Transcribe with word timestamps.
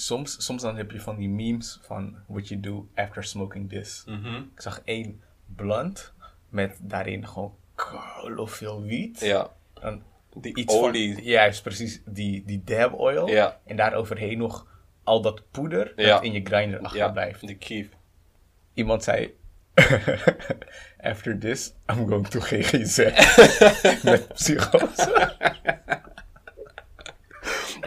soms, 0.00 0.44
soms 0.44 0.62
dan 0.62 0.76
heb 0.76 0.90
je 0.90 1.00
van 1.00 1.16
die 1.16 1.28
memes 1.28 1.78
van 1.82 2.16
what 2.26 2.48
you 2.48 2.60
do 2.60 2.88
after 2.94 3.24
smoking 3.24 3.68
this. 3.68 4.02
Mhm. 4.06 4.34
Ik 4.36 4.60
zag 4.60 4.80
één 4.84 5.22
blunt 5.56 6.12
met 6.48 6.78
daarin 6.82 7.26
gewoon 7.28 7.54
kolo 7.74 8.46
veel 8.46 8.82
wiet. 8.82 9.20
Ja. 9.20 9.50
Dan 9.74 10.02
Die 10.40 10.56
iets 10.56 10.74
olie. 10.74 11.14
van, 11.14 11.22
juist 11.24 11.62
precies, 11.62 12.00
die, 12.04 12.44
die 12.46 12.62
dab 12.64 12.92
oil. 12.94 13.28
Ja. 13.28 13.60
En 13.64 13.76
daar 13.76 13.94
overheen 13.94 14.38
nog 14.38 14.66
al 15.02 15.20
dat 15.22 15.42
poeder 15.50 15.92
Ja. 15.96 16.08
dat 16.08 16.22
in 16.24 16.32
je 16.32 16.40
grinder 16.44 16.80
Ja, 16.80 16.86
achterblijft. 16.86 17.58
kief. 17.58 17.88
Iemand 18.74 19.04
zei, 19.04 19.34
after 21.12 21.38
this, 21.38 21.72
I'm 21.90 22.06
going 22.08 22.26
to 22.28 22.40
GGZ. 22.48 22.98
met 24.04 24.28
psychose. 24.34 25.36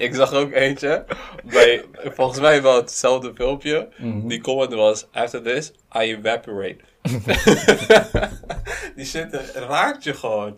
Ik 0.01 0.15
zag 0.15 0.33
ook 0.33 0.51
eentje, 0.51 1.05
bij, 1.43 1.85
volgens 2.03 2.39
mij 2.39 2.61
wel 2.61 2.75
hetzelfde 2.75 3.33
filmpje. 3.35 3.89
Mhm. 3.97 4.27
Die 4.27 4.41
comment 4.41 4.73
was, 4.73 5.07
after 5.11 5.41
this, 5.41 5.71
I 5.71 5.99
evaporate. 5.99 6.77
die 8.95 9.05
shit 9.05 9.51
raakt 9.53 10.03
je 10.03 10.13
gewoon. 10.13 10.57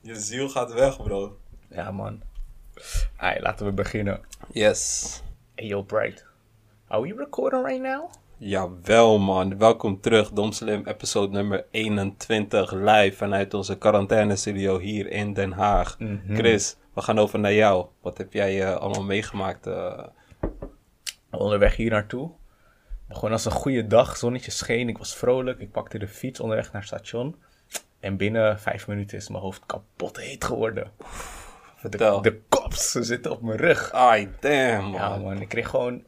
Je 0.00 0.14
ziel 0.14 0.48
gaat 0.48 0.72
weg, 0.72 1.02
bro. 1.02 1.38
ja 1.70 1.90
man. 1.90 2.22
Hey, 3.16 3.40
laten 3.40 3.66
we 3.66 3.72
beginnen. 3.72 4.20
Yes. 4.52 5.22
Hey 5.54 5.66
yo, 5.66 5.82
Bright. 5.82 6.24
Are 6.88 7.02
we 7.02 7.14
recording 7.16 7.64
right 7.66 7.82
now? 7.82 8.10
Jawel 8.38 9.18
man, 9.18 9.58
welkom 9.58 10.00
terug. 10.00 10.30
Domslim 10.30 10.86
episode 10.86 11.32
nummer 11.32 11.64
21 11.70 12.72
live 12.72 13.16
vanuit 13.16 13.54
onze 13.54 13.78
quarantaine 13.78 14.36
studio 14.36 14.78
hier 14.78 15.10
in 15.10 15.32
Den 15.32 15.52
Haag. 15.52 15.96
Chris, 16.32 16.76
we 16.94 17.02
gaan 17.02 17.18
over 17.18 17.38
naar 17.38 17.52
jou. 17.52 17.86
Wat 18.00 18.18
heb 18.18 18.32
jij 18.32 18.62
eh, 18.62 18.76
allemaal 18.76 19.04
meegemaakt? 19.04 19.66
eh? 19.66 20.06
Onderweg 21.30 21.76
hier 21.76 21.90
naartoe. 21.90 22.30
Gewoon 23.08 23.32
als 23.32 23.44
een 23.44 23.50
goede 23.52 23.86
dag. 23.86 24.16
Zonnetje 24.16 24.50
scheen. 24.50 24.88
Ik 24.88 24.98
was 24.98 25.16
vrolijk. 25.16 25.60
Ik 25.60 25.70
pakte 25.70 25.98
de 25.98 26.08
fiets 26.08 26.40
onderweg 26.40 26.72
naar 26.72 26.80
het 26.82 26.90
station. 26.90 27.36
En 28.00 28.16
binnen 28.16 28.60
vijf 28.60 28.86
minuten 28.86 29.16
is 29.16 29.28
mijn 29.28 29.42
hoofd 29.42 29.62
kapot 29.66 30.16
heet 30.16 30.44
geworden. 30.44 30.90
Vertel. 31.76 32.22
De, 32.22 32.30
de 32.30 32.40
kops 32.48 32.90
ze 32.90 33.02
zitten 33.02 33.30
op 33.32 33.42
mijn 33.42 33.58
rug. 33.58 33.92
Ai, 33.92 34.28
damn 34.40 34.82
man. 34.84 34.92
Ja 34.92 35.16
man, 35.16 35.40
ik 35.40 35.48
kreeg 35.48 35.68
gewoon... 35.68 36.04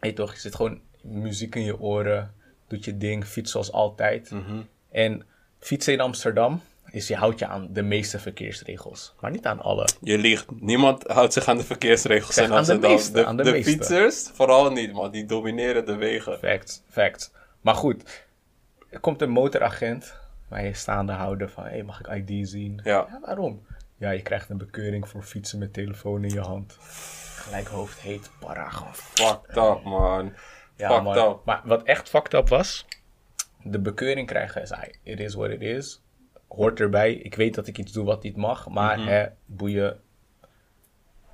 Weet 0.00 0.16
toch, 0.16 0.32
je 0.32 0.40
zit 0.40 0.54
gewoon 0.54 0.80
muziek 1.02 1.54
in 1.54 1.62
je 1.64 1.80
oren. 1.80 2.34
Doet 2.68 2.84
je 2.84 2.96
ding, 2.96 3.24
fiets 3.24 3.50
zoals 3.50 3.72
altijd. 3.72 4.30
Mhm. 4.30 4.60
En 4.90 5.26
fietsen 5.58 5.92
in 5.92 6.00
Amsterdam 6.00 6.60
is 6.96 7.08
je 7.08 7.16
houdt 7.16 7.38
je 7.38 7.46
aan 7.46 7.68
de 7.70 7.82
meeste 7.82 8.18
verkeersregels. 8.18 9.14
Maar 9.20 9.30
niet 9.30 9.46
aan 9.46 9.60
alle. 9.60 9.88
Je 10.00 10.18
liegt. 10.18 10.46
Niemand 10.60 11.06
houdt 11.06 11.32
zich 11.32 11.48
aan 11.48 11.56
de 11.56 11.64
verkeersregels 11.64 12.34
Zeg, 12.34 12.44
in 12.44 12.52
aan 12.52 12.64
de 12.64 12.78
meeste, 12.78 13.24
aan 13.24 13.36
de 13.36 13.44
meeste. 13.44 13.70
fietsers, 13.70 14.30
vooral 14.34 14.70
niet, 14.70 14.92
man. 14.92 15.10
Die 15.10 15.24
domineren 15.24 15.86
de 15.86 15.94
wegen. 15.94 16.38
Fact, 16.38 16.82
fact. 16.88 17.32
Maar 17.60 17.74
goed, 17.74 18.24
er 18.90 19.00
komt 19.00 19.22
een 19.22 19.30
motoragent 19.30 20.14
mij 20.48 20.72
staande 20.72 21.12
houden 21.12 21.50
van... 21.50 21.64
Hé, 21.64 21.70
hey, 21.70 21.82
mag 21.82 22.00
ik 22.00 22.28
ID 22.28 22.48
zien? 22.48 22.80
Ja. 22.84 23.18
waarom? 23.24 23.66
Ja, 23.96 24.10
je 24.10 24.22
krijgt 24.22 24.48
een 24.50 24.58
bekeuring 24.58 25.08
voor 25.08 25.22
fietsen 25.22 25.58
met 25.58 25.72
telefoon 25.72 26.24
in 26.24 26.30
je 26.30 26.40
hand. 26.40 26.76
Gelijk 27.34 27.68
hoofd 27.68 28.00
heet, 28.00 28.30
para, 28.40 28.70
Fucked 28.92 29.56
up, 29.56 29.82
man. 29.84 30.32
Ja, 30.76 30.88
Fucked 30.88 31.04
man. 31.04 31.30
up. 31.30 31.40
Maar 31.44 31.60
wat 31.64 31.82
echt 31.82 32.08
fucked 32.08 32.34
up 32.34 32.48
was, 32.48 32.86
de 33.62 33.78
bekeuring 33.78 34.26
krijgen 34.26 34.62
is, 34.62 34.72
it 35.02 35.20
is 35.20 35.34
what 35.34 35.50
it 35.50 35.60
is. 35.60 36.00
Hoort 36.48 36.80
erbij. 36.80 37.12
Ik 37.14 37.34
weet 37.34 37.54
dat 37.54 37.66
ik 37.66 37.78
iets 37.78 37.92
doe 37.92 38.04
wat 38.04 38.22
niet 38.22 38.36
mag, 38.36 38.68
maar 38.68 38.98
Mhm. 38.98 39.08
hè, 39.08 39.26
boeien. 39.46 40.00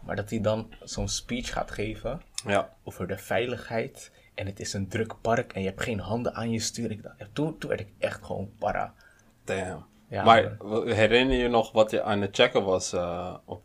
Maar 0.01 0.17
dat 0.17 0.31
hij 0.31 0.41
dan 0.41 0.73
zo'n 0.83 1.09
speech 1.09 1.53
gaat 1.53 1.71
geven 1.71 2.23
Ja. 2.47 2.75
over 2.85 3.07
de 3.09 3.19
veiligheid. 3.19 4.13
En 4.35 4.47
het 4.47 4.61
is 4.61 4.73
een 4.73 4.89
druk 4.89 5.15
park 5.21 5.53
en 5.53 5.61
je 5.63 5.69
hebt 5.69 5.83
geen 5.83 6.01
handen 6.01 6.35
aan 6.35 6.51
je 6.51 6.61
stuur. 6.61 7.15
Toen, 7.33 7.59
toen 7.59 7.69
werd 7.69 7.81
ik 7.81 7.89
echt 7.99 8.25
gewoon 8.25 8.51
para. 8.59 8.95
Damn. 9.45 9.85
Ja, 10.09 10.25
maar 10.25 10.57
herinner 10.85 11.37
je 11.37 11.49
nog 11.49 11.73
wat 11.73 11.91
je 11.91 12.03
aan 12.03 12.21
het 12.21 12.37
checken 12.37 12.65
was? 12.65 12.93
eh, 12.93 13.37
op, 13.45 13.63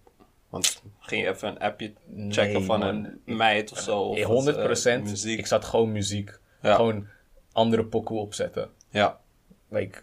want 0.50 0.84
ging 1.00 1.22
je 1.24 1.30
even 1.30 1.48
een 1.50 1.60
appje 1.60 1.94
checken 2.30 2.54
Nee, 2.54 2.66
van 2.66 2.80
man. 2.80 2.90
een 3.26 3.38
meid 3.38 3.72
of 3.72 3.80
zo? 3.80 4.00
Of 4.02 4.18
Eh, 4.18 4.26
wat, 4.26 4.34
100 4.36 4.86
eh, 4.86 5.02
muziek. 5.02 5.40
Ik 5.40 5.48
zat 5.48 5.66
gewoon 5.66 5.92
muziek. 5.92 6.40
Gewoon 6.62 7.08
andere 7.52 7.86
pokoe 7.86 8.20
opzetten. 8.20 8.70
Ja, 8.90 9.20
Like, 9.70 10.00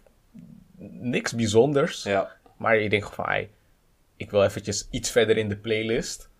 niks 0.93 1.33
bijzonders. 1.34 2.03
ja. 2.03 2.33
Maar 2.56 2.78
je 2.78 2.89
denkt 2.89 3.15
van, 3.15 3.25
"Ai, 3.25 3.50
ik 4.17 4.31
wil 4.31 4.45
eventjes 4.45 4.89
iets 4.91 5.11
verder 5.11 5.37
in 5.37 5.49
de 5.49 5.56
playlist. 5.56 6.31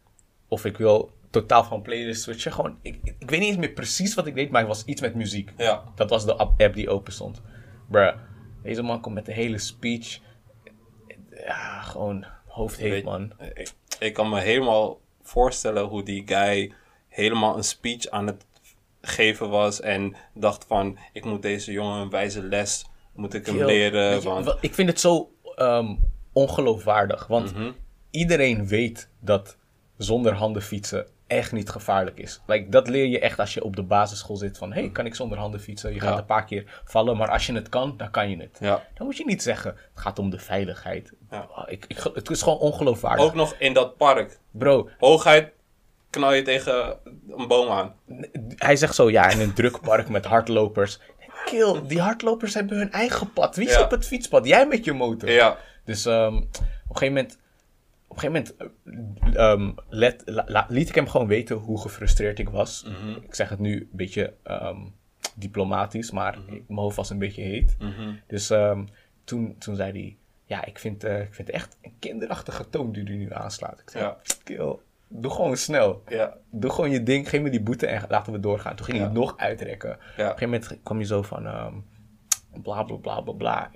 Of 0.49 0.65
ik 0.65 0.77
wil 0.77 1.13
totaal 1.31 1.65
van 1.65 1.83
playlist 1.83 2.23
switchen. 2.23 2.53
Gewoon, 2.53 2.79
ik, 2.83 2.99
ik 3.19 3.31
weet 3.31 3.41
niet 3.41 3.49
eens 3.49 3.59
meer 3.59 3.73
precies 3.73 4.15
wat 4.15 4.27
ik 4.27 4.35
deed, 4.35 4.51
maar 4.51 4.61
het 4.61 4.69
was 4.69 4.85
iets 4.85 5.01
met 5.01 5.15
muziek. 5.15 5.51
Ja. 5.57 5.85
Dat 5.95 6.11
was 6.11 6.25
de 6.25 6.35
app 6.37 6.75
die 6.75 6.91
open 6.91 7.13
stond. 7.13 7.43
Bruh, 7.91 8.17
deze 8.63 8.83
man 8.83 9.01
komt 9.01 9.15
met 9.15 9.27
de 9.27 9.33
hele 9.33 9.59
speech. 9.59 10.21
Ja, 11.31 11.81
gewoon 11.83 12.27
hoofd 12.47 12.79
heet, 12.79 12.91
Weet- 12.91 13.05
man. 13.05 13.33
Ik, 13.55 13.73
ik 13.99 14.15
kan 14.15 14.29
me 14.29 14.41
helemaal 14.41 15.01
voorstellen 15.23 15.85
hoe 15.85 16.03
die 16.03 16.23
guy 16.27 16.73
helemaal 17.09 17.57
een 17.57 17.65
speech 17.65 18.09
aan 18.09 18.27
het 18.27 18.47
geven 19.01 19.49
was. 19.49 19.81
En 19.81 20.17
dacht 20.35 20.65
van, 20.67 20.99
ik 21.13 21.25
moet 21.25 21.43
deze 21.43 21.73
jongen 21.73 22.01
een 22.01 22.11
wijze 22.11 22.43
les, 22.43 22.85
moet 23.15 23.35
ik 23.35 23.47
hem 23.47 23.57
Yo, 23.57 23.67
leren. 23.67 24.15
je, 24.15 24.21
want, 24.21 24.55
ik 24.61 24.75
vind 24.75 24.89
het 24.89 25.01
zo 25.01 25.31
ehm, 25.57 25.95
ongeloofwaardig. 26.33 27.27
Want 27.27 27.55
Mhm. 27.55 27.71
iedereen 28.11 28.67
weet 28.67 29.09
dat 29.21 29.57
zonder 29.97 30.33
handen 30.35 30.63
fietsen 30.63 31.07
echt 31.27 31.53
niet 31.53 31.71
gevaarlijk 31.71 32.19
is. 32.19 32.41
Like, 32.47 32.69
dat 32.69 32.89
leer 32.89 33.07
je 33.07 33.19
echt 33.19 33.39
als 33.39 33.55
je 33.55 33.65
op 33.65 33.77
de 33.77 33.83
basisschool 33.83 34.37
zit 34.37 34.59
van... 34.59 34.73
hey, 34.73 34.91
kan 34.91 35.07
ik 35.07 35.15
zonder 35.15 35.39
handen 35.39 35.61
fietsen? 35.61 35.95
Je 35.95 36.01
gaat 36.01 36.13
Ja. 36.13 36.19
een 36.19 36.25
paar 36.27 36.45
keer 36.45 36.81
vallen, 36.85 37.17
maar 37.17 37.31
als 37.31 37.47
je 37.47 37.53
het 37.55 37.69
kan, 37.69 37.95
dan 37.97 38.11
kan 38.11 38.31
je 38.31 38.37
het. 38.37 38.57
ja. 38.61 38.87
Dan 38.95 39.07
moet 39.07 39.17
je 39.17 39.25
niet 39.25 39.43
zeggen, 39.43 39.71
het 39.71 40.01
gaat 40.03 40.19
om 40.19 40.31
de 40.31 40.39
veiligheid. 40.39 41.13
Ja. 41.31 41.49
Oh, 41.57 41.63
ik, 41.67 41.85
ik, 41.89 41.99
het 42.15 42.31
is 42.31 42.43
gewoon 42.43 42.59
ongeloofwaardig. 42.59 43.25
Ook 43.25 43.35
nog 43.35 43.55
in 43.59 43.73
dat 43.73 43.97
park. 43.97 44.39
Bro, 44.51 44.89
Hoogheid 44.99 45.53
knal 46.11 46.33
je 46.33 46.43
tegen 46.43 46.97
een 47.29 47.49
boom 47.49 47.69
aan. 47.69 47.95
hij 48.57 48.77
zegt 48.77 48.95
zo, 48.95 49.11
ja, 49.11 49.31
in 49.31 49.41
een 49.41 49.55
druk 49.55 49.81
park 49.81 50.09
met 50.09 50.25
hardlopers. 50.25 51.01
Kill, 51.45 51.81
die 51.87 52.01
hardlopers 52.01 52.55
hebben 52.55 52.77
hun 52.79 52.91
eigen 52.93 53.33
pad. 53.33 53.57
Wie 53.57 53.69
is 53.69 53.79
op 53.81 53.91
het 53.91 54.07
fietspad? 54.07 54.47
Jij 54.47 54.67
met 54.67 54.85
je 54.85 54.93
motor. 54.93 55.31
Ja, 55.31 55.57
Dus 55.85 56.07
ehm, 56.07 56.37
op 56.37 56.43
een 56.89 56.97
gegeven 56.97 57.15
moment, 57.15 57.39
op 58.09 58.17
een 58.23 58.31
gegeven 58.31 58.55
moment 58.57 58.77
eh, 59.27 59.51
ehm, 59.51 59.73
let, 59.89 60.23
la- 60.25 60.45
la- 60.47 60.67
liet 60.69 60.89
ik 60.89 60.95
hem 60.95 61.09
gewoon 61.09 61.27
weten 61.27 61.57
hoe 61.57 61.81
gefrustreerd 61.81 62.39
ik 62.39 62.49
was. 62.49 62.85
Mhm. 62.87 63.11
Ik 63.23 63.35
zeg 63.35 63.49
het 63.49 63.59
nu 63.59 63.81
een 63.81 63.89
beetje 63.93 64.35
ehm, 64.43 64.79
diplomatisch, 65.35 66.11
maar 66.11 66.39
Mhm. 66.39 66.55
ik- 66.55 66.65
mijn 66.69 66.81
hoofd 66.81 66.97
was 66.97 67.11
een 67.11 67.19
beetje 67.19 67.43
heet. 67.43 67.77
Dus 68.27 68.51
ehm, 68.51 68.85
toen, 69.25 69.57
toen 69.59 69.77
zei 69.77 69.91
hij, 69.93 70.17
ja, 70.45 70.65
ik 70.65 70.79
vind, 70.79 71.05
eh, 71.05 71.21
ik 71.21 71.35
vind 71.35 71.47
het 71.47 71.57
echt 71.57 71.77
een 71.83 71.95
kinderachtige 71.99 72.69
toon 72.71 72.93
die 72.93 73.09
u 73.09 73.17
nu 73.17 73.33
aanslaat. 73.33 73.81
Ik 73.81 73.91
zei, 73.91 74.05
Ja. 74.05 74.17
kill, 74.45 74.77
doe 75.09 75.31
gewoon 75.31 75.57
snel. 75.57 76.03
ja, 76.09 76.37
Doe 76.51 76.71
gewoon 76.71 76.91
je 76.91 77.03
ding, 77.03 77.29
geef 77.29 77.41
me 77.43 77.51
die 77.51 77.63
boete 77.63 77.87
en 77.87 78.03
laten 78.09 78.33
we 78.33 78.41
doorgaan. 78.41 78.77
Toen 78.77 78.85
ging 78.87 78.99
Ja. 78.99 79.05
hij 79.05 79.13
nog 79.13 79.35
uitrekken. 79.37 79.91
Op 79.93 79.99
een 80.17 80.25
gegeven 80.25 80.45
moment 80.51 80.79
kwam 80.83 80.99
je 80.99 81.05
zo 81.05 81.23
van 81.23 81.47
ehm 81.47 81.75
bla 82.63 82.83
bla 82.83 82.97
bla 82.97 83.21
bla 83.21 83.33
bla. 83.33 83.71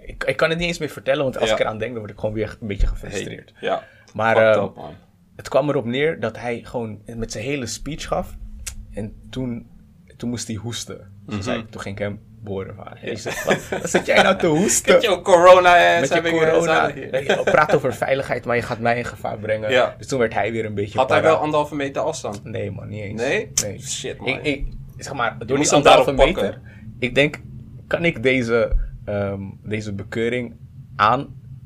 Ik, 0.00 0.24
ik 0.24 0.36
kan 0.36 0.48
het 0.50 0.58
niet 0.58 0.68
eens 0.68 0.78
meer 0.78 0.88
vertellen, 0.88 1.22
want 1.22 1.38
als 1.38 1.50
ik 1.50 1.58
eraan 1.58 1.78
denk, 1.78 1.90
dan 1.90 2.00
word 2.00 2.12
ik 2.12 2.18
gewoon 2.18 2.34
weer 2.34 2.56
een 2.60 2.66
beetje 2.66 2.86
gefrustreerd. 2.86 3.52
Hey, 3.54 3.68
ja. 3.68 3.82
Maar 4.14 4.36
ehm, 4.36 4.64
up, 4.64 4.78
het 5.36 5.48
kwam 5.48 5.68
erop 5.68 5.84
neer 5.84 6.20
dat 6.20 6.38
hij 6.38 6.60
gewoon 6.64 7.00
met 7.16 7.32
zijn 7.32 7.44
hele 7.44 7.66
speech 7.66 8.06
gaf. 8.06 8.36
En 8.92 9.14
toen, 9.30 9.70
toen 10.16 10.30
moest 10.30 10.46
hij 10.46 10.56
hoesten. 10.56 10.96
Dus 10.96 11.34
toen, 11.34 11.42
zei, 11.42 11.66
toen 11.66 11.80
ging 11.80 11.96
ik 11.96 12.02
hem 12.02 12.20
van, 12.46 12.86
hey, 12.94 13.16
zeg, 13.16 13.44
wat, 13.44 13.68
wat 13.68 13.90
zit 13.90 14.06
jij 14.06 14.22
nou 14.22 14.36
te 14.36 14.46
hoesten? 14.60 14.92
Met 14.92 15.02
je 15.02 15.20
corona 15.20 16.00
Met 16.00 16.08
je 16.24 16.30
corona. 16.30 16.86
Je 16.86 17.40
praat 17.44 17.74
over 17.74 17.94
veiligheid, 17.94 18.44
maar 18.44 18.56
je 18.56 18.62
gaat 18.62 18.78
mij 18.78 18.96
in 18.96 19.04
gevaar 19.04 19.38
brengen. 19.38 19.70
Ja. 19.70 19.94
Dus 19.98 20.06
toen 20.06 20.18
werd 20.18 20.34
hij 20.34 20.52
weer 20.52 20.64
een 20.64 20.74
beetje 20.74 20.98
Had 20.98 21.08
hij 21.08 21.22
wel 21.22 21.36
anderhalve 21.36 21.74
meter 21.74 22.02
afstand? 22.02 22.44
Nee 22.44 22.70
man, 22.70 22.88
niet 22.88 23.02
eens. 23.02 23.22
Nee? 23.22 23.50
nee. 23.62 23.80
Shit, 23.80 24.18
man. 24.18 24.28
Ik, 24.28 24.42
ik, 24.42 24.66
zeg 24.96 25.14
maar, 25.14 25.36
door 25.46 25.58
die 25.58 25.70
anderhalve 25.72 26.12
meter, 26.12 26.60
ik 26.98 27.14
denk, 27.14 27.40
kan 27.86 28.04
ik 28.04 28.22
deze, 28.22 28.76
ehm, 29.04 29.40
deze 29.62 29.92
bekeuring 29.92 30.54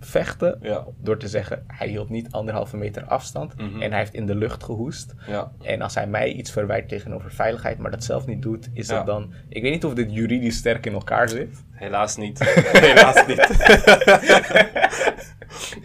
aanvechten 0.00 0.58
Ja. 0.62 0.84
door 0.98 1.16
te 1.16 1.28
zeggen, 1.28 1.64
hij 1.66 1.88
hield 1.88 2.08
niet 2.08 2.32
anderhalve 2.32 2.76
meter 2.76 3.04
afstand 3.04 3.56
Mhm. 3.56 3.82
en 3.82 3.90
hij 3.90 3.98
heeft 3.98 4.14
in 4.14 4.26
de 4.26 4.34
lucht 4.34 4.64
gehoest. 4.64 5.14
Ja. 5.26 5.52
En 5.62 5.82
als 5.82 5.94
hij 5.94 6.06
mij 6.06 6.32
iets 6.32 6.50
verwijt 6.50 6.88
tegenover 6.88 7.32
veiligheid, 7.32 7.78
maar 7.78 7.90
dat 7.90 8.04
zelf 8.04 8.26
niet 8.26 8.42
doet, 8.42 8.68
is 8.72 8.88
Ja. 8.88 8.96
dat 8.96 9.06
dan... 9.06 9.34
Ik 9.48 9.62
weet 9.62 9.72
niet 9.72 9.84
of 9.84 9.94
dit 9.94 10.12
juridisch 10.12 10.56
sterk 10.56 10.86
in 10.86 10.92
elkaar 10.92 11.28
zit. 11.28 11.64
Helaas 11.72 12.16
niet. 12.16 12.38
Helaas 12.86 13.26
niet. 13.26 13.38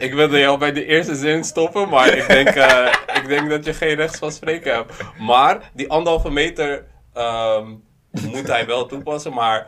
ik 0.06 0.14
wilde 0.14 0.40
jou 0.40 0.58
bij 0.60 0.72
de 0.72 0.86
eerste 0.86 1.16
zin 1.16 1.44
stoppen, 1.44 1.90
maar 1.90 2.18
ik 2.18 2.28
denk, 2.28 2.48
eh, 2.48 2.94
ik 3.22 3.28
denk 3.28 3.50
dat 3.50 3.66
je 3.66 3.74
geen 3.74 3.96
rechts 3.96 4.18
van 4.18 4.32
spreken 4.32 4.74
hebt. 4.76 4.94
Maar 5.20 5.72
die 5.74 5.90
anderhalve 5.90 6.32
meter 6.32 6.86
ehm, 7.14 7.68
moet 8.12 8.48
hij 8.48 8.66
wel 8.66 8.86
toepassen, 8.86 9.34
maar 9.34 9.68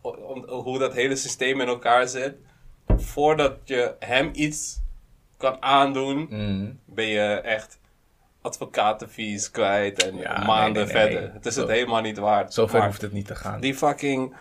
om, 0.00 0.14
om- 0.22 0.44
hoe 0.48 0.78
dat 0.78 0.94
hele 0.94 1.16
systeem 1.16 1.60
in 1.60 1.68
elkaar 1.68 2.08
zit, 2.08 2.34
voordat 2.96 3.56
je 3.64 3.94
hem 3.98 4.30
iets 4.32 4.80
kan 5.36 5.62
aandoen, 5.62 6.26
Mm. 6.30 6.78
ben 6.84 7.06
je 7.06 7.20
echt 7.34 7.78
advocatenfees 8.42 9.50
kwijt 9.50 10.04
en 10.06 10.16
Ja, 10.16 10.44
maanden 10.44 10.84
nee, 10.86 10.92
nee, 10.94 11.02
nee. 11.04 11.12
verder. 11.12 11.32
Het 11.34 11.46
is 11.46 11.54
Zo- 11.54 11.60
het 11.60 11.70
helemaal 11.70 12.00
niet 12.00 12.18
waard. 12.18 12.54
Zover 12.54 12.78
Maar 12.78 12.86
hoeft 12.86 13.00
het 13.02 13.12
niet 13.12 13.26
te 13.26 13.34
gaan. 13.34 13.60
Die 13.60 13.74
fucking... 13.74 14.34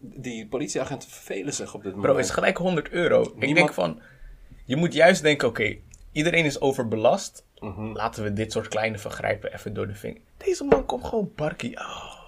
Die 0.00 0.46
politieagenten 0.46 1.10
vervelen 1.10 1.52
zich 1.52 1.74
op 1.74 1.82
dit 1.82 1.90
moment. 1.94 2.06
Bro, 2.06 2.16
het 2.16 2.24
is 2.24 2.30
gelijk 2.30 2.56
100 2.56 2.88
euro. 2.90 3.32
Ik 3.38 3.54
denk 3.54 3.72
van, 3.72 4.00
je 4.64 4.76
moet 4.76 4.92
juist 4.92 5.22
denken, 5.22 5.48
oké, 5.48 5.76
iedereen 6.12 6.44
is 6.44 6.60
overbelast. 6.60 7.44
Mhm. 7.58 7.92
Laten 7.92 8.22
we 8.22 8.32
dit 8.32 8.52
soort 8.52 8.68
kleine 8.68 8.98
vergrijpen 8.98 9.52
even 9.54 9.74
door 9.74 9.86
de 9.86 9.94
vinger. 9.94 10.20
Deze 10.36 10.64
man 10.64 10.86
komt 10.86 11.04
gewoon 11.04 11.32
barkie. 11.36 11.78
Oh. 11.78 12.18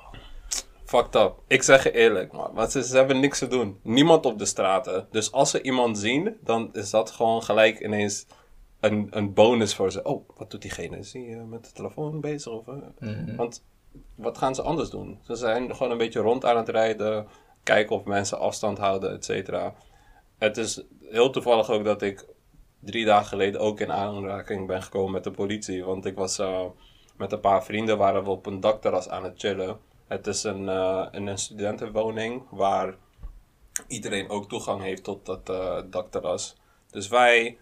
Fucked 0.93 1.15
up. 1.15 1.35
Ik 1.47 1.63
zeg 1.63 1.83
je 1.83 1.93
eerlijk, 1.93 2.33
man. 2.33 2.51
Want 2.55 2.73
ze, 2.73 2.85
ze 2.85 2.97
hebben 2.97 3.21
niks 3.21 3.39
te 3.39 3.47
doen. 3.47 3.79
Niemand 3.83 4.27
op 4.27 4.39
de 4.39 4.45
straten. 4.45 5.07
Dus 5.11 5.33
als 5.33 5.51
ze 5.51 5.63
iemand 5.63 5.99
zien, 5.99 6.37
dan 6.41 6.71
is 6.73 6.91
dat 6.91 7.11
gewoon 7.11 7.43
gelijk 7.43 7.81
ineens 7.81 8.27
een, 8.81 9.07
een 9.11 9.35
bonus 9.35 9.75
voor 9.75 9.93
ze. 9.93 10.03
Oh, 10.03 10.29
wat 10.37 10.51
doet 10.51 10.63
diegene? 10.63 10.99
Is 10.99 11.13
hij 11.13 11.33
eh, 11.33 11.45
met 11.45 11.65
de 11.65 11.73
telefoon 11.73 12.21
bezig? 12.21 12.53
Of, 12.53 12.69
eh? 12.69 13.37
Want 13.37 13.65
wat 14.15 14.39
gaan 14.39 14.55
ze 14.55 14.63
anders 14.63 14.91
doen? 14.91 15.19
Ze 15.23 15.35
zijn 15.35 15.77
gewoon 15.77 15.93
een 15.93 15.99
beetje 15.99 16.21
rond 16.21 16.45
aan 16.45 16.57
het 16.57 16.69
rijden. 16.69 17.27
Kijken 17.63 17.97
of 17.97 18.05
mensen 18.05 18.39
afstand 18.39 18.79
houden, 18.79 19.13
et 19.13 19.25
cetera. 19.25 19.75
Het 20.39 20.57
is 20.57 20.85
heel 21.01 21.31
toevallig 21.31 21.71
ook 21.71 21.85
dat 21.85 22.03
ik 22.03 22.27
drie 22.81 23.05
dagen 23.05 23.27
geleden 23.27 23.61
ook 23.61 23.81
in 23.81 23.93
aanraking 23.93 24.67
ben 24.67 24.83
gekomen 24.83 25.13
met 25.13 25.25
de 25.25 25.31
politie. 25.31 25.85
Want 25.85 26.07
ik 26.07 26.17
was 26.17 26.39
eh, 26.39 26.65
met 27.17 27.33
een 27.33 27.41
paar 27.41 27.65
vrienden 27.65 27.99
waren 27.99 28.25
we 28.25 28.31
op 28.31 28.47
een 28.47 28.61
dakterras 28.61 29.09
aan 29.09 29.25
het 29.25 29.39
chillen. 29.39 29.91
Het 30.07 30.27
is 30.27 30.43
een, 30.43 30.69
eh, 30.69 31.07
een, 31.11 31.27
een 31.27 31.39
studentenwoning 31.39 32.43
waar 32.51 32.95
iedereen 33.87 34.29
ook 34.29 34.49
toegang 34.49 34.83
heeft 34.83 35.05
tot 35.05 35.27
dat 35.27 35.49
eh, 35.49 35.81
dakterras. 35.91 36.57
Dus 36.91 37.09
wij, 37.09 37.59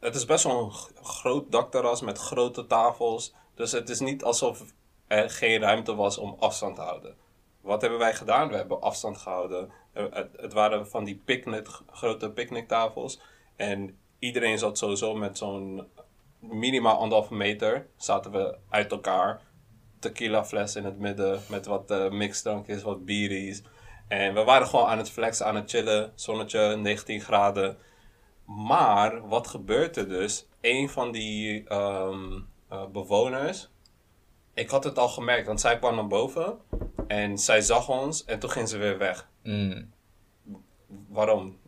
het, 0.00 0.14
is 0.14 0.24
best 0.24 0.44
wel 0.44 0.64
een 0.64 1.04
groot 1.04 1.52
dakterras 1.52 2.00
met 2.00 2.18
grote 2.18 2.66
tafels. 2.66 3.34
Dus 3.54 3.72
het 3.72 3.88
is 3.88 4.00
niet 4.00 4.24
alsof 4.24 4.62
er 5.06 5.30
geen 5.30 5.60
ruimte 5.60 5.94
was 5.94 6.18
om 6.18 6.36
afstand 6.38 6.74
te 6.74 6.82
houden. 6.82 7.16
Wat 7.60 7.80
hebben 7.80 7.98
wij 7.98 8.14
gedaan? 8.14 8.48
We 8.48 8.56
hebben 8.56 8.80
afstand 8.80 9.18
gehouden. 9.18 9.70
Eh, 9.92 10.04
Het, 10.10 10.28
het 10.36 10.52
waren 10.52 10.88
van 10.88 11.04
die 11.04 11.22
picknick, 11.24 11.68
grote 11.86 12.30
picknicktafels. 12.30 13.20
En 13.56 13.98
iedereen 14.18 14.58
zat 14.58 14.78
sowieso 14.78 15.14
met 15.14 15.38
zo'n 15.38 15.88
minimaal 16.38 16.98
anderhalve 16.98 17.34
meter. 17.34 17.86
Zaten 17.96 18.30
we 18.30 18.56
uit 18.68 18.92
elkaar. 18.92 19.40
Tequila 20.02 20.44
fles 20.44 20.76
in 20.76 20.84
het 20.84 20.98
midden 20.98 21.40
met 21.48 21.66
wat 21.66 21.90
eh 21.90 22.10
mixdrankjes, 22.10 22.82
wat 22.82 23.04
bieries. 23.04 23.62
En 24.08 24.34
we 24.34 24.44
waren 24.44 24.66
gewoon 24.66 24.86
aan 24.86 24.98
het 24.98 25.10
flexen, 25.10 25.46
aan 25.46 25.56
het 25.56 25.70
chillen. 25.70 26.12
Zonnetje, 26.14 26.76
19 26.76 27.20
graden. 27.20 27.76
Maar 28.44 29.28
wat 29.28 29.46
gebeurt 29.46 29.96
er 29.96 30.08
dus? 30.08 30.46
Een 30.60 30.88
van 30.88 31.12
die 31.12 31.64
ehm, 31.68 32.40
eh, 32.68 32.86
bewoners, 32.86 33.70
ik 34.54 34.70
had 34.70 34.84
het 34.84 34.98
al 34.98 35.08
gemerkt, 35.08 35.46
want 35.46 35.60
zij 35.60 35.78
kwam 35.78 35.94
naar 35.94 36.06
boven 36.06 36.58
en 37.06 37.38
zij 37.38 37.60
zag 37.60 37.88
ons 37.88 38.24
en 38.24 38.38
toen 38.38 38.50
ging 38.50 38.68
ze 38.68 38.78
weer 38.78 38.98
weg. 38.98 39.28
Mm. 39.42 39.92
Waarom? 41.08 41.58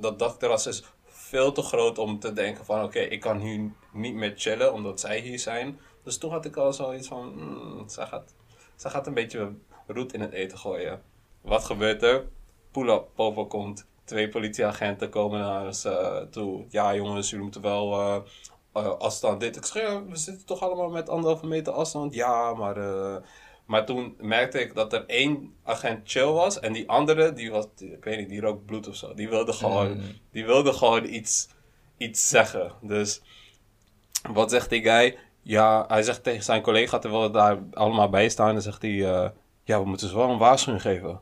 Dat 0.00 0.18
dakterras 0.18 0.66
is 0.66 0.84
veel 1.04 1.52
te 1.52 1.62
groot 1.62 1.98
om 1.98 2.18
te 2.18 2.32
denken 2.32 2.64
van 2.64 2.82
oké, 2.82 2.98
ik 2.98 3.20
kan 3.20 3.38
hier 3.38 3.70
niet 3.92 4.14
meer 4.14 4.32
chillen 4.36 4.72
omdat 4.72 5.00
zij 5.00 5.20
hier 5.20 5.38
zijn. 5.38 5.80
Dus 6.10 6.18
toen 6.18 6.30
had 6.30 6.44
ik 6.44 6.56
al 6.56 6.72
zoiets 6.72 7.08
van, 7.08 7.32
mm, 7.34 7.88
zij, 7.88 8.06
gaat, 8.06 8.34
zij 8.76 8.90
gaat 8.90 9.06
een 9.06 9.14
beetje 9.14 9.52
roet 9.86 10.12
in 10.12 10.20
het 10.20 10.32
eten 10.32 10.58
gooien. 10.58 11.02
Wat 11.40 11.64
gebeurt 11.64 12.02
er? 12.02 12.28
Pull-up, 12.70 13.08
Popo 13.14 13.46
komt. 13.46 13.86
Twee 14.04 14.28
politieagenten 14.28 15.10
komen 15.10 15.40
naar 15.40 15.66
ons 15.66 15.84
eh, 15.84 16.16
toe. 16.16 16.64
Ja 16.68 16.94
jongens, 16.94 17.28
jullie 17.28 17.44
moeten 17.44 17.62
wel 17.62 17.92
eh, 18.72 18.98
afstand. 18.98 19.40
Dit. 19.40 19.56
Ik 19.56 19.64
zeg, 19.64 20.00
we 20.08 20.16
zitten 20.16 20.46
toch 20.46 20.60
allemaal 20.60 20.90
met 20.90 21.08
anderhalve 21.08 21.46
meter 21.46 21.72
afstand? 21.72 22.14
Ja, 22.14 22.54
maar... 22.54 22.76
maar 23.66 23.86
toen 23.86 24.14
merkte 24.18 24.60
ik 24.60 24.74
dat 24.74 24.92
er 24.92 25.06
één 25.06 25.54
agent 25.62 26.10
chill 26.10 26.30
was 26.32 26.60
en 26.60 26.72
die 26.72 26.88
andere, 26.88 27.32
die 27.32 27.50
was, 27.50 27.66
ik 27.78 28.04
weet 28.04 28.18
niet, 28.18 28.28
die 28.28 28.40
rook 28.40 28.64
bloed 28.64 28.88
of 28.88 28.96
zo. 28.96 29.14
Die 29.14 29.28
wilde 29.28 29.52
gewoon, 29.52 30.00
die 30.32 30.46
wilde 30.46 30.72
gewoon 30.72 31.04
iets, 31.04 31.48
iets 31.96 32.28
zeggen. 32.28 32.72
Dus 32.80 33.22
wat 34.32 34.50
zegt 34.50 34.70
die 34.70 34.82
guy? 34.82 35.18
Ja, 35.42 35.84
hij 35.88 36.02
zegt 36.02 36.22
tegen 36.22 36.42
zijn 36.42 36.62
collega, 36.62 36.98
terwijl 36.98 37.22
we 37.22 37.30
daar 37.30 37.58
allemaal 37.72 38.08
bij 38.08 38.28
staan, 38.28 38.52
dan 38.52 38.62
zegt 38.62 38.82
hij, 38.82 39.04
eh, 39.04 39.28
ja, 39.64 39.80
we 39.80 39.88
moeten 39.88 40.08
ze 40.08 40.16
wel 40.16 40.30
een 40.30 40.38
waarschuwing 40.38 40.82
geven. 40.82 41.20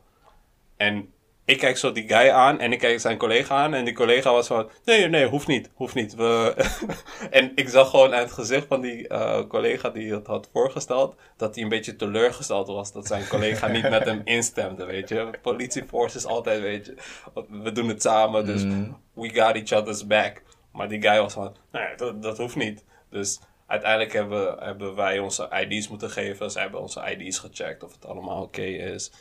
En 0.77 1.13
ik 1.49 1.57
kijk 1.57 1.77
zo 1.77 1.91
die 1.91 2.07
guy 2.07 2.29
aan 2.29 2.59
en 2.59 2.71
ik 2.71 2.79
kijk 2.79 2.99
zijn 2.99 3.17
collega 3.17 3.55
aan 3.55 3.73
en 3.73 3.85
die 3.85 3.93
collega 3.93 4.31
was 4.31 4.47
van, 4.47 4.69
nee, 4.85 5.07
nee, 5.07 5.25
hoeft 5.25 5.47
niet, 5.47 5.69
hoeft 5.73 5.95
niet. 5.95 6.15
We... 6.15 6.55
en 7.29 7.51
ik 7.55 7.69
zag 7.69 7.89
gewoon 7.89 8.13
aan 8.13 8.19
het 8.19 8.31
gezicht 8.31 8.67
van 8.67 8.81
die 8.81 9.07
eh, 9.07 9.47
collega 9.47 9.89
die 9.89 10.13
het 10.13 10.27
had 10.27 10.49
voorgesteld, 10.53 11.15
dat 11.37 11.55
hij 11.55 11.63
een 11.63 11.69
beetje 11.69 11.95
teleurgesteld 11.95 12.67
was 12.67 12.91
dat 12.91 13.07
zijn 13.07 13.27
collega 13.27 13.67
niet 13.67 13.89
met 13.89 14.05
hem 14.05 14.21
instemde, 14.23 14.85
weet 14.85 15.09
je. 15.09 15.29
Politieforce 15.41 16.17
is 16.17 16.25
altijd, 16.25 16.61
weet 16.61 16.85
je, 16.85 16.95
we 17.63 17.71
doen 17.71 17.87
het 17.87 18.01
samen, 18.01 18.45
dus 18.45 18.63
we 19.13 19.29
got 19.29 19.55
each 19.55 19.71
other's 19.71 20.07
back. 20.07 20.41
Maar 20.71 20.89
die 20.89 21.01
guy 21.01 21.19
was 21.19 21.33
van, 21.33 21.55
nee, 21.71 21.95
dat, 21.95 22.21
dat 22.21 22.37
hoeft 22.37 22.55
niet. 22.55 22.83
Dus 23.09 23.39
uiteindelijk 23.69 24.13
hebben, 24.13 24.55
hebben 24.59 24.95
wij 24.95 25.19
onze 25.19 25.49
ID's 25.67 25.87
moeten 25.87 26.09
geven. 26.09 26.51
Ze 26.51 26.59
hebben 26.59 26.79
onze 26.79 27.15
ID's 27.17 27.39
gecheckt 27.39 27.83
of 27.83 27.93
het 27.93 28.05
allemaal 28.05 28.41
oké 28.41 28.61
is. 28.61 29.11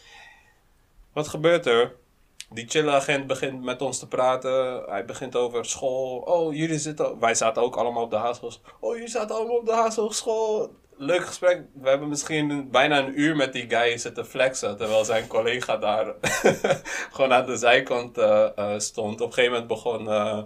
Wat 1.12 1.28
gebeurt 1.28 1.66
er? 1.66 1.94
Die 2.50 2.68
chille 2.68 2.90
agent 2.90 3.26
begint 3.26 3.62
met 3.62 3.82
ons 3.82 3.98
te 3.98 4.08
praten. 4.08 4.82
Hij 4.86 5.04
begint 5.04 5.36
over 5.36 5.64
school. 5.64 6.18
Oh, 6.18 6.54
jullie 6.54 6.78
zitten... 6.78 7.18
Wij 7.18 7.34
zaten 7.34 7.62
ook 7.62 7.76
allemaal 7.76 8.02
op 8.02 8.10
de 8.10 8.16
Haashogeschool. 8.16 8.72
Oh, 8.80 8.94
jullie 8.94 9.08
zaten 9.08 9.36
allemaal 9.36 9.56
op 9.56 9.66
de 9.66 9.72
Haashogeschool. 9.72 10.74
Leuk 10.96 11.26
gesprek. 11.26 11.64
We 11.72 11.88
hebben 11.88 12.08
misschien 12.08 12.70
bijna 12.70 12.98
een 12.98 13.20
uur 13.20 13.36
met 13.36 13.52
die 13.52 13.70
guy 13.70 13.96
zitten 13.98 14.26
flexen. 14.26 14.76
Terwijl 14.76 15.04
zijn 15.04 15.26
collega 15.26 15.76
daar 15.76 16.14
gewoon 17.12 17.32
aan 17.32 17.46
de 17.46 17.56
zijkant 17.56 18.18
eh, 18.18 18.48
eh, 18.56 18.78
stond. 18.78 19.20
Op 19.20 19.26
een 19.26 19.34
gegeven 19.34 19.52
moment 19.52 19.68
begon... 19.68 20.08
eh, 20.08 20.42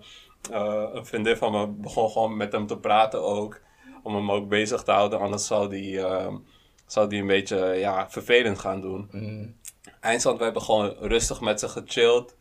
een 0.92 1.06
vriendin 1.06 1.36
van 1.36 1.52
me 1.52 1.66
begon 1.66 2.10
gewoon 2.10 2.36
met 2.36 2.52
hem 2.52 2.66
te 2.66 2.78
praten 2.78 3.22
ook. 3.22 3.60
Om 4.02 4.14
hem 4.14 4.30
ook 4.30 4.48
bezig 4.48 4.82
te 4.82 4.90
houden. 4.90 5.18
Anders 5.18 5.46
zou 5.46 5.68
die, 5.68 6.00
eh, 6.00 6.34
zou 6.86 7.08
die 7.08 7.20
een 7.20 7.26
beetje 7.26 7.58
ja, 7.66 8.10
vervelend 8.10 8.58
gaan 8.58 8.80
doen. 8.80 9.08
Mm. 9.10 9.56
Eindstand, 10.00 10.38
we 10.38 10.44
hebben 10.44 10.62
gewoon 10.62 10.94
rustig 11.00 11.40
met 11.40 11.60
ze 11.60 11.68
gechilled. 11.68 12.34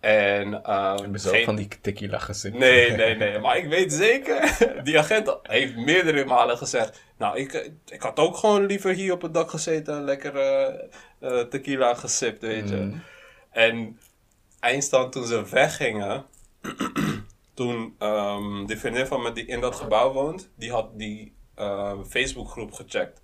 En, 0.00 0.62
ehm, 0.64 1.00
Hebben 1.00 1.20
ze 1.20 1.28
ook 1.28 1.34
geen- 1.34 1.44
van 1.44 1.56
die 1.56 1.68
tequila 1.80 2.18
gezien? 2.18 2.58
Nee, 2.58 2.90
nee, 2.96 3.14
nee. 3.16 3.38
Maar 3.38 3.56
ik 3.56 3.68
weet 3.68 3.92
zeker, 3.92 4.56
die 4.84 4.98
agent 4.98 5.38
heeft 5.42 5.76
meerdere 5.76 6.24
malen 6.24 6.58
gezegd... 6.58 7.00
Nou, 7.18 7.38
ik, 7.38 7.70
ik 7.86 8.02
had 8.02 8.18
ook 8.18 8.36
gewoon 8.36 8.66
liever 8.66 8.92
hier 8.94 9.12
op 9.12 9.22
het 9.22 9.34
dak 9.34 9.50
gezeten... 9.50 9.94
en 9.94 10.04
lekker 10.04 10.36
eh, 10.36 10.74
eh, 11.20 11.46
tequila 11.46 11.94
gesipt, 11.94 12.40
weet 12.42 12.68
je. 12.68 12.76
Mm. 12.76 13.02
En 13.50 13.98
eindstand, 14.60 15.12
toen 15.12 15.26
ze 15.26 15.44
weggingen... 15.50 16.24
toen 17.54 17.94
ehm 17.98 18.66
die 18.66 18.76
vriendin 18.76 19.06
van 19.06 19.22
me 19.22 19.32
die 19.32 19.46
in 19.46 19.60
dat 19.60 19.74
gebouw 19.74 20.12
woont... 20.12 20.50
die 20.56 20.70
had 20.70 20.98
die 20.98 21.34
eh, 21.54 21.98
Facebookgroep 22.06 22.72
gecheckt. 22.72 23.22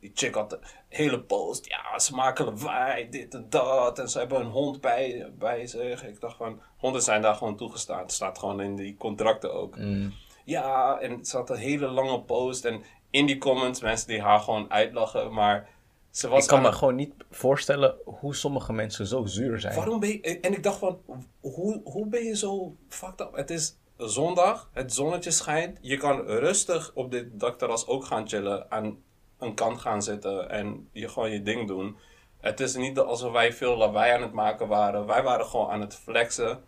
Die 0.00 0.10
chick 0.14 0.34
had 0.34 0.50
de 0.50 0.58
hele 0.88 1.20
post. 1.20 1.66
Ja, 1.66 1.98
ze 1.98 2.14
maken 2.14 2.44
lawaai, 2.44 3.08
dit 3.08 3.34
en 3.34 3.46
dat. 3.48 3.98
En 3.98 4.08
ze 4.08 4.18
hebben 4.18 4.40
een 4.40 4.50
hond 4.50 4.80
bij, 4.80 5.32
bij 5.38 5.66
zich. 5.66 6.04
Ik 6.06 6.20
dacht 6.20 6.36
van, 6.36 6.60
honden 6.76 7.02
zijn 7.02 7.22
daar 7.22 7.34
gewoon 7.34 7.56
toegestaan. 7.56 7.98
Het 7.98 8.12
staat 8.12 8.38
gewoon 8.38 8.60
in 8.60 8.76
die 8.76 8.96
contracten 8.96 9.54
ook. 9.54 9.76
Mm. 9.76 10.12
Ja, 10.44 10.98
en 10.98 11.24
ze 11.24 11.36
had 11.36 11.50
een 11.50 11.56
hele 11.56 11.86
lange 11.86 12.20
post. 12.20 12.64
En 12.64 12.82
in 13.10 13.26
die 13.26 13.38
comments 13.38 13.80
mensen 13.80 14.08
die 14.08 14.22
haar 14.22 14.40
gewoon 14.40 14.70
uitlachen. 14.70 15.32
Maar 15.32 15.68
ze 16.10 16.28
was 16.28 16.42
Ik 16.42 16.48
kan 16.48 16.58
aan 16.58 16.64
me 16.64 16.72
gewoon 16.72 16.94
niet 16.94 17.12
voorstellen 17.30 17.94
hoe 18.04 18.34
sommige 18.34 18.72
mensen 18.72 19.06
zo 19.06 19.24
zuur 19.24 19.60
zijn. 19.60 19.74
Waarom 19.74 20.00
ben 20.00 20.08
je... 20.08 20.40
En 20.40 20.52
ik 20.52 20.62
dacht 20.62 20.78
van, 20.78 20.98
hoe, 21.40 21.80
hoe 21.84 22.06
ben 22.06 22.24
je 22.24 22.36
zo 22.36 22.76
fucked 22.88 23.20
up? 23.20 23.36
Het 23.36 23.50
is 23.50 23.76
zondag, 23.96 24.68
het 24.72 24.94
zonnetje 24.94 25.30
schijnt. 25.30 25.78
Je 25.80 25.96
kan 25.96 26.20
rustig 26.20 26.90
op 26.94 27.10
dit 27.10 27.40
dakterras 27.40 27.86
ook 27.86 28.04
gaan 28.04 28.28
chillen. 28.28 28.70
Aan 28.70 28.98
een 29.38 29.54
kant 29.54 29.80
gaan 29.80 30.02
zitten 30.02 30.50
en 30.50 30.88
je 30.92 31.08
gewoon 31.08 31.30
je 31.30 31.42
ding 31.42 31.66
doen. 31.66 31.96
Het 32.40 32.60
is 32.60 32.74
niet 32.74 32.98
alsof 32.98 33.32
wij 33.32 33.52
veel 33.52 33.76
lawaai 33.76 34.12
aan 34.12 34.22
het 34.22 34.32
maken 34.32 34.68
waren. 34.68 35.06
Wij 35.06 35.22
waren 35.22 35.46
gewoon 35.46 35.70
aan 35.70 35.80
het 35.80 35.94
flexen. 35.94 36.60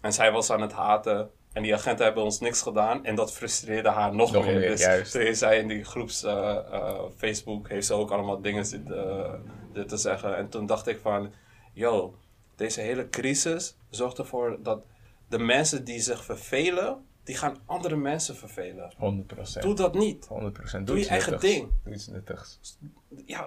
En 0.00 0.12
zij 0.12 0.32
was 0.32 0.50
aan 0.50 0.60
het 0.60 0.72
haten. 0.72 1.30
En 1.54 1.62
die 1.62 1.74
agenten 1.74 2.04
hebben 2.04 2.22
ons 2.22 2.40
niks 2.40 2.62
gedaan. 2.62 3.04
En 3.04 3.14
dat 3.14 3.32
frustreerde 3.32 3.88
haar 3.88 4.14
nog, 4.14 4.32
Nog 4.32 4.44
meer. 4.44 4.58
meer, 4.58 4.68
dus 4.70 4.80
juist. 4.80 5.12
toen 5.12 5.20
heeft 5.20 5.38
zij 5.38 5.58
in 5.58 5.68
die 5.68 5.84
groeps 5.84 6.22
eh, 6.24 6.56
eh, 6.72 7.00
Facebook 7.16 7.68
heeft 7.68 7.86
ze 7.86 7.94
ook 7.94 8.10
allemaal 8.10 8.40
dingen 8.40 8.66
zitten, 8.66 8.96
eh, 9.74 9.82
te 9.82 9.96
zeggen. 9.96 10.36
En 10.36 10.48
toen 10.48 10.66
dacht 10.66 10.86
ik 10.86 10.98
van, 11.02 11.32
yo, 11.72 12.14
deze 12.56 12.80
hele 12.80 13.08
crisis 13.08 13.76
zorgt 13.90 14.18
ervoor 14.18 14.58
dat 14.62 14.84
de 15.28 15.38
mensen 15.38 15.84
die 15.84 16.00
zich 16.00 16.24
vervelen, 16.24 17.04
die 17.24 17.36
gaan 17.36 17.56
andere 17.66 17.96
mensen 17.96 18.36
vervelen. 18.36 18.92
100%. 18.96 19.62
Doe 19.62 19.74
dat 19.74 19.94
niet. 19.94 20.26
100%. 20.28 20.86
Doe, 20.86 20.96
Doe 20.96 20.98
je 21.04 21.08
eigen 21.08 21.32
nuttigs. 21.32 21.52
ding. 21.54 21.70
Doe 21.84 21.94
iets 21.94 22.06
nuttigs. 22.06 22.58
Ja, 23.26 23.46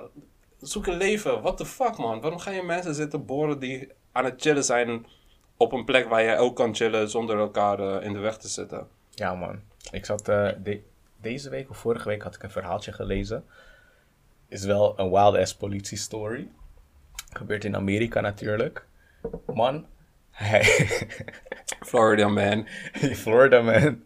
zoek 0.60 0.88
een 0.88 0.98
leven. 0.98 1.42
What 1.42 1.58
the 1.58 1.66
fuck, 1.66 1.98
man? 1.98 2.22
Waarom 2.22 2.40
ga 2.40 2.52
je 2.52 2.64
mensen 2.64 2.96
zitten 2.96 3.26
boren 3.26 3.60
die 3.60 3.92
aan 4.12 4.26
het 4.26 4.42
chillen 4.42 4.64
zijn 4.64 5.06
op 5.58 5.72
een 5.72 5.86
plek 5.86 6.08
waar 6.08 6.24
jij 6.24 6.38
ook 6.38 6.56
kan 6.56 6.76
chillen 6.76 7.10
zonder 7.10 7.38
elkaar 7.38 7.80
eh, 7.80 8.06
in 8.06 8.14
de 8.14 8.20
weg 8.20 8.38
te 8.38 8.48
zitten? 8.48 8.88
Ja, 9.10 9.36
man. 9.36 9.62
Ik 9.92 10.06
zat 10.06 10.28
eh, 10.28 10.50
de 10.64 10.82
deze 11.22 11.50
week 11.50 11.70
of 11.70 11.78
vorige 11.78 12.08
week 12.08 12.22
had 12.22 12.36
ik 12.36 12.44
een 12.44 12.52
verhaaltje 12.52 12.94
gelezen. 12.94 13.46
Is 14.48 14.66
wel 14.66 15.00
een 15.00 15.10
wild 15.10 15.36
ass 15.36 15.56
politie 15.56 15.98
story. 15.98 16.50
Gebeurt 17.34 17.66
in 17.66 17.76
Amerika 17.76 18.22
natuurlijk. 18.22 18.86
Man, 19.46 19.86
hij, 20.32 20.64
Florida 21.88 22.28
man. 22.28 22.68
Florida 22.94 23.62
man. 23.62 24.04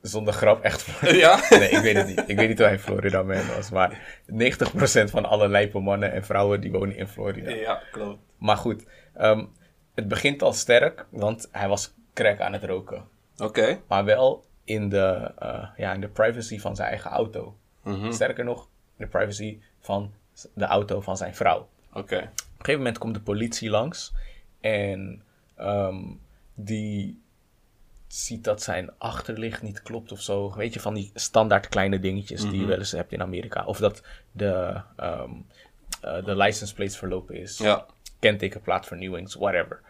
Zonder 0.00 0.34
grap, 0.34 0.62
echt. 0.62 0.86
ja? 1.00 1.40
Nee, 1.50 1.68
ik 1.68 1.82
weet 1.82 1.96
het 1.96 2.06
niet. 2.06 2.24
Ik 2.26 2.36
weet 2.36 2.48
niet 2.48 2.58
hoe 2.58 2.66
hij 2.66 2.78
Florida 2.78 3.22
man 3.22 3.46
was. 3.56 3.70
Maar 3.70 4.20
90% 4.26 4.34
van 5.04 5.24
alle 5.24 5.48
lijpe 5.48 5.78
mannen 5.78 6.12
en 6.12 6.24
vrouwen 6.24 6.60
die 6.60 6.70
wonen 6.72 6.96
in 6.96 7.08
Florida. 7.08 7.50
Ja, 7.50 7.82
klopt. 7.92 8.18
Maar 8.38 8.56
goed, 8.56 8.86
ehm, 9.14 9.44
het 9.94 10.08
begint 10.08 10.42
al 10.42 10.52
sterk, 10.52 11.06
want 11.10 11.48
hij 11.50 11.68
was 11.68 11.92
crack 12.14 12.40
aan 12.40 12.52
het 12.52 12.64
roken. 12.64 13.04
Oké. 13.38 13.80
Maar 13.88 14.04
wel 14.04 14.44
in 14.64 14.88
de, 14.88 15.32
eh, 15.38 15.66
ja, 15.76 15.92
in 15.92 16.00
de 16.00 16.08
privacy 16.08 16.58
van 16.58 16.76
zijn 16.76 16.88
eigen 16.88 17.10
auto. 17.10 17.56
Mhm. 17.82 18.12
Sterker 18.12 18.44
nog, 18.44 18.68
in 18.96 19.04
de 19.04 19.06
privacy 19.06 19.58
van 19.80 20.12
de 20.54 20.64
auto 20.64 21.00
van 21.00 21.16
zijn 21.16 21.34
vrouw. 21.34 21.68
Oké. 21.92 22.16
Op 22.16 22.22
een 22.22 22.30
gegeven 22.56 22.78
moment 22.78 22.98
komt 22.98 23.14
de 23.14 23.20
politie 23.20 23.70
langs 23.70 24.12
en 24.60 25.22
ehm, 25.56 26.02
die 26.54 27.22
ziet 28.06 28.44
dat 28.44 28.62
zijn 28.62 28.90
achterlicht 28.98 29.62
niet 29.62 29.82
klopt 29.82 30.12
of 30.12 30.20
zo. 30.20 30.54
Weet 30.54 30.74
je, 30.74 30.80
van 30.80 30.94
die 30.94 31.10
standaard 31.14 31.68
kleine 31.68 31.98
dingetjes 31.98 32.40
die 32.40 32.60
je 32.60 32.66
wel 32.66 32.78
eens 32.78 32.92
hebt 32.92 33.12
in 33.12 33.22
Amerika. 33.22 33.64
Of 33.64 33.78
dat 33.78 34.02
de, 34.32 34.80
ehm, 34.96 35.30
eh, 36.00 36.24
de 36.24 36.36
license 36.36 36.74
plates 36.74 36.96
verlopen 36.96 37.36
is. 37.36 37.58
Ja. 37.58 37.86
Kentekenplaatvernieuwings, 38.24 39.34
whatever. 39.34 39.80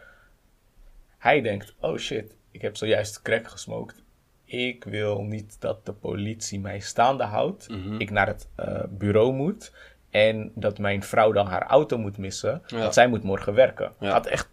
Hij 1.19 1.41
denkt, 1.41 1.75
oh 1.81 1.97
shit, 1.97 2.35
ik 2.51 2.63
heb 2.63 2.77
zojuist 2.77 3.23
crack 3.23 3.49
gesmokt. 3.49 4.03
Ik 4.45 4.85
wil 4.85 5.23
niet 5.23 5.61
dat 5.61 5.87
de 5.87 5.93
politie 5.93 6.61
mij 6.61 6.81
staande 6.81 7.25
houdt. 7.25 7.67
Ik 7.99 8.11
naar 8.11 8.27
het 8.27 8.49
eh, 8.55 8.83
bureau 8.89 9.33
moet. 9.33 9.73
En 10.11 10.53
dat 10.55 10.79
mijn 10.79 11.03
vrouw 11.03 11.33
dan 11.33 11.47
haar 11.47 11.63
auto 11.63 11.99
moet 11.99 12.19
missen. 12.19 12.63
Ja. 12.67 12.79
Want 12.79 12.95
zij 12.95 13.09
moet 13.09 13.23
morgen 13.23 13.55
werken. 13.55 13.93
Ja. 14.01 14.11
Had 14.11 14.27
echt 14.27 14.49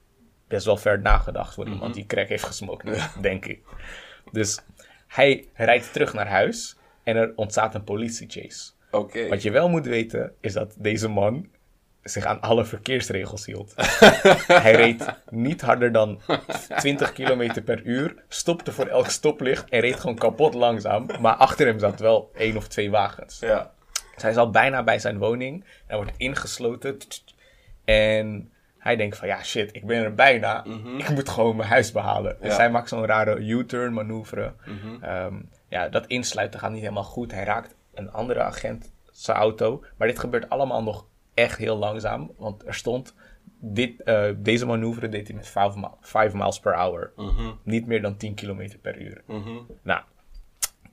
best 0.48 0.66
wel 0.66 0.78
ver 0.78 1.00
nagedacht 1.00 1.54
voor 1.54 1.68
iemand 1.68 1.94
die 1.94 2.06
crack 2.06 2.28
heeft 2.28 2.44
gesmokt, 2.44 3.22
denk 3.22 3.46
ik. 3.46 3.64
Dus 4.32 4.60
hij 5.08 5.48
rijdt 5.54 5.94
terug 5.94 6.14
naar 6.14 6.28
huis. 6.28 6.76
En 7.04 7.16
er 7.16 7.34
ontstaat 7.36 7.76
een 7.76 7.84
politiechase. 7.84 8.72
Oké. 8.92 9.28
Wat 9.28 9.42
je 9.42 9.52
wel 9.52 9.70
moet 9.70 9.86
weten, 9.86 10.34
is 10.40 10.54
dat 10.54 10.76
deze 10.78 11.08
man 11.08 11.50
zich 12.03 12.25
aan 12.25 12.41
alle 12.41 12.65
verkeersregels 12.65 13.46
hield. 13.46 13.74
Hij 14.48 14.72
reed 14.72 15.05
niet 15.29 15.62
harder 15.62 15.91
dan 15.91 16.22
20 16.77 17.12
km 17.13 17.63
per 17.63 17.81
uur, 17.84 18.15
stopte 18.27 18.72
voor 18.72 18.86
elk 18.86 19.08
stoplicht 19.08 19.70
en 19.70 19.79
reed 19.79 20.00
gewoon 20.00 20.15
kapot 20.15 20.53
langzaam. 20.53 21.05
Maar 21.20 21.34
achter 21.34 21.67
hem 21.67 21.79
zat 21.79 22.00
wel 22.00 22.31
één 22.34 22.58
of 22.58 22.67
twee 22.67 22.91
wagens. 22.91 23.39
Ja. 23.39 23.72
Dus 24.13 24.24
hij 24.24 24.34
zat 24.34 24.51
bijna 24.51 24.84
bij 24.84 25.00
zijn 25.00 25.17
woning. 25.17 25.65
Hij 25.88 25.98
wordt 25.98 26.12
ingesloten. 26.17 26.98
En 27.86 28.51
hij 28.77 28.96
denkt 28.96 29.17
van, 29.17 29.27
ja 29.27 29.43
shit, 29.43 29.75
ik 29.75 29.86
ben 29.86 30.03
er 30.03 30.13
bijna. 30.13 30.65
Ik 30.98 31.10
moet 31.10 31.29
gewoon 31.29 31.55
mijn 31.55 31.70
huis 31.70 31.91
behalen. 31.91 32.38
Dus 32.41 32.58
hij 32.58 32.72
maakt 32.72 32.89
zo'n 32.89 33.05
rare 33.05 33.36
U-turn 33.36 33.93
manoeuvre. 33.93 34.53
Ehm, 35.01 35.36
ja, 35.67 35.89
dat 35.89 36.08
insluiten 36.08 36.60
gaat 36.60 36.72
niet 36.72 36.81
helemaal 36.81 37.03
goed. 37.03 37.31
Hij 37.31 37.43
raakt 37.43 37.75
een 37.93 38.12
andere 38.12 38.41
agent 38.41 38.91
zijn 39.12 39.38
auto. 39.38 39.84
Maar 39.98 40.08
dit 40.08 40.20
gebeurt 40.20 40.50
allemaal 40.50 40.84
nog 40.84 41.05
echt 41.34 41.58
heel 41.58 41.78
langzaam. 41.78 42.32
Want 42.38 42.66
er 42.68 42.74
stond, 42.74 43.16
dit, 43.60 44.02
eh, 44.04 44.30
deze 44.38 44.66
manoeuvre 44.66 45.10
deed 45.10 45.28
hij 45.28 45.36
met 45.36 45.48
5 45.48 45.76
mi- 45.76 45.88
5 46.02 46.34
miles 46.34 46.60
per 46.60 46.74
hour. 46.76 47.12
Niet 47.64 47.86
meer 47.88 48.02
dan 48.02 48.18
10 48.18 48.34
km 48.36 48.78
per 48.82 49.02
uur. 49.02 49.24
Mhm. 49.28 49.58
Nou, 49.82 50.02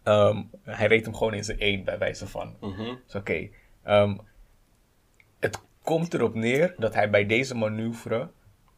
ehm, 0.02 0.42
hij 0.62 0.87
reed 0.87 1.04
hem 1.04 1.14
gewoon 1.14 1.35
in 1.35 1.45
zijn 1.45 1.59
één, 1.59 1.85
bij 1.85 1.99
wijze 1.99 2.26
van. 2.26 2.57
Mhm. 2.61 2.95
Dus 3.04 3.14
oké. 3.14 3.49
ehm, 3.83 4.16
het 5.40 5.61
komt 5.83 6.14
erop 6.14 6.35
neer 6.35 6.75
dat 6.78 6.95
hij 6.95 7.11
bij 7.11 7.26
deze 7.26 7.54
manoeuvre 7.57 8.30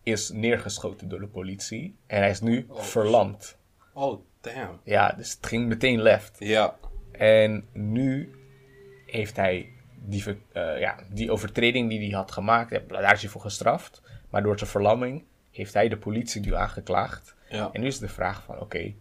is 0.03 0.31
neergeschoten 0.31 1.09
door 1.09 1.21
de 1.21 1.27
politie. 1.27 1.97
En 2.07 2.19
hij 2.21 2.31
is 2.31 2.41
nu 2.41 2.67
verlamd. 2.71 3.59
Oh, 3.95 4.21
damn. 4.41 4.81
Ja, 4.85 5.13
dus 5.13 5.33
het 5.33 5.47
ging 5.47 5.67
meteen 5.67 6.03
left. 6.03 6.37
Ja. 6.39 6.77
En 7.13 7.69
nu 7.73 8.35
heeft 9.07 9.37
hij 9.37 9.73
die, 10.03 10.25
eh, 10.53 10.81
ja, 10.81 10.97
die 11.13 11.31
overtreding 11.31 11.89
die 11.89 12.01
hij 12.01 12.19
had 12.19 12.31
gemaakt, 12.31 12.89
daar 12.89 13.13
is 13.13 13.21
hij 13.21 13.31
voor 13.31 13.41
gestraft. 13.41 14.03
Maar 14.31 14.43
door 14.43 14.59
zijn 14.59 14.71
verlamming 14.71 15.25
heeft 15.51 15.75
hij 15.75 15.89
de 15.89 15.99
politie 15.99 16.41
nu 16.41 16.55
aangeklaagd. 16.55 17.35
Ja. 17.49 17.71
En 17.73 17.81
nu 17.81 17.87
is 17.87 17.99
de 17.99 18.09
vraag 18.09 18.43
van, 18.43 18.61
oké, 18.61 18.95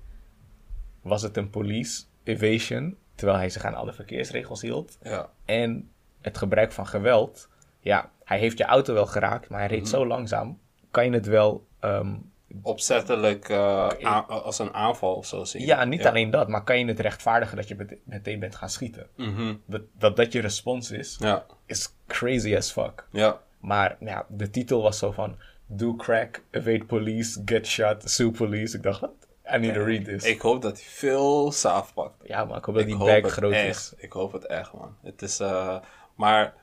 was 1.01 1.21
het 1.21 1.37
een 1.37 1.49
police 1.49 2.03
evasion, 2.23 2.97
terwijl 3.15 3.37
hij 3.37 3.49
zich 3.49 3.65
aan 3.65 3.73
alle 3.73 3.93
verkeersregels 3.93 4.61
hield? 4.61 4.97
Ja. 5.01 5.29
En 5.45 5.91
het 6.21 6.37
gebruik 6.37 6.71
van 6.71 6.87
geweld, 6.87 7.49
ja, 7.79 8.11
hij 8.23 8.39
heeft 8.39 8.57
je 8.57 8.63
auto 8.63 8.93
wel 8.93 9.05
geraakt, 9.05 9.49
maar 9.49 9.59
hij 9.59 9.69
reed 9.69 9.87
zo 9.87 10.07
langzaam, 10.07 10.59
kan 10.91 11.05
je 11.05 11.11
het 11.11 11.25
wel, 11.25 11.67
ehm, 11.79 12.15
Opzettelijk 12.61 13.49
eh, 13.49 14.29
als 14.29 14.59
een 14.59 14.73
aanval 14.73 15.13
of 15.15 15.25
zo 15.25 15.43
zien. 15.43 15.65
ja, 15.65 15.83
niet 15.83 16.05
alleen 16.05 16.29
dat, 16.29 16.47
maar 16.47 16.63
kan 16.63 16.79
je 16.79 16.85
het 16.85 16.99
rechtvaardigen 16.99 17.55
dat 17.57 17.67
je 17.67 17.75
mete- 17.75 17.97
meteen 18.03 18.39
bent 18.39 18.55
gaan 18.55 18.69
schieten? 18.69 19.07
Mhm. 19.15 19.55
Dat, 19.65 19.81
dat 19.97 20.15
dat 20.15 20.31
je 20.31 20.41
respons 20.41 20.91
is, 20.91 21.15
Ja. 21.19 21.45
is 21.65 21.93
crazy 22.07 22.55
as 22.55 22.71
fuck. 22.71 23.07
Ja. 23.11 23.39
Maar 23.59 23.97
ja, 23.99 24.25
de 24.29 24.49
titel 24.49 24.81
was 24.81 24.97
zo 24.97 25.11
van, 25.11 25.37
do 25.65 25.95
crack, 25.95 26.41
evade 26.51 26.85
police, 26.85 27.41
get 27.45 27.67
shot, 27.67 28.09
sue 28.09 28.31
police. 28.31 28.77
Ik 28.77 28.83
dacht, 28.83 28.99
wat? 28.99 29.11
I 29.55 29.57
need 29.57 29.73
to 29.73 29.83
read 29.83 30.05
this. 30.05 30.23
Ik 30.23 30.41
hoop 30.41 30.61
dat 30.61 30.73
hij 30.77 30.85
veel 30.89 31.51
saaf 31.51 31.93
pakt. 31.93 32.15
ja, 32.27 32.45
maar 32.45 32.57
ik 32.57 32.63
hoop 32.65 32.75
dat 32.75 32.85
die 32.85 32.95
hoop 32.95 33.21
bag 33.21 33.31
groot 33.31 33.51
echt. 33.53 33.75
is. 33.75 33.93
Ik 33.97 34.11
hoop 34.11 34.31
het 34.31 34.45
echt, 34.45 34.73
man. 34.73 34.95
Het 35.03 35.21
is, 35.21 35.39
eh, 35.39 35.77
maar 36.15 36.53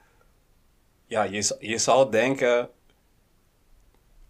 ja, 1.06 1.22
je, 1.22 1.56
je 1.58 1.78
zal 1.78 2.10
denken. 2.10 2.68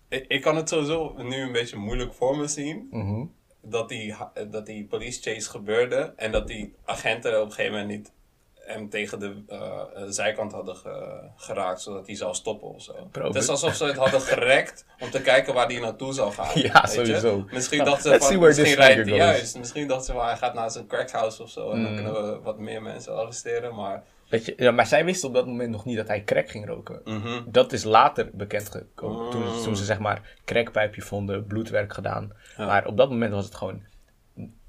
Ik, 0.08 0.24
ik 0.28 0.42
kan 0.42 0.56
het 0.56 0.68
sowieso 0.68 1.14
nu 1.16 1.42
een 1.42 1.52
beetje 1.52 1.76
moeilijk 1.76 2.14
voor 2.14 2.36
me 2.36 2.46
zien. 2.46 2.88
Mhm. 2.90 3.24
Dat, 3.62 3.88
die, 3.88 4.14
dat 4.50 4.66
die 4.66 4.84
police 4.84 5.20
chase 5.22 5.50
gebeurde 5.50 6.12
en 6.16 6.32
dat 6.32 6.46
die 6.46 6.74
agenten 6.84 7.40
op 7.40 7.46
een 7.46 7.52
gegeven 7.52 7.78
moment 7.78 7.98
niet 7.98 8.12
hem 8.54 8.88
tegen 8.90 9.18
de 9.18 9.42
eh, 9.48 9.58
eh, 9.58 10.02
zijkant 10.08 10.52
hadden 10.52 10.76
ge- 10.76 11.28
geraakt, 11.36 11.80
zodat 11.80 12.06
hij 12.06 12.16
zou 12.16 12.34
stoppen 12.34 12.68
of 12.68 12.82
zo. 12.82 13.08
Het 13.12 13.34
is 13.34 13.48
alsof 13.48 13.74
ze 13.74 13.84
het 13.84 13.96
hadden 13.96 14.20
gerekt 14.20 14.84
om 15.00 15.10
te 15.10 15.20
kijken 15.20 15.54
waar 15.54 15.66
hij 15.66 15.78
naartoe 15.80 16.12
zou 16.12 16.32
gaan. 16.32 16.60
Ja, 16.60 16.80
weet 16.82 16.90
je? 16.92 17.04
sowieso. 17.04 17.44
Misschien 17.50 17.78
Nou, 17.78 17.90
dachten 17.90 18.12
ze 18.12 18.26
van, 18.26 18.38
misschien 18.40 18.74
rijdt 18.74 19.08
hij 19.08 19.16
juist. 19.16 19.58
Misschien 19.58 19.86
dachten 19.88 20.06
ze 20.06 20.12
van, 20.12 20.24
hij 20.26 20.36
gaat 20.36 20.54
naar 20.54 20.70
zijn 20.70 20.86
crackhouse 20.86 21.42
of 21.42 21.50
zo 21.50 21.70
en 21.70 21.82
dan 21.82 21.90
Mm. 21.90 22.02
kunnen 22.02 22.32
we 22.32 22.40
wat 22.40 22.58
meer 22.58 22.82
mensen 22.82 23.16
arresteren, 23.16 23.74
maar... 23.74 24.04
Je, 24.28 24.54
ja, 24.56 24.70
maar 24.70 24.86
zij 24.86 25.04
wisten 25.04 25.28
op 25.28 25.34
dat 25.34 25.46
moment 25.46 25.70
nog 25.70 25.84
niet 25.84 25.96
dat 25.96 26.08
hij 26.08 26.24
crack 26.24 26.48
ging 26.50 26.66
roken. 26.66 27.00
Mhm. 27.04 27.42
Dat 27.46 27.72
is 27.72 27.84
later 27.84 28.30
bekend 28.32 28.68
gekomen. 28.70 29.30
Toen, 29.30 29.42
Mm. 29.42 29.62
toen 29.62 29.76
ze 29.76 29.84
zeg 29.84 29.98
maar 29.98 30.34
crackpijpje 30.44 31.02
vonden, 31.02 31.46
bloedwerk 31.46 31.92
gedaan. 31.92 32.32
Maar 32.56 32.86
op 32.86 32.96
dat 32.96 33.10
moment 33.10 33.32
was 33.32 33.44
het 33.44 33.54
gewoon 33.54 33.82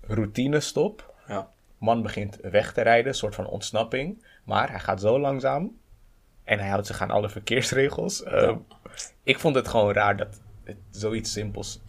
routine 0.01 0.59
stop. 0.59 1.13
Ja. 1.27 1.49
Man 1.77 2.01
begint 2.01 2.37
weg 2.41 2.73
te 2.73 2.81
rijden, 2.81 3.07
een 3.07 3.13
soort 3.13 3.35
van 3.35 3.47
ontsnapping. 3.47 4.25
Maar 4.43 4.69
hij 4.69 4.79
gaat 4.79 5.01
zo 5.01 5.19
langzaam. 5.19 5.77
En 6.43 6.59
hij 6.59 6.69
houdt 6.69 6.87
zich 6.87 7.01
aan 7.01 7.11
alle 7.11 7.29
verkeersregels. 7.29 8.23
Uh, 8.23 8.55
Ik 9.23 9.39
vond 9.39 9.55
het 9.55 9.67
gewoon 9.67 9.93
raar 9.93 10.17
dat 10.17 10.41
het 10.63 10.77
zoiets 10.91 11.31
simpels 11.31 11.81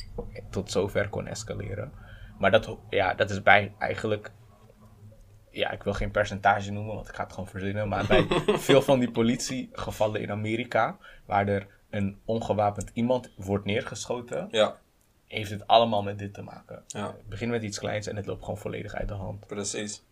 tot 0.51 0.71
zover 0.71 1.09
kon 1.09 1.27
escaleren. 1.27 1.93
Maar 2.39 2.51
dat, 2.51 2.77
ja, 2.91 3.15
dat 3.15 3.31
is 3.31 3.43
bij 3.43 3.73
eigenlijk... 3.79 4.31
Ja, 5.51 5.71
ik 5.71 5.83
wil 5.83 5.93
geen 5.95 6.11
percentage 6.11 6.73
noemen, 6.73 6.95
want 6.95 7.09
ik 7.09 7.15
ga 7.15 7.23
het 7.23 7.33
gewoon 7.33 7.49
verzinnen. 7.49 7.89
Maar 7.89 8.07
bij 8.07 8.27
veel 8.69 8.83
van 8.83 8.99
die 8.99 9.11
politiegevallen 9.11 10.21
in 10.21 10.31
Amerika... 10.31 10.97
waar 11.27 11.49
er 11.49 11.67
een 11.91 12.21
ongewapend 12.25 12.91
iemand 12.93 13.31
wordt 13.37 13.65
neergeschoten... 13.65 14.49
Ja, 14.51 14.79
heeft 15.29 15.51
het 15.51 15.67
allemaal 15.67 16.03
met 16.03 16.19
dit 16.19 16.35
te 16.35 16.43
maken. 16.43 16.83
Ja. 16.87 17.07
Het 17.07 17.29
begint 17.29 17.51
met 17.51 17.63
iets 17.63 17.79
kleins 17.79 18.07
en 18.07 18.17
het 18.17 18.27
loopt 18.27 18.45
gewoon 18.45 18.59
volledig 18.59 18.95
uit 18.95 19.09
de 19.09 19.15
hand. 19.15 19.47
precies. 19.47 20.03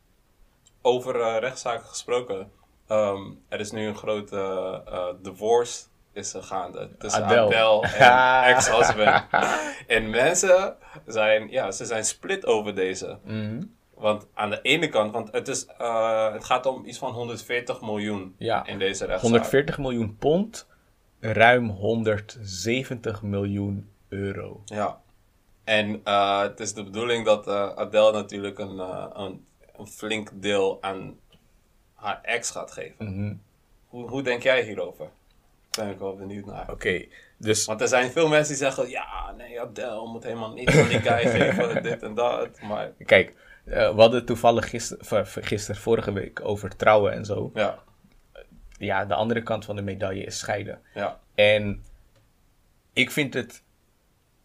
Over 0.83 1.21
eh, 1.21 1.37
rechtszaken 1.38 1.87
gesproken. 1.87 2.50
ehm, 2.87 3.33
er 3.49 3.61
is 3.61 3.71
nu 3.71 3.87
een 3.87 3.97
grote 3.97 4.83
eh, 4.87 5.09
divorce 5.23 5.85
is 6.12 6.35
gaande 6.38 6.90
tussen 6.99 7.25
Adele. 7.25 7.40
Adele, 7.40 7.87
en 8.47 8.55
ex-husband. 8.55 9.25
en 9.97 10.11
mensen 10.11 10.76
zijn, 11.07 11.50
ja, 11.50 11.71
ze 11.71 11.85
zijn 11.85 12.05
split 12.05 12.47
over 12.47 12.75
deze. 12.75 13.19
Mhm. 13.25 13.62
Want 13.97 14.26
aan 14.35 14.50
de 14.50 14.61
ene 14.62 14.88
kant, 14.88 15.12
want 15.12 15.33
het, 15.33 15.49
is, 15.49 15.67
eh, 15.67 16.33
het 16.33 16.45
gaat 16.45 16.67
om 16.67 16.85
iets 16.85 16.99
van 16.99 17.12
140 17.12 17.81
miljoen 17.81 18.35
Ja. 18.38 18.67
in 18.67 18.79
deze 18.79 19.05
rechtszaak. 19.05 19.21
140 19.31 19.79
miljoen 19.79 20.17
pond, 20.17 20.67
ruim 21.21 21.69
170 21.69 23.23
miljoen 23.23 23.91
euro. 24.09 24.62
Ja. 24.65 25.00
En 25.65 26.00
eh, 26.05 26.41
het 26.41 26.61
is 26.61 26.75
de 26.75 26.85
bedoeling 26.85 27.25
dat 27.25 27.47
eh, 27.47 27.69
Adele 27.75 28.12
natuurlijk 28.12 28.59
een, 28.59 28.79
een, 29.21 29.47
een 29.76 29.87
flink 29.87 30.31
deel 30.35 30.79
aan 30.81 31.19
haar 31.95 32.21
ex 32.23 32.50
gaat 32.50 32.71
geven. 32.73 33.12
Mhm. 33.15 33.35
Hoe, 33.87 34.09
hoe 34.09 34.23
denk 34.23 34.43
jij 34.43 34.62
hierover? 34.62 35.09
Daar 35.71 35.85
ben 35.85 35.95
ik 35.95 36.00
wel 36.00 36.17
benieuwd 36.17 36.47
naar. 36.47 36.71
Oké, 36.71 37.05
dus 37.38 37.65
Want 37.65 37.81
er 37.81 37.88
zijn 37.88 38.11
veel 38.11 38.29
mensen 38.29 38.49
die 38.49 38.62
zeggen, 38.65 38.88
ja, 38.88 39.33
nee, 39.37 39.61
Adele 39.61 40.07
moet 40.07 40.23
helemaal 40.23 40.53
niets 40.53 40.76
aan 40.79 40.88
die 40.88 41.00
guy 41.00 41.26
geven, 41.41 41.83
dit 41.83 42.03
en 42.03 42.15
dat. 42.15 42.61
Maar 42.62 42.93
kijk, 43.07 43.35
Eh, 43.66 43.94
we 43.94 44.00
hadden 44.00 44.25
toevallig 44.25 44.70
gisteren, 44.70 45.26
gister, 45.26 45.76
vorige 45.76 46.12
week 46.12 46.40
over 46.44 46.76
trouwen 46.76 47.12
en 47.12 47.25
zo. 47.25 47.50
Ja, 47.54 47.78
Ja, 48.78 49.04
de 49.04 49.14
andere 49.14 49.42
kant 49.42 49.64
van 49.64 49.76
de 49.76 49.82
medaille 49.82 50.25
is 50.25 50.38
scheiden. 50.38 50.80
ja. 50.94 51.20
En 51.35 51.85
ik 52.92 53.11
vind 53.11 53.35
het. 53.35 53.62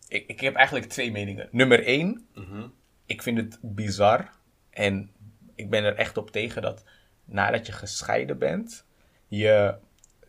Ik, 0.07 0.27
ik 0.27 0.39
heb 0.41 0.55
eigenlijk 0.55 0.85
twee 0.89 1.11
meningen. 1.11 1.47
Nummer 1.51 1.83
één, 1.85 2.27
Mhm. 2.33 2.67
ik 3.05 3.21
vind 3.21 3.37
het 3.37 3.59
bizar. 3.61 4.29
En 4.69 5.11
ik 5.55 5.69
ben 5.69 5.83
er 5.83 5.95
echt 5.95 6.17
op 6.17 6.31
tegen 6.31 6.61
dat 6.61 6.83
nadat 7.25 7.65
je 7.65 7.71
gescheiden 7.71 8.37
bent, 8.37 8.85
je 9.27 9.75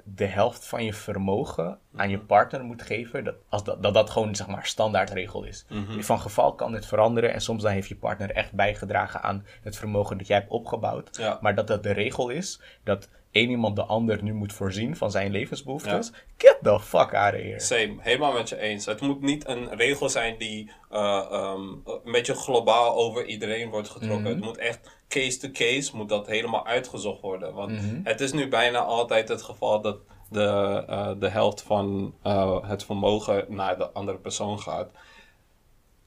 de 0.05 0.25
helft 0.25 0.67
van 0.67 0.85
je 0.85 0.93
vermogen 0.93 1.79
aan 1.97 2.11
je 2.11 2.19
partner 2.19 2.65
moet 2.65 2.83
geven. 2.83 3.25
Dat 3.25 3.35
als 3.49 3.65
dat, 3.65 3.83
dat, 3.83 3.95
dat 3.95 4.11
gewoon 4.11 4.37
zeg 4.37 4.47
maar 4.47 4.67
standaardregel 4.67 5.45
is. 5.45 5.67
Van 5.99 6.21
geval 6.21 6.55
kan 6.55 6.73
dit 6.73 6.87
veranderen 6.87 7.33
en 7.33 7.41
soms 7.41 7.63
dan 7.63 7.73
heeft 7.73 7.89
je 7.89 7.97
partner 7.97 8.31
echt 8.31 8.53
bijgedragen 8.53 9.23
aan 9.23 9.47
het 9.63 9.77
vermogen 9.77 10.19
dat 10.19 10.27
jij 10.27 10.37
hebt 10.37 10.51
opgebouwd. 10.51 11.17
Ja. 11.17 11.39
Maar 11.41 11.55
dat 11.55 11.67
dat 11.67 11.83
de 11.83 11.93
regel 11.93 12.29
is, 12.29 12.61
dat 12.83 13.09
één 13.33 13.51
iemand 13.51 13.77
de 13.77 13.85
ander 13.85 14.23
nu 14.23 14.33
moet 14.33 14.53
voorzien 14.53 14.97
van 14.97 15.11
zijn 15.11 15.31
levensbehoeftes. 15.31 16.13
Get 16.37 16.59
the 16.63 16.81
fuck 16.81 17.15
out 17.15 17.35
of 17.35 17.41
here. 17.41 17.61
Same, 17.61 17.95
helemaal 17.99 18.33
met 18.33 18.49
je 18.49 18.59
eens. 18.59 18.87
Het 18.87 19.01
moet 19.01 19.21
niet 19.21 19.49
een 19.49 19.77
regel 19.77 20.09
zijn 20.09 20.39
die 20.39 20.71
eh, 20.91 21.27
ehm, 21.31 21.63
een 21.85 22.13
beetje 22.13 22.35
globaal 22.35 22.95
over 22.95 23.27
iedereen 23.27 23.71
wordt 23.71 23.89
getrokken. 23.89 24.27
Het 24.27 24.41
moet 24.41 24.59
echt 24.59 24.91
case 25.09 25.39
to 25.39 25.49
case, 25.53 25.97
moet 25.97 26.09
dat 26.09 26.27
helemaal 26.27 26.67
uitgezocht 26.67 27.21
worden. 27.21 27.55
Want 27.55 27.73
het 28.03 28.21
is 28.21 28.33
nu 28.33 28.49
bijna 28.49 28.79
altijd 28.79 29.29
het 29.29 29.43
geval 29.43 29.81
dat 29.81 29.99
de, 30.31 30.85
eh, 30.89 31.11
de 31.19 31.29
helft 31.29 31.63
van 31.63 32.15
eh, 32.23 32.69
het 32.69 32.85
vermogen 32.85 33.45
naar 33.49 33.79
de 33.79 33.91
andere 33.91 34.19
persoon 34.19 34.61
gaat. 34.61 34.91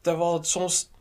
Terwijl 0.01 0.33
het 0.33 0.47
soms 0.47 0.91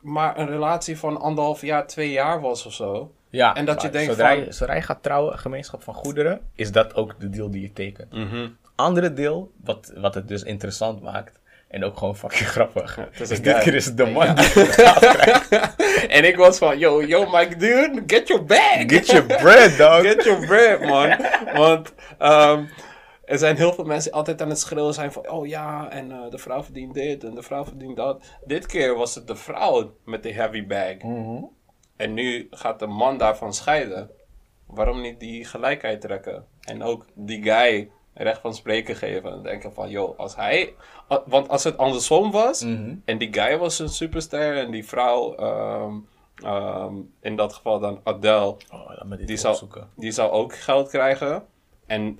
maar 0.00 0.38
een 0.38 0.46
relatie 0.46 0.98
van 0.98 1.20
anderhalf 1.20 1.60
jaar, 1.60 1.86
twee 1.86 2.10
jaar 2.10 2.40
was 2.40 2.66
of 2.66 2.72
zo. 2.72 3.14
Ja, 3.30 3.54
En 3.54 3.64
dat 3.64 3.82
je 3.82 3.90
denkt 3.90 4.10
zodra, 4.10 4.28
van- 4.28 4.44
je, 4.44 4.52
zodra 4.52 4.74
je 4.74 4.82
gaat 4.82 5.02
trouwen, 5.02 5.38
gemeenschap 5.38 5.82
van 5.82 5.94
goederen, 5.94 6.40
is 6.54 6.72
dat 6.72 6.94
ook 6.94 7.20
de 7.20 7.28
deal 7.30 7.50
die 7.50 7.62
je 7.62 7.72
tekent. 7.72 8.12
Mhm. 8.12 8.48
Andere 8.74 9.12
deel, 9.12 9.50
wat, 9.64 9.92
wat 9.96 10.14
het 10.14 10.28
dus 10.28 10.42
interessant 10.42 11.02
maakt, 11.02 11.40
en 11.68 11.84
ook 11.84 11.96
gewoon 11.98 12.16
fucking 12.16 12.48
grappig, 12.56 12.96
een 12.96 13.42
dit 13.42 13.58
keer 13.58 13.74
is 13.74 13.84
het 13.84 13.96
de 13.96 14.06
man 14.06 14.34
die 14.34 14.44
het 14.44 15.74
en 16.08 16.24
ik 16.24 16.36
was 16.36 16.58
van, 16.58 16.78
yo, 16.78 17.02
yo, 17.04 17.26
Mike, 17.30 17.56
dude, 17.56 18.02
get 18.06 18.28
your 18.28 18.44
bag. 18.44 18.82
Get 18.86 19.06
your 19.06 19.26
bread, 19.26 19.76
dog. 19.78 20.00
Get 20.00 20.24
your 20.24 20.46
bread, 20.46 20.80
man. 20.80 21.16
Want 21.54 21.94
ehm, 22.18 22.64
er 23.24 23.38
zijn 23.38 23.56
heel 23.56 23.72
veel 23.72 23.84
mensen 23.84 24.04
die 24.10 24.18
altijd 24.18 24.42
aan 24.42 24.48
het 24.48 24.58
schreeuwen 24.58 24.94
zijn 24.94 25.12
van... 25.12 25.30
Oh 25.30 25.46
ja, 25.46 25.90
en 25.90 26.10
eh, 26.10 26.30
de 26.30 26.38
vrouw 26.38 26.62
verdient 26.62 26.94
dit 26.94 27.24
en 27.24 27.34
de 27.34 27.42
vrouw 27.42 27.64
verdient 27.64 27.96
dat. 27.96 28.24
Dit 28.44 28.66
keer 28.66 28.96
was 28.96 29.14
het 29.14 29.26
de 29.26 29.36
vrouw 29.36 29.94
met 30.04 30.22
de 30.22 30.32
heavy 30.32 30.66
bag. 30.66 30.98
Mhm. 31.02 31.42
En 31.96 32.14
nu 32.14 32.48
gaat 32.50 32.78
de 32.78 32.86
man 32.86 33.18
daarvan 33.18 33.54
scheiden. 33.54 34.10
Waarom 34.66 35.00
niet 35.00 35.20
die 35.20 35.44
gelijkheid 35.44 36.00
trekken? 36.00 36.44
En 36.60 36.82
ook 36.82 37.06
die 37.14 37.42
guy 37.42 37.90
recht 38.14 38.40
van 38.40 38.54
spreken 38.54 38.96
geven. 38.96 39.32
En 39.32 39.42
denken 39.42 39.72
van, 39.72 39.90
joh, 39.90 40.18
als 40.18 40.36
hij... 40.36 40.74
Want 41.26 41.48
als 41.48 41.64
het 41.64 41.78
andersom 41.78 42.30
was... 42.30 42.62
Mhm. 42.62 42.94
En 43.04 43.18
die 43.18 43.32
guy 43.32 43.58
was 43.58 43.78
een 43.78 43.88
superster 43.88 44.56
en 44.56 44.70
die 44.70 44.86
vrouw... 44.86 45.34
ehm, 45.34 45.94
ehm, 46.34 46.94
in 47.20 47.36
dat 47.36 47.52
geval 47.52 47.78
dan 47.80 48.00
Adele 48.04 48.56
Oh, 48.70 48.90
die 49.26 49.36
zou, 49.36 49.68
die 49.94 50.10
zou 50.10 50.30
ook 50.30 50.56
geld 50.56 50.88
krijgen. 50.88 51.44
En 51.86 52.18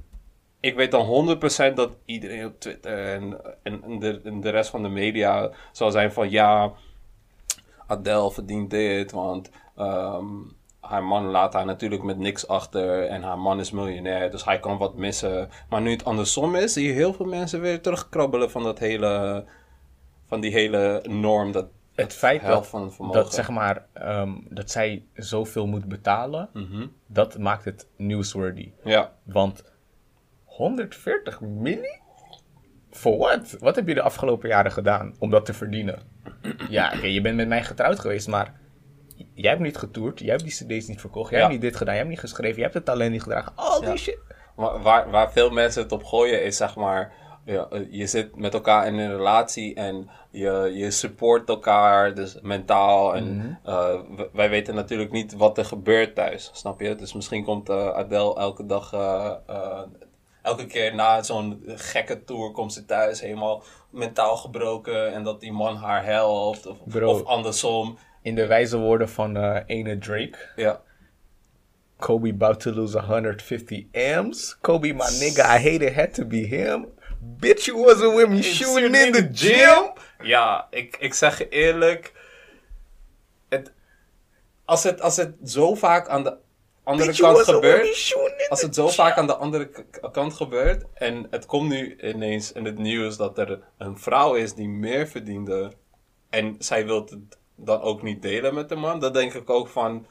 ik 0.61 0.75
weet 0.75 0.90
dan 0.90 1.38
100% 1.71 1.75
dat 1.75 1.90
iedereen 2.04 2.47
op 2.47 2.61
Twitter 2.61 3.12
en, 3.12 3.40
en, 3.62 3.83
en 3.83 3.99
de, 3.99 4.21
en 4.25 4.40
de 4.40 4.50
rest 4.50 4.71
van 4.71 4.83
de 4.83 4.88
media 4.88 5.50
zal 5.73 5.90
zijn 5.90 6.12
van 6.12 6.30
ja, 6.30 6.73
Adele 7.87 8.30
verdient 8.30 8.71
dit, 8.71 9.12
want 9.12 9.50
ehm, 9.76 10.26
haar 10.80 11.04
man 11.04 11.25
laat 11.25 11.52
haar 11.52 11.64
natuurlijk 11.64 12.02
met 12.02 12.18
niks 12.18 12.49
achter 12.49 13.06
en 13.06 13.23
haar 13.23 13.38
man 13.38 13.61
is 13.61 13.71
miljonair, 13.71 14.30
dus 14.30 14.45
hij 14.45 14.59
kan 14.61 14.78
wat 14.78 14.95
missen. 14.97 15.49
Maar 15.68 15.80
nu 15.80 15.90
het 15.90 16.04
andersom 16.04 16.54
is, 16.54 16.73
zie 16.73 16.87
je 16.87 16.92
heel 16.92 17.12
veel 17.12 17.27
mensen 17.27 17.61
weer 17.61 17.81
terugkrabbelen 17.81 18.51
van 18.51 18.62
dat 18.62 18.79
hele, 18.79 19.44
van 20.27 20.40
die 20.40 20.51
hele 20.53 21.05
norm, 21.09 21.53
dat 21.53 21.66
Het 21.94 22.14
feit 22.14 22.42
dat, 22.46 22.66
van 22.66 22.83
het 22.83 22.94
vermogen. 22.94 23.22
dat, 23.22 23.35
zeg 23.35 23.48
maar, 23.51 23.87
ehm, 23.92 24.33
dat 24.48 24.70
zij 24.70 25.05
zoveel 25.14 25.66
moet 25.66 25.85
betalen, 25.85 26.48
Mhm. 26.53 26.87
dat 27.07 27.38
maakt 27.38 27.64
het 27.64 27.88
newsworthy. 27.96 28.72
Ja, 28.85 29.12
Want 29.22 29.64
140 30.44 31.40
milli? 31.40 32.01
For 32.90 33.16
what? 33.18 33.57
Wat 33.61 33.77
heb 33.77 33.88
je 33.88 33.94
de 33.94 34.03
afgelopen 34.03 34.48
jaren 34.48 34.72
gedaan 34.72 35.14
om 35.18 35.31
dat 35.31 35.44
te 35.44 35.53
verdienen? 35.55 35.98
Ja, 36.68 36.92
oké, 36.96 37.07
je 37.07 37.20
bent 37.20 37.37
met 37.37 37.48
mij 37.48 37.64
getrouwd 37.64 37.98
geweest, 38.01 38.29
maar 38.29 38.61
jij 39.37 39.51
hebt 39.51 39.62
niet 39.62 39.77
getoerd, 39.77 40.18
jij 40.20 40.31
hebt 40.31 40.42
die 40.42 40.53
cd's 40.79 40.87
niet 40.88 41.01
verkocht, 41.01 41.31
jij 41.31 41.38
Ja. 41.38 41.44
hebt 41.46 41.61
niet 41.61 41.70
dit 41.70 41.77
gedaan, 41.77 41.94
jij 41.94 42.03
hebt 42.03 42.14
niet 42.14 42.25
geschreven, 42.31 42.55
jij 42.55 42.62
hebt 42.62 42.75
het 42.75 42.85
talent 42.85 43.11
niet 43.12 43.22
gedragen. 43.22 43.53
Al 43.55 43.81
die 43.81 43.88
Ja. 43.88 43.96
shit. 43.96 44.18
Waar, 44.55 44.83
waar, 44.83 45.11
waar 45.11 45.33
veel 45.33 45.51
mensen 45.51 45.83
het 45.83 45.92
op 45.92 46.05
gooien 46.05 46.42
is 46.44 46.57
zeg 46.57 46.77
maar, 46.77 47.12
ja, 47.44 47.66
eh, 47.70 47.81
je 47.90 48.07
zit 48.07 48.37
met 48.37 48.55
elkaar 48.55 48.87
in 48.87 48.99
een 48.99 49.16
relatie 49.16 49.75
en 49.75 50.11
je, 50.31 50.70
je 50.75 50.90
support 50.90 51.49
elkaar, 51.49 52.14
dus 52.14 52.38
mentaal. 52.42 53.14
En 53.16 53.59
eh, 53.64 53.94
w- 54.16 54.22
wij 54.33 54.51
weten 54.51 54.75
natuurlijk 54.75 55.11
niet 55.11 55.33
wat 55.35 55.59
er 55.59 55.64
gebeurt 55.64 56.14
thuis, 56.14 56.51
snap 56.53 56.81
je? 56.81 56.94
Dus 56.94 57.12
misschien 57.12 57.44
komt 57.44 57.68
eh, 57.68 57.88
Adele 57.88 58.35
elke 58.35 58.66
dag, 58.66 58.92
eh, 58.92 59.33
eh, 59.46 59.81
elke 60.42 60.66
keer 60.66 60.94
na 60.94 61.22
zo'n 61.22 61.62
gekke 61.66 62.25
tour 62.25 62.51
komt 62.51 62.72
ze 62.72 62.85
thuis 62.85 63.20
helemaal 63.20 63.62
mentaal 63.90 64.37
gebroken 64.37 65.12
en 65.12 65.22
dat 65.22 65.40
die 65.40 65.53
man 65.53 65.77
haar 65.77 66.05
helpt 66.05 66.66
of, 66.66 66.77
Bro. 66.85 67.11
of 67.11 67.25
andersom. 67.25 67.99
In 68.27 68.35
de 68.35 68.47
wijze 68.47 68.77
woorden 68.77 69.09
van 69.09 69.37
ene 69.67 69.99
Drake. 69.99 70.39
Ja, 70.57 70.83
Kobe 71.99 72.31
about 72.31 72.61
to 72.61 72.73
lose 72.73 72.99
150 72.99 73.87
M's. 73.93 74.57
Kobe, 74.61 74.93
my 74.93 75.09
nigga, 75.21 75.45
I 75.45 75.59
hate 75.59 75.83
it 75.83 75.95
had 75.95 76.15
to 76.15 76.25
be 76.25 76.47
him. 76.47 76.87
Bitch, 77.21 77.67
you 77.67 77.77
wasn't 77.79 78.15
with 78.15 78.29
me 78.29 78.43
shooting 78.43 78.95
in 78.95 79.12
the 79.12 79.29
gym. 79.33 79.93
Ja, 80.21 80.67
ik, 80.71 80.97
ik 81.01 81.15
zeg 81.15 81.39
je 81.39 81.49
eerlijk. 81.49 82.12
Het, 83.49 83.73
als, 84.65 84.83
het, 84.83 85.01
als 85.01 85.17
het 85.17 85.35
zo 85.45 85.75
vaak 85.75 86.09
aan 86.09 86.23
de 86.23 86.37
andere 86.85 87.09
Bitch, 87.09 87.21
kant 87.21 87.39
gebeurt. 87.39 88.17
Als 88.49 88.62
het 88.62 88.75
zo 88.75 88.89
vaak 88.89 89.17
aan 89.17 89.27
de 89.27 89.37
andere 89.37 89.71
kant 90.12 90.35
gebeurt. 90.35 90.85
En 90.95 91.27
het 91.31 91.47
komt 91.47 91.69
nu 91.69 91.97
ineens 92.01 92.53
in 92.53 92.65
het 92.65 92.79
nieuws 92.79 93.17
dat 93.17 93.39
er 93.39 93.61
een 93.79 93.99
vrouw 93.99 94.35
is 94.35 94.55
die 94.55 94.69
meer 94.69 95.07
verdiende. 95.07 95.73
En 96.31 96.57
zij 96.59 96.87
wil 96.87 97.01
het 97.01 97.17
dan 97.57 97.81
ook 97.81 98.03
niet 98.03 98.23
delen 98.23 98.55
met 98.55 98.69
de 98.69 98.77
man. 98.77 99.01
Dan 99.01 99.12
denk 99.12 99.35
ik 99.35 99.51
ook 99.51 99.69
van. 99.69 100.07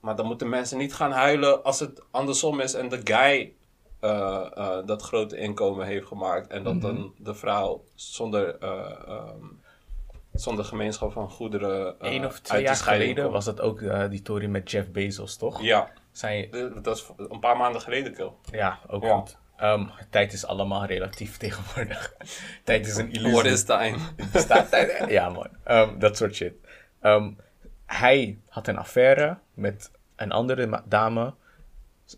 Maar 0.00 0.16
dan 0.16 0.26
moeten 0.26 0.48
mensen 0.48 0.78
niet 0.78 0.94
gaan 0.94 1.10
huilen 1.12 1.62
als 1.64 1.80
het 1.80 2.02
andersom 2.10 2.60
is 2.60 2.74
en 2.74 2.88
de 2.88 3.00
guy 3.04 3.52
eh, 4.00 4.46
eh, 4.54 4.86
dat 4.86 5.02
grote 5.02 5.36
inkomen 5.36 5.86
heeft 5.86 6.06
gemaakt. 6.06 6.46
En 6.46 6.62
dat 6.62 6.80
dan 6.80 7.14
de 7.18 7.34
vrouw 7.34 7.84
zonder, 7.94 8.56
eh, 8.58 8.90
ehm, 9.06 9.44
zonder 10.32 10.64
gemeenschap 10.64 11.12
van 11.12 11.30
goederen. 11.30 11.94
Eén 11.98 12.26
of 12.26 12.40
twee 12.40 12.62
jaar 12.62 12.76
geleden 12.76 13.22
komt. 13.22 13.32
was 13.34 13.44
dat 13.44 13.60
ook 13.60 13.82
die 14.10 14.22
tory 14.22 14.46
met 14.46 14.70
Jeff 14.70 14.90
Bezos, 14.90 15.36
toch? 15.36 15.62
Ja, 15.62 15.90
Zij, 16.12 16.48
dat 16.82 16.96
is 16.96 17.06
een 17.16 17.40
paar 17.40 17.56
maanden 17.56 17.80
geleden, 17.80 18.14
Kill. 18.14 18.30
ja, 18.50 18.78
ook 18.88 19.02
Ja. 19.02 19.16
goed. 19.18 19.36
Ehm, 19.56 19.84
tijd 20.10 20.32
is 20.32 20.46
allemaal 20.46 20.84
relatief 20.84 21.36
tegenwoordig. 21.46 22.14
tijd 22.64 22.86
is 22.86 22.96
een 22.96 23.10
illusie. 23.12 23.32
What 23.32 23.44
is 23.44 23.64
time? 23.64 23.96
Bestaat 24.32 24.70
tijd? 24.70 25.10
Ja, 25.10 25.28
man. 25.28 25.48
Ehm, 25.64 25.98
dat 25.98 26.16
soort 26.16 26.34
shit. 26.34 26.54
Ehm, 27.00 27.30
hij 27.86 28.38
had 28.48 28.66
een 28.66 28.78
affaire 28.78 29.38
met 29.54 29.90
een 30.16 30.32
andere 30.32 30.82
dame. 30.88 31.34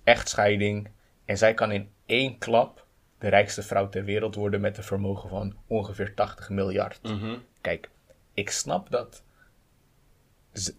Echtscheiding. 0.04 0.88
En 1.24 1.38
zij 1.38 1.54
kan 1.54 1.72
in 1.72 1.90
één 2.06 2.38
klap 2.38 2.86
de 3.18 3.28
rijkste 3.28 3.62
vrouw 3.62 3.88
ter 3.88 4.04
wereld 4.04 4.34
worden 4.34 4.60
met 4.60 4.76
een 4.76 4.84
vermogen 4.84 5.28
van 5.28 5.56
ongeveer 5.66 6.14
80 6.14 6.48
miljard. 6.48 7.02
Mhm. 7.02 7.36
Kijk, 7.60 7.90
ik 8.34 8.50
snap 8.50 8.90
dat 8.90 9.22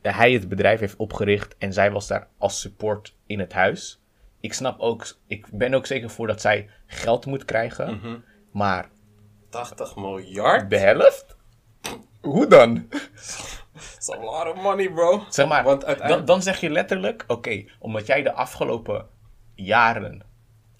hij 0.01 0.31
het 0.31 0.49
bedrijf 0.49 0.79
heeft 0.79 0.95
opgericht 0.95 1.55
en 1.57 1.73
zij 1.73 1.91
was 1.91 2.07
daar 2.07 2.27
als 2.37 2.59
support 2.59 3.15
in 3.25 3.39
het 3.39 3.53
huis. 3.53 4.01
Ik 4.39 4.53
snap 4.53 4.79
ook, 4.79 5.15
ik 5.27 5.47
ben 5.51 5.73
ook 5.73 5.85
zeker 5.85 6.09
voor 6.09 6.27
dat 6.27 6.41
zij 6.41 6.69
geld 6.85 7.25
moet 7.25 7.45
krijgen. 7.45 7.95
Mhm. 7.95 8.17
Maar 8.51 8.89
80 9.49 9.95
miljard? 9.95 10.69
de 10.69 10.77
helft? 10.77 11.35
Hoe 12.21 12.47
dan? 12.47 12.87
That's 13.73 14.09
a 14.09 14.17
lot 14.17 14.47
of 14.55 14.61
money, 14.61 14.89
bro. 14.89 15.23
Zeg 15.29 15.47
maar, 15.47 15.63
Want 15.63 15.79
dan, 15.79 15.87
uiteindelijk... 15.89 16.27
dan 16.27 16.41
zeg 16.41 16.59
je 16.59 16.69
letterlijk, 16.69 17.23
oké, 17.27 17.63
omdat 17.79 18.05
jij 18.07 18.21
de 18.23 18.33
afgelopen 18.33 19.07
jaren 19.55 20.23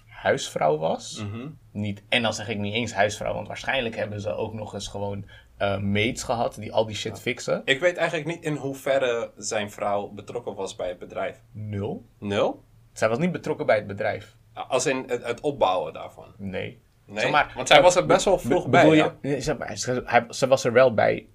huisvrouw 0.06 0.78
was, 0.78 1.24
Mhm. 1.24 1.48
niet, 1.72 2.02
en 2.08 2.22
dan 2.22 2.34
zeg 2.34 2.48
ik 2.48 2.58
niet 2.58 2.74
eens 2.74 2.92
huisvrouw, 2.94 3.34
want 3.34 3.46
waarschijnlijk 3.48 3.96
hebben 3.96 4.20
ze 4.20 4.34
ook 4.34 4.52
nog 4.54 4.74
eens 4.74 4.88
gewoon 4.88 5.24
eh 5.56 5.78
maids 5.78 6.22
gehad 6.22 6.54
die 6.54 6.72
al 6.72 6.86
die 6.86 6.96
shit 6.96 7.20
fixen. 7.20 7.62
Ik 7.64 7.80
weet 7.80 7.96
eigenlijk 7.96 8.28
niet 8.28 8.44
in 8.44 8.56
hoeverre 8.56 9.30
zijn 9.36 9.70
vrouw 9.70 10.08
betrokken 10.08 10.54
was 10.54 10.76
bij 10.76 10.88
het 10.88 10.98
bedrijf. 10.98 11.40
Nul. 11.52 12.04
Nul? 12.18 12.62
Zij 12.92 13.08
was 13.08 13.18
niet 13.18 13.32
betrokken 13.32 13.66
bij 13.66 13.76
het 13.76 13.86
bedrijf. 13.86 14.36
Als 14.68 14.86
in 14.86 15.04
het, 15.06 15.24
het 15.24 15.40
opbouwen 15.40 15.92
daarvan. 15.92 16.26
Nee. 16.36 16.80
Nee, 17.06 17.20
Zeg 17.20 17.30
maar, 17.30 17.52
want 17.54 17.68
zij 17.68 17.82
was 17.82 17.96
er 17.96 18.06
best 18.06 18.24
wel 18.24 18.38
vroeg 18.38 18.68
bij. 18.68 18.88
ja. 18.88 19.14
je, 19.22 19.40
zeg 19.40 19.58
maar, 19.58 19.76
ze, 19.76 20.02
hij- 20.06 20.26
ze 20.28 20.46
was 20.46 20.64
er 20.64 20.72
wel 20.72 20.94
bij 20.94 21.26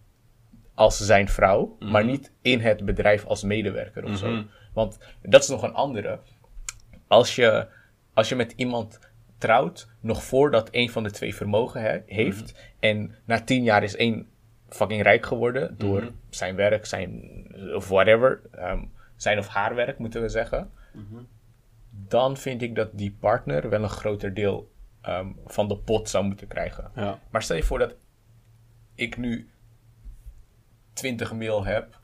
als 0.78 0.98
zijn 0.98 1.28
vrouw, 1.30 1.76
maar 1.80 2.02
Mhm. 2.04 2.12
niet 2.12 2.32
in 2.42 2.60
het 2.60 2.86
bedrijf 2.86 3.26
als 3.26 3.44
medewerker 3.44 4.04
of 4.04 4.18
zo. 4.18 4.44
Want 4.74 4.98
dat 5.22 5.42
is 5.42 5.48
nog 5.50 5.64
een 5.64 5.74
andere. 5.74 6.20
Als 7.08 7.36
je, 7.36 7.68
als 8.14 8.30
je 8.30 8.36
met 8.36 8.54
iemand 8.56 9.00
trouwt, 9.38 9.88
nog 10.00 10.24
voordat 10.24 10.68
een 10.72 10.90
van 10.90 11.04
de 11.04 11.12
twee 11.12 11.36
vermogen 11.36 11.82
he- 11.82 12.02
heeft, 12.06 12.52
Mhm. 12.54 12.62
en 12.80 13.16
na 13.26 13.42
tien 13.42 13.64
jaar 13.64 13.84
is 13.84 13.96
één 13.96 14.28
fucking 14.70 15.02
rijk 15.02 15.26
geworden 15.26 15.76
door 15.78 16.02
Mhm. 16.02 16.12
zijn 16.30 16.56
werk, 16.56 16.86
zijn 16.86 17.24
of 17.76 17.88
whatever, 17.88 18.42
ehm, 18.52 18.84
zijn 19.16 19.38
of 19.40 19.48
haar 19.48 19.76
werk 19.76 19.98
moeten 19.98 20.22
we 20.22 20.30
zeggen, 20.30 20.72
Mhm. 20.94 21.22
dan 21.90 22.38
vind 22.38 22.62
ik 22.62 22.76
dat 22.76 22.90
die 22.94 23.16
partner 23.20 23.70
wel 23.70 23.84
een 23.84 23.90
groter 23.90 24.34
deel 24.34 24.72
ehm, 25.02 25.28
van 25.46 25.68
de 25.68 25.78
pot 25.78 26.10
zou 26.10 26.26
moeten 26.26 26.48
krijgen. 26.48 26.92
Ja. 26.96 27.20
Maar 27.30 27.44
stel 27.44 27.56
je 27.56 27.64
voor 27.64 27.80
dat 27.80 27.96
ik 28.96 29.18
nu 29.18 29.50
20 30.98 31.34
mil 31.34 31.66
heb. 31.66 32.00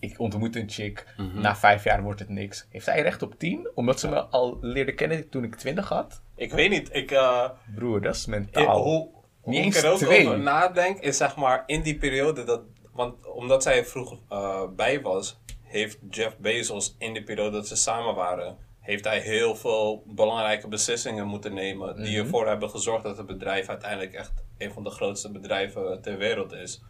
Ik 0.00 0.18
ontmoet 0.20 0.56
een 0.56 0.70
chick. 0.70 1.06
Mhm. 1.16 1.40
Na 1.40 1.56
vijf 1.56 1.84
jaar 1.84 2.02
wordt 2.02 2.20
het 2.20 2.28
niks. 2.28 2.66
Heeft 2.70 2.84
zij 2.84 3.02
recht 3.02 3.22
op 3.22 3.38
10? 3.38 3.70
Omdat 3.74 4.00
ze 4.00 4.08
me 4.08 4.20
al 4.20 4.58
leerde 4.60 4.94
kennen 4.94 5.28
toen 5.28 5.44
ik 5.44 5.54
20 5.56 5.88
had? 5.88 6.22
Ik 6.36 6.52
weet 6.52 6.70
niet, 6.70 6.88
ik... 6.94 7.10
eh, 7.10 7.50
Broer, 7.74 8.00
dat 8.00 8.14
is 8.14 8.26
mentaal. 8.26 8.82
hoe, 8.82 9.08
hoe 9.40 9.52
Niet 9.52 9.76
ik 9.76 9.82
er 9.82 9.90
ook 9.90 9.98
twee. 9.98 10.26
over 10.26 10.38
nadenk, 10.40 10.98
is 11.00 11.16
zeg 11.16 11.36
maar 11.36 11.62
in 11.66 11.82
die 11.82 11.96
periode 11.98 12.44
dat. 12.44 12.60
Want 12.92 13.26
omdat 13.26 13.62
zij 13.62 13.84
vroeg 13.84 14.18
eh, 14.28 14.62
bij 14.76 15.00
was, 15.00 15.38
heeft 15.62 15.98
Jeff 16.10 16.36
Bezos 16.36 16.94
in 16.98 17.12
die 17.12 17.22
periode 17.24 17.50
dat 17.50 17.68
ze 17.68 17.76
samen 17.76 18.14
waren, 18.14 18.56
heeft 18.80 19.04
hij 19.04 19.20
heel 19.20 19.56
veel 19.56 20.02
belangrijke 20.06 20.68
beslissingen 20.68 21.26
moeten 21.26 21.54
nemen. 21.54 21.96
Die 22.02 22.16
Mhm. 22.16 22.24
ervoor 22.24 22.46
hebben 22.46 22.70
gezorgd 22.70 23.04
dat 23.04 23.16
het 23.16 23.26
bedrijf 23.26 23.68
uiteindelijk 23.68 24.12
echt 24.12 24.32
een 24.58 24.72
van 24.72 24.84
de 24.84 24.90
grootste 24.90 25.30
bedrijven 25.30 26.02
ter 26.02 26.18
wereld 26.18 26.52
is. 26.52 26.82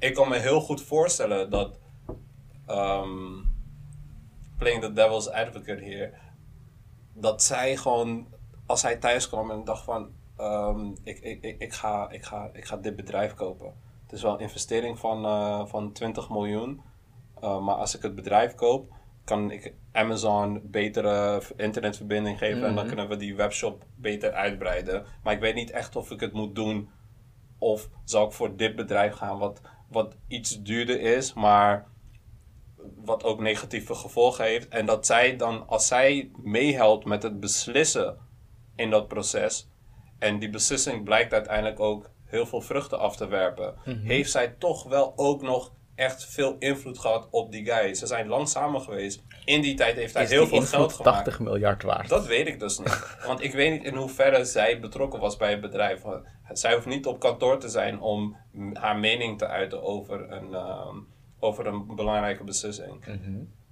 Ik 0.00 0.14
kan 0.14 0.28
me 0.28 0.38
heel 0.38 0.60
goed 0.60 0.82
voorstellen 0.82 1.50
dat. 1.50 1.78
ehm, 2.66 3.42
playing 4.58 4.82
the 4.82 4.92
devil's 4.92 5.28
advocate 5.28 5.82
hier 5.82 6.18
dat 7.12 7.42
zij 7.42 7.76
gewoon, 7.76 8.26
als 8.66 8.82
hij 8.82 8.96
thuis 8.96 9.28
kwam 9.28 9.50
en 9.50 9.64
dacht 9.64 9.84
van, 9.84 10.10
ehm, 10.36 10.90
ik, 11.02 11.18
ik, 11.18 11.42
ik, 11.42 11.58
ik, 11.58 11.72
ga, 11.72 12.10
ik, 12.10 12.24
ga, 12.24 12.50
ik 12.52 12.64
ga 12.64 12.76
dit 12.76 12.96
bedrijf 12.96 13.34
kopen. 13.34 13.74
Het 14.02 14.12
is 14.12 14.22
wel 14.22 14.32
een 14.32 14.40
investering 14.40 14.98
van, 14.98 15.24
eh, 15.24 15.66
van 15.66 15.92
20 15.92 16.30
miljoen, 16.30 16.82
eh, 17.40 17.60
maar 17.60 17.74
als 17.74 17.96
ik 17.96 18.02
het 18.02 18.14
bedrijf 18.14 18.54
koop, 18.54 18.92
kan 19.24 19.50
ik 19.50 19.74
Amazon 19.92 20.60
betere 20.64 21.42
internetverbinding 21.56 22.38
geven 22.38 22.64
en 22.64 22.74
dan 22.74 22.86
kunnen 22.86 23.08
we 23.08 23.16
die 23.16 23.36
webshop 23.36 23.84
beter 23.94 24.32
uitbreiden. 24.32 25.04
Maar 25.22 25.34
ik 25.34 25.40
weet 25.40 25.54
niet 25.54 25.70
echt 25.70 25.96
of 25.96 26.10
ik 26.10 26.20
het 26.20 26.32
moet 26.32 26.54
doen 26.54 26.90
of 27.58 27.88
zal 28.04 28.26
ik 28.26 28.32
voor 28.32 28.56
dit 28.56 28.76
bedrijf 28.76 29.14
gaan 29.14 29.38
wat, 29.38 29.60
wat 29.90 30.16
iets 30.28 30.62
duurder 30.62 31.00
is, 31.00 31.32
maar 31.32 31.88
wat 32.96 33.24
ook 33.24 33.40
negatieve 33.40 33.94
gevolgen 33.94 34.44
heeft. 34.44 34.68
En 34.68 34.86
dat 34.86 35.06
zij 35.06 35.36
dan, 35.36 35.68
als 35.68 35.86
zij 35.86 36.30
meehelpt 36.42 37.04
met 37.04 37.22
het 37.22 37.40
beslissen 37.40 38.18
in 38.76 38.90
dat 38.90 39.08
proces, 39.08 39.68
en 40.18 40.38
die 40.38 40.50
beslissing 40.50 41.04
blijkt 41.04 41.32
uiteindelijk 41.32 41.80
ook 41.80 42.10
heel 42.24 42.46
veel 42.46 42.60
vruchten 42.60 42.98
af 42.98 43.16
te 43.16 43.26
werpen, 43.26 43.74
heeft 43.84 44.30
zij 44.30 44.48
toch 44.48 44.84
wel 44.84 45.12
ook 45.16 45.42
nog 45.42 45.72
echt 46.00 46.24
veel 46.24 46.56
invloed 46.58 46.98
gehad 46.98 47.28
op 47.30 47.52
die 47.52 47.64
guy. 47.64 47.94
Ze 47.94 48.06
zijn 48.06 48.26
lang 48.26 48.48
samen 48.48 48.80
geweest. 48.80 49.22
In 49.44 49.60
die 49.60 49.74
tijd 49.74 49.96
heeft 49.96 50.14
hij 50.14 50.22
is 50.22 50.30
heel 50.30 50.46
veel 50.46 50.60
geld 50.60 50.92
gemaakt. 50.92 51.24
80 51.24 51.40
miljard 51.40 51.82
waard. 51.82 52.08
Dat 52.08 52.26
weet 52.26 52.46
ik 52.46 52.60
dus 52.60 52.78
niet. 52.78 53.16
Want 53.26 53.42
ik 53.42 53.52
weet 53.52 53.72
niet 53.72 53.84
in 53.84 53.94
hoeverre 53.94 54.44
zij 54.44 54.80
betrokken 54.80 55.20
was 55.20 55.36
bij 55.36 55.50
het 55.50 55.60
bedrijf. 55.60 56.02
Zij 56.52 56.74
hoeft 56.74 56.86
niet 56.86 57.06
op 57.06 57.20
kantoor 57.20 57.58
te 57.58 57.68
zijn 57.68 58.00
om 58.00 58.36
haar 58.72 58.98
mening 58.98 59.38
te 59.38 59.46
uiten 59.46 59.82
over 59.82 60.32
een, 60.32 60.54
ehm, 60.54 60.96
over 61.38 61.66
een 61.66 61.94
belangrijke 61.94 62.44
beslissing. 62.44 63.04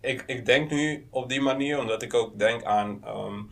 ik, 0.01 0.25
ik 0.27 0.47
denk 0.47 0.71
nu 0.71 1.07
op 1.11 1.29
die 1.29 1.41
manier, 1.41 1.79
omdat 1.79 2.03
ik 2.03 2.15
ook 2.15 2.39
denk 2.39 2.65
aan 2.65 3.05
ehm, 3.05 3.43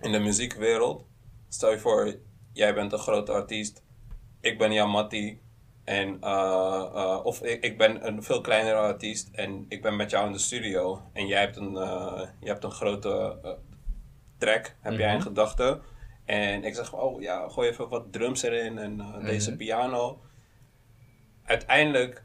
in 0.00 0.12
de 0.12 0.18
muziekwereld. 0.18 1.04
Stel 1.48 1.70
je 1.70 1.78
voor, 1.78 2.16
jij 2.52 2.74
bent 2.74 2.92
een 2.92 2.98
grote 2.98 3.32
artiest, 3.32 3.82
ik 4.40 4.58
ben 4.58 4.88
Matti. 4.88 5.46
En, 5.88 6.16
eh, 6.20 6.90
eh, 6.94 7.20
of 7.24 7.42
ik, 7.42 7.62
ik 7.64 7.78
ben 7.78 8.06
een 8.06 8.22
veel 8.22 8.40
kleinere 8.40 8.76
artiest 8.76 9.28
en 9.32 9.66
ik 9.68 9.82
ben 9.82 9.96
met 9.96 10.10
jou 10.10 10.26
in 10.26 10.32
de 10.32 10.38
studio. 10.38 11.02
En 11.12 11.26
jij 11.26 11.40
hebt 11.40 11.56
een, 11.56 11.76
eh, 11.76 12.22
je 12.40 12.46
hebt 12.48 12.64
een 12.64 12.70
grote 12.70 13.38
track, 14.38 14.74
heb 14.80 14.92
jij 14.98 15.14
in 15.14 15.22
gedachten. 15.22 15.82
En 16.24 16.64
ik 16.64 16.74
zeg, 16.74 16.94
oh 16.94 17.20
ja, 17.22 17.48
gooi 17.48 17.68
even 17.68 17.88
wat 17.88 18.12
drums 18.12 18.42
erin 18.42 18.78
en 18.78 19.00
eh, 19.00 19.24
deze 19.24 19.56
piano. 19.56 20.20
Uiteindelijk 21.44 22.22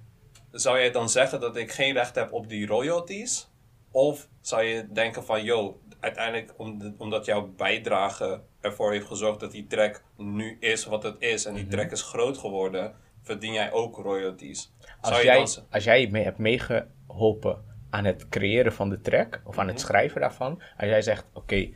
zou 0.52 0.78
jij 0.80 0.92
dan 0.92 1.10
zeggen 1.10 1.40
dat 1.40 1.56
ik 1.56 1.72
geen 1.72 1.94
recht 1.94 2.16
heb 2.16 2.34
op 2.34 2.50
die 2.50 2.68
royalties? 2.68 3.48
Of 3.92 4.28
zou 4.42 4.64
je 4.64 4.88
denken 4.92 5.24
van, 5.26 5.44
yo, 5.44 5.80
uiteindelijk 6.00 6.54
om 6.58 6.78
de- 6.80 6.94
omdat 6.98 7.26
jouw 7.26 7.48
bijdrage 7.58 8.42
ervoor 8.62 8.92
heeft 8.92 9.08
gezorgd 9.08 9.40
dat 9.40 9.52
die 9.52 9.68
track 9.68 10.04
nu 10.18 10.58
is 10.60 10.86
wat 10.86 11.04
het 11.04 11.16
is 11.20 11.46
en 11.46 11.54
die 11.54 11.68
track 11.68 11.92
is 11.92 12.02
groot 12.02 12.38
geworden, 12.38 12.96
verdien 13.24 13.54
jij 13.54 13.72
ook 13.72 13.96
royalties? 13.98 14.72
Als 15.02 15.22
jij, 15.22 15.48
als 15.70 15.84
jij 15.84 16.08
mee 16.12 16.24
hebt 16.24 16.38
meegeholpen 16.38 17.64
aan 17.90 18.06
het 18.06 18.30
creëren 18.30 18.74
van 18.74 18.90
de 18.90 19.02
track, 19.02 19.42
of 19.44 19.58
aan 19.58 19.68
het 19.68 19.76
Mhm. 19.76 19.86
schrijven 19.86 20.22
daarvan, 20.22 20.62
als 20.78 20.90
jij 20.90 21.02
zegt, 21.02 21.26
oké, 21.34 21.70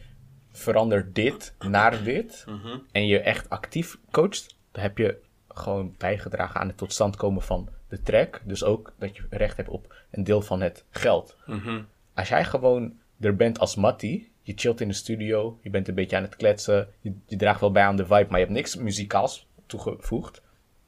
verander 0.52 1.14
dit 1.14 1.54
naar 1.60 2.04
dit, 2.04 2.44
Mhm. 2.48 2.78
en 2.92 3.08
je 3.08 3.20
echt 3.20 3.50
actief 3.50 3.98
coacht, 4.12 4.56
dan 4.72 4.82
heb 4.84 4.98
je 4.98 5.18
gewoon 5.48 5.96
bijgedragen 5.98 6.60
aan 6.60 6.68
het 6.68 6.78
tot 6.78 6.94
stand 6.94 7.16
komen 7.16 7.42
van 7.42 7.70
de 7.90 8.02
track. 8.02 8.42
Dus 8.46 8.64
ook 8.64 8.94
dat 9.00 9.16
je 9.16 9.24
recht 9.30 9.58
hebt 9.58 9.70
op 9.70 9.96
een 10.12 10.24
deel 10.24 10.42
van 10.42 10.62
het 10.62 10.86
geld. 10.90 11.36
Mhm. 11.46 11.82
Als 12.14 12.30
jij 12.30 12.46
gewoon 12.46 12.94
er 13.20 13.36
bent 13.36 13.60
als 13.60 13.76
Matty, 13.76 14.28
je 14.42 14.54
chillt 14.56 14.82
in 14.82 14.88
de 14.88 14.94
studio, 14.94 15.60
je 15.62 15.70
bent 15.70 15.88
een 15.88 15.96
beetje 15.96 16.16
aan 16.16 16.24
het 16.24 16.36
kletsen, 16.36 16.88
je, 17.00 17.14
je 17.26 17.36
draagt 17.36 17.60
wel 17.60 17.72
bij 17.72 17.84
aan 17.84 17.96
de 17.96 18.04
vibe, 18.06 18.26
maar 18.30 18.40
je 18.40 18.46
hebt 18.46 18.58
niks 18.58 18.76
muzikaals 18.76 19.48
toegevoegd. 19.66 20.42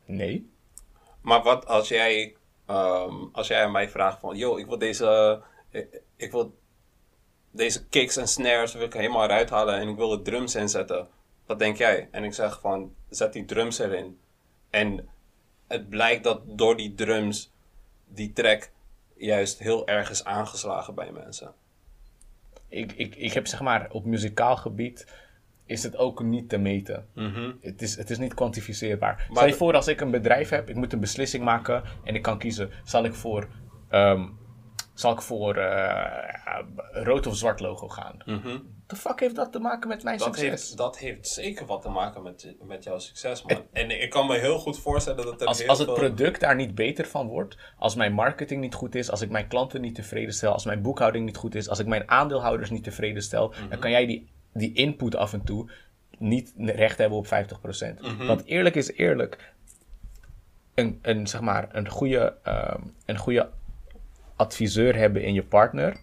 Nee. 0.10 0.52
Maar 1.22 1.44
wat 1.44 1.66
als 1.66 1.88
jij, 1.88 2.36
ehm, 2.66 3.16
als 3.32 3.48
jij 3.48 3.64
aan 3.64 3.72
mij 3.72 3.90
vraagt 3.90 4.20
van, 4.20 4.38
yo, 4.38 4.58
ik 4.58 4.66
wil 4.66 4.78
deze, 4.78 5.42
ik, 5.70 6.02
ik 6.16 6.32
wil 6.32 6.58
deze 7.52 7.88
kicks 7.88 8.18
en 8.18 8.28
snares 8.28 8.74
wil 8.74 8.86
ik 8.86 8.94
helemaal 8.94 9.24
eruit 9.24 9.50
halen 9.50 9.76
en 9.80 9.88
ik 9.88 9.96
wil 9.96 10.10
de 10.10 10.22
drums 10.22 10.56
inzetten. 10.56 11.08
Wat 11.46 11.60
denk 11.60 11.78
jij? 11.78 12.08
En 12.12 12.24
ik 12.24 12.34
zeg 12.34 12.60
van, 12.60 12.96
zet 13.10 13.34
die 13.34 13.46
drums 13.46 13.80
erin. 13.80 14.20
En 14.70 15.10
het 15.68 15.90
blijkt 15.90 16.24
dat 16.24 16.42
door 16.46 16.78
die 16.78 16.96
drums 16.96 17.54
die 18.08 18.34
track 18.34 18.72
juist 19.16 19.60
heel 19.60 19.88
erg 19.88 20.10
is 20.10 20.24
aangeslagen 20.24 20.96
bij 20.96 21.12
mensen. 21.12 21.54
Ik, 22.68 22.92
ik, 22.92 23.16
ik 23.16 23.34
heb 23.34 23.48
zeg 23.48 23.62
maar 23.62 23.92
op 23.92 24.06
muzikaal 24.06 24.56
gebied 24.56 25.08
is 25.70 25.84
het 25.84 25.98
ook 25.98 26.24
niet 26.24 26.50
te 26.50 26.58
meten. 26.58 27.08
Het, 27.62 27.82
is, 27.82 27.96
het 27.98 28.10
is 28.10 28.18
niet 28.18 28.34
kwantificeerbaar. 28.34 29.28
Stel 29.32 29.46
je 29.46 29.52
de- 29.52 29.58
voor 29.58 29.74
als 29.76 29.88
ik 29.88 30.02
een 30.02 30.12
bedrijf 30.12 30.50
heb, 30.50 30.70
ik 30.70 30.76
moet 30.76 30.94
een 30.94 31.00
beslissing 31.00 31.44
maken 31.44 31.84
en 32.04 32.16
ik 32.16 32.22
kan 32.22 32.38
kiezen, 32.38 32.70
zal 32.84 33.04
ik 33.06 33.14
voor, 33.14 33.48
ehm, 33.90 34.28
zal 34.94 35.12
ik 35.12 35.22
voor 35.22 35.56
eh, 35.56 36.60
rood 36.92 37.28
of 37.28 37.36
zwart 37.36 37.60
logo 37.60 37.88
gaan? 37.88 38.18
The 38.88 38.96
fuck 38.96 39.20
heeft 39.20 39.36
dat 39.36 39.52
te 39.52 39.60
maken 39.60 39.88
met 39.90 40.04
mijn 40.04 40.18
Dat 40.18 40.28
succes? 40.28 40.50
heeft, 40.50 40.78
dat 40.78 40.98
heeft 40.98 41.28
zeker 41.28 41.66
wat 41.66 41.82
te 41.82 41.90
maken 41.90 42.24
met, 42.24 42.56
met 42.68 42.84
jouw 42.84 43.00
succes, 43.00 43.44
man. 43.44 43.62
En 43.72 44.02
ik 44.02 44.10
kan 44.10 44.28
me 44.28 44.38
heel 44.38 44.60
goed 44.60 44.80
voorstellen 44.80 45.26
dat 45.26 45.42
er 45.42 45.48
Als, 45.48 45.68
als 45.68 45.78
het 45.80 45.88
veel... 45.88 45.98
product 45.98 46.40
daar 46.40 46.56
niet 46.56 46.76
beter 46.76 47.06
van 47.08 47.28
wordt, 47.28 47.58
als 47.78 47.96
mijn 47.96 48.14
marketing 48.14 48.62
niet 48.62 48.74
goed 48.74 48.96
is, 48.96 49.12
als 49.12 49.22
ik 49.22 49.30
mijn 49.30 49.48
klanten 49.48 49.82
niet 49.82 49.96
tevreden 49.96 50.34
stel, 50.34 50.54
als 50.54 50.66
mijn 50.66 50.82
boekhouding 50.82 51.26
niet 51.26 51.38
goed 51.38 51.56
is, 51.56 51.70
als 51.70 51.80
ik 51.80 51.88
mijn 51.88 52.10
aandeelhouders 52.10 52.70
niet 52.70 52.84
tevreden 52.84 53.22
stel, 53.24 53.54
dan 53.70 53.80
kan 53.80 53.92
jij 53.92 54.06
die, 54.06 54.32
die 54.54 54.74
input 54.74 55.16
af 55.16 55.34
en 55.34 55.44
toe 55.44 55.70
niet 56.18 56.54
recht 56.58 56.98
hebben 56.98 57.18
op 57.18 57.26
50%. 57.26 57.30
Want 58.28 58.46
eerlijk 58.46 58.76
is 58.76 58.92
eerlijk, 58.92 59.54
een, 60.74 61.00
een, 61.02 61.28
zeg 61.28 61.42
maar, 61.42 61.68
een, 61.72 61.90
goede, 61.90 62.38
ehm, 62.44 62.82
een 63.06 63.18
goede 63.18 63.50
adviseur 64.36 64.96
hebben 64.96 65.24
in 65.24 65.34
je 65.34 65.44
partner 65.44 65.98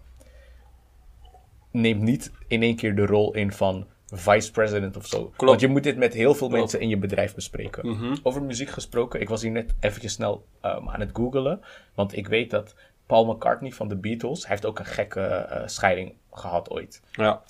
neemt 1.71 2.03
niet 2.03 2.33
in 2.49 2.63
één 2.63 2.77
keer 2.77 2.95
de 2.95 3.07
rol 3.07 3.35
in 3.35 3.53
van 3.53 3.87
vice 4.07 4.51
president 4.51 4.97
of 4.97 5.07
zo. 5.07 5.33
Want 5.37 5.61
je 5.61 5.69
moet 5.69 5.83
dit 5.83 5.97
met 5.97 6.15
heel 6.15 6.35
veel 6.35 6.49
mensen 6.49 6.81
in 6.81 6.89
je 6.89 6.97
bedrijf 6.97 7.35
bespreken. 7.35 7.85
Over 8.23 8.43
muziek 8.43 8.69
gesproken, 8.71 9.21
ik 9.21 9.29
was 9.29 9.43
hier 9.43 9.51
net 9.51 9.75
eventjes 9.81 10.13
snel 10.13 10.47
ehm, 10.61 10.89
aan 10.89 11.01
het 11.01 11.11
googelen. 11.13 11.61
Want 11.95 12.17
ik 12.17 12.29
weet 12.29 12.51
dat 12.51 12.75
Paul 13.07 13.27
McCartney 13.27 13.73
van 13.73 13.89
de 13.89 13.97
Beatles, 13.97 14.41
hij 14.41 14.51
heeft 14.51 14.67
ook 14.67 14.79
een 14.79 14.85
gekke 14.85 15.21
eh, 15.21 15.67
scheiding 15.67 16.13
gehad 16.33 16.71
ooit. 16.71 17.03
Ja. 17.13 17.43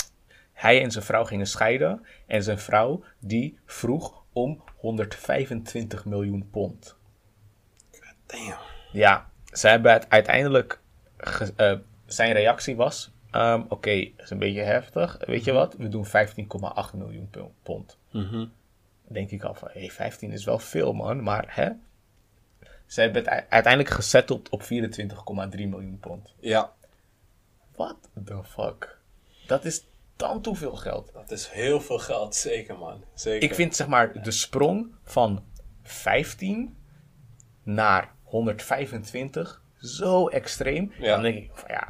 Hij 0.56 0.82
en 0.82 0.90
zijn 0.90 1.04
vrouw 1.04 1.24
gingen 1.24 1.46
scheiden 1.46 2.06
en 2.26 2.42
zijn 2.42 2.58
vrouw 2.58 3.02
die 3.18 3.58
vroeg 3.66 4.24
om 4.32 4.62
125 4.76 6.04
miljoen 6.04 6.48
pond. 6.50 6.96
Damn. 8.26 8.54
Ja, 8.92 9.30
ze 9.52 9.68
hebben 9.68 9.92
het 9.92 10.10
uiteindelijk. 10.10 10.80
ge- 11.16 11.52
eh, 11.56 11.78
zijn 12.06 12.32
reactie 12.32 12.76
was: 12.76 13.12
ehm, 13.30 13.62
Oké, 13.68 13.90
is 13.90 14.30
een 14.30 14.38
beetje 14.38 14.62
heftig. 14.62 15.16
Weet 15.26 15.44
je 15.44 15.52
wat? 15.52 15.74
We 15.74 15.88
doen 15.88 16.06
15,8 16.06 16.94
miljoen 16.94 17.30
pond. 17.62 17.98
Denk 19.08 19.30
ik 19.30 19.42
al 19.42 19.54
van: 19.54 19.68
hey, 19.72 19.90
15 19.90 20.32
is 20.32 20.44
wel 20.44 20.58
veel, 20.58 20.92
man. 20.92 21.22
Maar 21.22 21.44
hè? 21.48 21.70
Ze 22.86 23.00
hebben 23.00 23.24
het 23.24 23.30
uiteindelijk 23.48 23.94
gesetteld 23.94 24.48
op 24.48 24.62
24,3 24.62 24.68
miljoen 25.68 25.98
pond. 26.00 26.34
Ja, 26.40 26.72
What 27.76 27.96
the 28.24 28.44
fuck? 28.44 28.98
Dat 29.46 29.64
is 29.64 29.84
dan 30.16 30.40
te 30.42 30.54
veel 30.54 30.74
geld. 30.76 31.10
dat 31.12 31.30
is 31.30 31.48
heel 31.48 31.80
veel 31.80 31.98
geld, 31.98 32.34
zeker 32.34 32.78
man. 32.78 33.04
Zeker. 33.14 33.48
Ik 33.48 33.54
vind 33.54 33.76
zeg 33.76 33.86
maar 33.86 34.22
de 34.22 34.30
sprong 34.30 34.94
van 35.04 35.44
15 35.82 36.76
naar 37.62 38.14
125 38.22 39.62
zo 39.80 40.28
extreem. 40.28 40.92
Ja. 40.98 41.14
Dan 41.14 41.22
denk 41.22 41.36
ik 41.36 41.50
van 41.52 41.68
ja, 41.70 41.88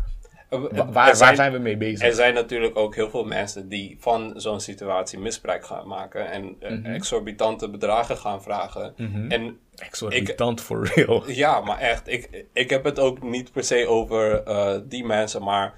Eh, 0.51 0.61
wa- 0.61 0.69
waar, 0.71 0.93
waar 0.93 1.17
zijn- 1.17 1.37
zijn 1.37 1.53
we 1.53 1.59
mee 1.59 1.77
bezig? 1.77 2.07
Er 2.07 2.12
zijn 2.15 2.35
natuurlijk 2.35 2.77
ook 2.79 2.95
heel 2.95 3.11
veel 3.11 3.25
mensen 3.25 3.69
die 3.69 3.97
van 4.01 4.33
zo'n 4.37 4.61
situatie 4.61 5.19
misbruik 5.19 5.67
gaan 5.67 5.89
maken 5.89 6.31
en 6.31 6.57
eh, 6.61 6.71
Mhm. 6.71 6.87
exorbitante 6.87 7.71
bedragen 7.71 8.17
gaan 8.17 8.43
vragen. 8.43 8.95
En 9.29 9.59
Exorbitant 9.77 10.61
for 10.61 10.91
real. 10.95 11.31
ja, 11.45 11.61
maar 11.61 11.79
echt, 11.79 12.09
ik, 12.09 12.45
ik 12.53 12.71
heb 12.71 12.85
het 12.85 12.99
ook 12.99 13.23
niet 13.23 13.53
per 13.53 13.65
se 13.65 13.87
over 13.89 14.43
eh, 14.43 14.79
die 14.85 15.05
mensen, 15.05 15.43
maar 15.43 15.75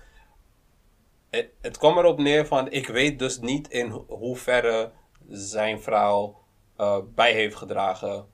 het, 1.31 1.49
het 1.61 1.79
kwam 1.79 1.99
erop 1.99 2.19
neer 2.19 2.47
van, 2.47 2.71
ik 2.71 2.87
weet 2.87 3.19
dus 3.19 3.39
niet 3.41 3.69
in 3.69 3.89
ho- 3.89 4.05
hoeverre 4.09 4.91
zijn 5.29 5.81
vrouw 5.83 6.39
eh, 6.77 6.99
bij 7.15 7.33
heeft 7.33 7.57
gedragen 7.57 8.27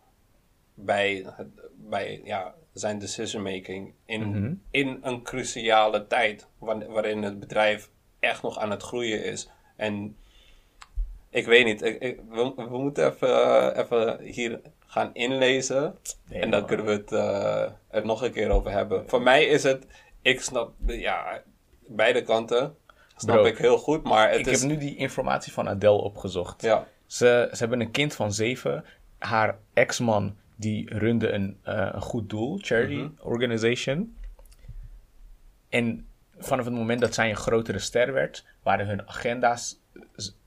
bij, 0.75 1.27
bij 1.75 2.21
ja, 2.25 2.55
zijn 2.73 2.99
decision 2.99 3.43
making 3.43 3.95
in, 4.07 4.63
in 4.71 4.99
een 5.03 5.23
cruciale 5.23 6.07
tijd 6.07 6.49
wa- 6.59 6.87
waarin 6.87 7.23
het 7.23 7.41
bedrijf 7.41 7.91
echt 8.21 8.43
nog 8.43 8.59
aan 8.59 8.71
het 8.71 8.83
groeien 8.83 9.25
is. 9.25 9.51
En 9.77 10.17
ik 11.31 11.47
weet 11.47 11.65
niet, 11.65 11.83
ik, 11.83 12.01
ik- 12.03 12.21
we, 12.29 12.53
we 12.57 12.79
moeten 12.79 13.07
even, 13.13 13.29
eh, 13.75 13.79
even 13.85 14.21
hier 14.23 14.61
gaan 14.87 15.11
inlezen 15.15 15.99
Nee, 16.29 16.41
en 16.41 16.51
dan 16.51 16.59
man. 16.61 16.69
kunnen 16.69 16.87
we 16.87 16.93
het 16.93 17.13
eh, 17.13 17.71
er 17.89 18.07
nog 18.07 18.23
een 18.23 18.33
keer 18.33 18.51
over 18.51 18.71
hebben. 18.71 19.09
Voor 19.09 19.23
mij 19.23 19.45
is 19.45 19.63
het, 19.63 19.87
ik 20.23 20.41
snap, 20.41 20.73
ja, 20.87 21.43
beide 21.87 22.23
kanten 22.23 22.77
snap 23.17 23.35
Bro, 23.37 23.45
ik 23.45 23.59
heel 23.59 23.79
goed, 23.79 24.03
maar 24.03 24.31
het 24.31 24.39
Ik 24.41 24.47
is, 24.47 24.61
heb 24.61 24.71
nu 24.71 24.77
die 24.79 24.97
informatie 24.97 25.53
van 25.53 25.69
Adele 25.69 25.93
opgezocht. 26.03 26.63
ja, 26.63 26.87
Ze, 27.07 27.49
ze 27.53 27.59
hebben 27.59 27.81
een 27.81 27.91
kind 27.91 28.15
van 28.15 28.33
zeven. 28.33 28.85
Haar 29.19 29.59
ex-man 29.73 30.37
die 30.57 30.99
runde 30.99 31.31
een, 31.33 31.59
eh, 31.63 31.89
een 31.93 32.01
goed 32.01 32.29
doel, 32.31 32.59
charity 32.63 32.95
Mhm. 32.95 33.09
organization. 33.21 34.17
En 35.69 36.07
vanaf 36.39 36.65
het 36.65 36.75
moment 36.75 37.01
dat 37.01 37.15
zij 37.15 37.31
een 37.31 37.37
grotere 37.37 37.79
ster 37.79 38.13
werd, 38.13 38.45
waren 38.63 38.87
hun 38.87 39.09
agenda's 39.09 39.83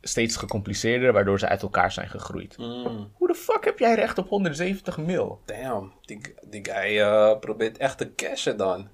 steeds 0.01 0.35
gecompliceerder, 0.35 1.13
waardoor 1.13 1.39
ze 1.39 1.47
uit 1.47 1.61
elkaar 1.61 1.91
zijn 1.91 2.09
gegroeid. 2.09 2.57
Mm, 2.57 3.11
Hoe 3.13 3.27
de 3.27 3.35
fuck 3.35 3.65
heb 3.65 3.79
jij 3.79 3.95
recht 3.95 4.17
op 4.17 4.27
170 4.29 4.97
mil? 4.97 5.41
damn, 5.45 5.91
die, 6.01 6.33
die 6.49 6.65
guy 6.65 6.99
eh, 6.99 7.39
probeert 7.39 7.77
echt 7.77 7.97
te 7.97 8.13
cashen 8.15 8.57
dan. 8.57 8.87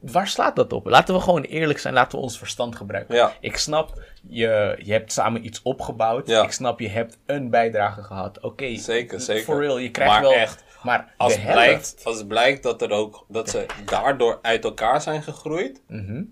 Waar 0.00 0.28
slaat 0.28 0.56
dat 0.56 0.72
op? 0.72 0.86
Laten 0.86 1.14
we 1.14 1.20
gewoon 1.20 1.42
eerlijk 1.42 1.78
zijn, 1.78 1.94
laten 1.94 2.18
we 2.18 2.24
ons 2.24 2.38
verstand 2.38 2.76
gebruiken. 2.76 3.14
Ja. 3.14 3.32
Ik 3.40 3.56
snap, 3.56 4.02
je, 4.22 4.76
je 4.82 4.92
hebt 4.92 5.12
samen 5.12 5.44
iets 5.44 5.62
opgebouwd. 5.62 6.26
Ja. 6.26 6.42
Ik 6.42 6.52
snap, 6.52 6.80
je 6.80 6.88
hebt 6.88 7.18
een 7.26 7.50
bijdrage 7.50 8.02
gehad. 8.02 8.40
Oké, 8.40 8.76
Zeker, 8.76 9.20
zeker. 9.20 9.44
For 9.44 9.60
real, 9.60 9.78
je 9.78 9.90
krijgt 9.90 10.12
Maar 10.12 10.22
wel... 10.22 10.32
echt, 10.32 10.64
maar 10.82 11.14
Als 11.16 11.40
blijkt, 11.40 12.00
als 12.04 12.26
blijkt 12.26 12.62
dat, 12.62 12.82
er 12.82 12.90
ook, 12.90 13.24
dat 13.28 13.50
ze 13.50 13.66
daardoor 13.84 14.38
uit 14.42 14.64
elkaar 14.64 15.00
zijn 15.00 15.22
gegroeid, 15.22 15.82
Mhm. 15.88 16.22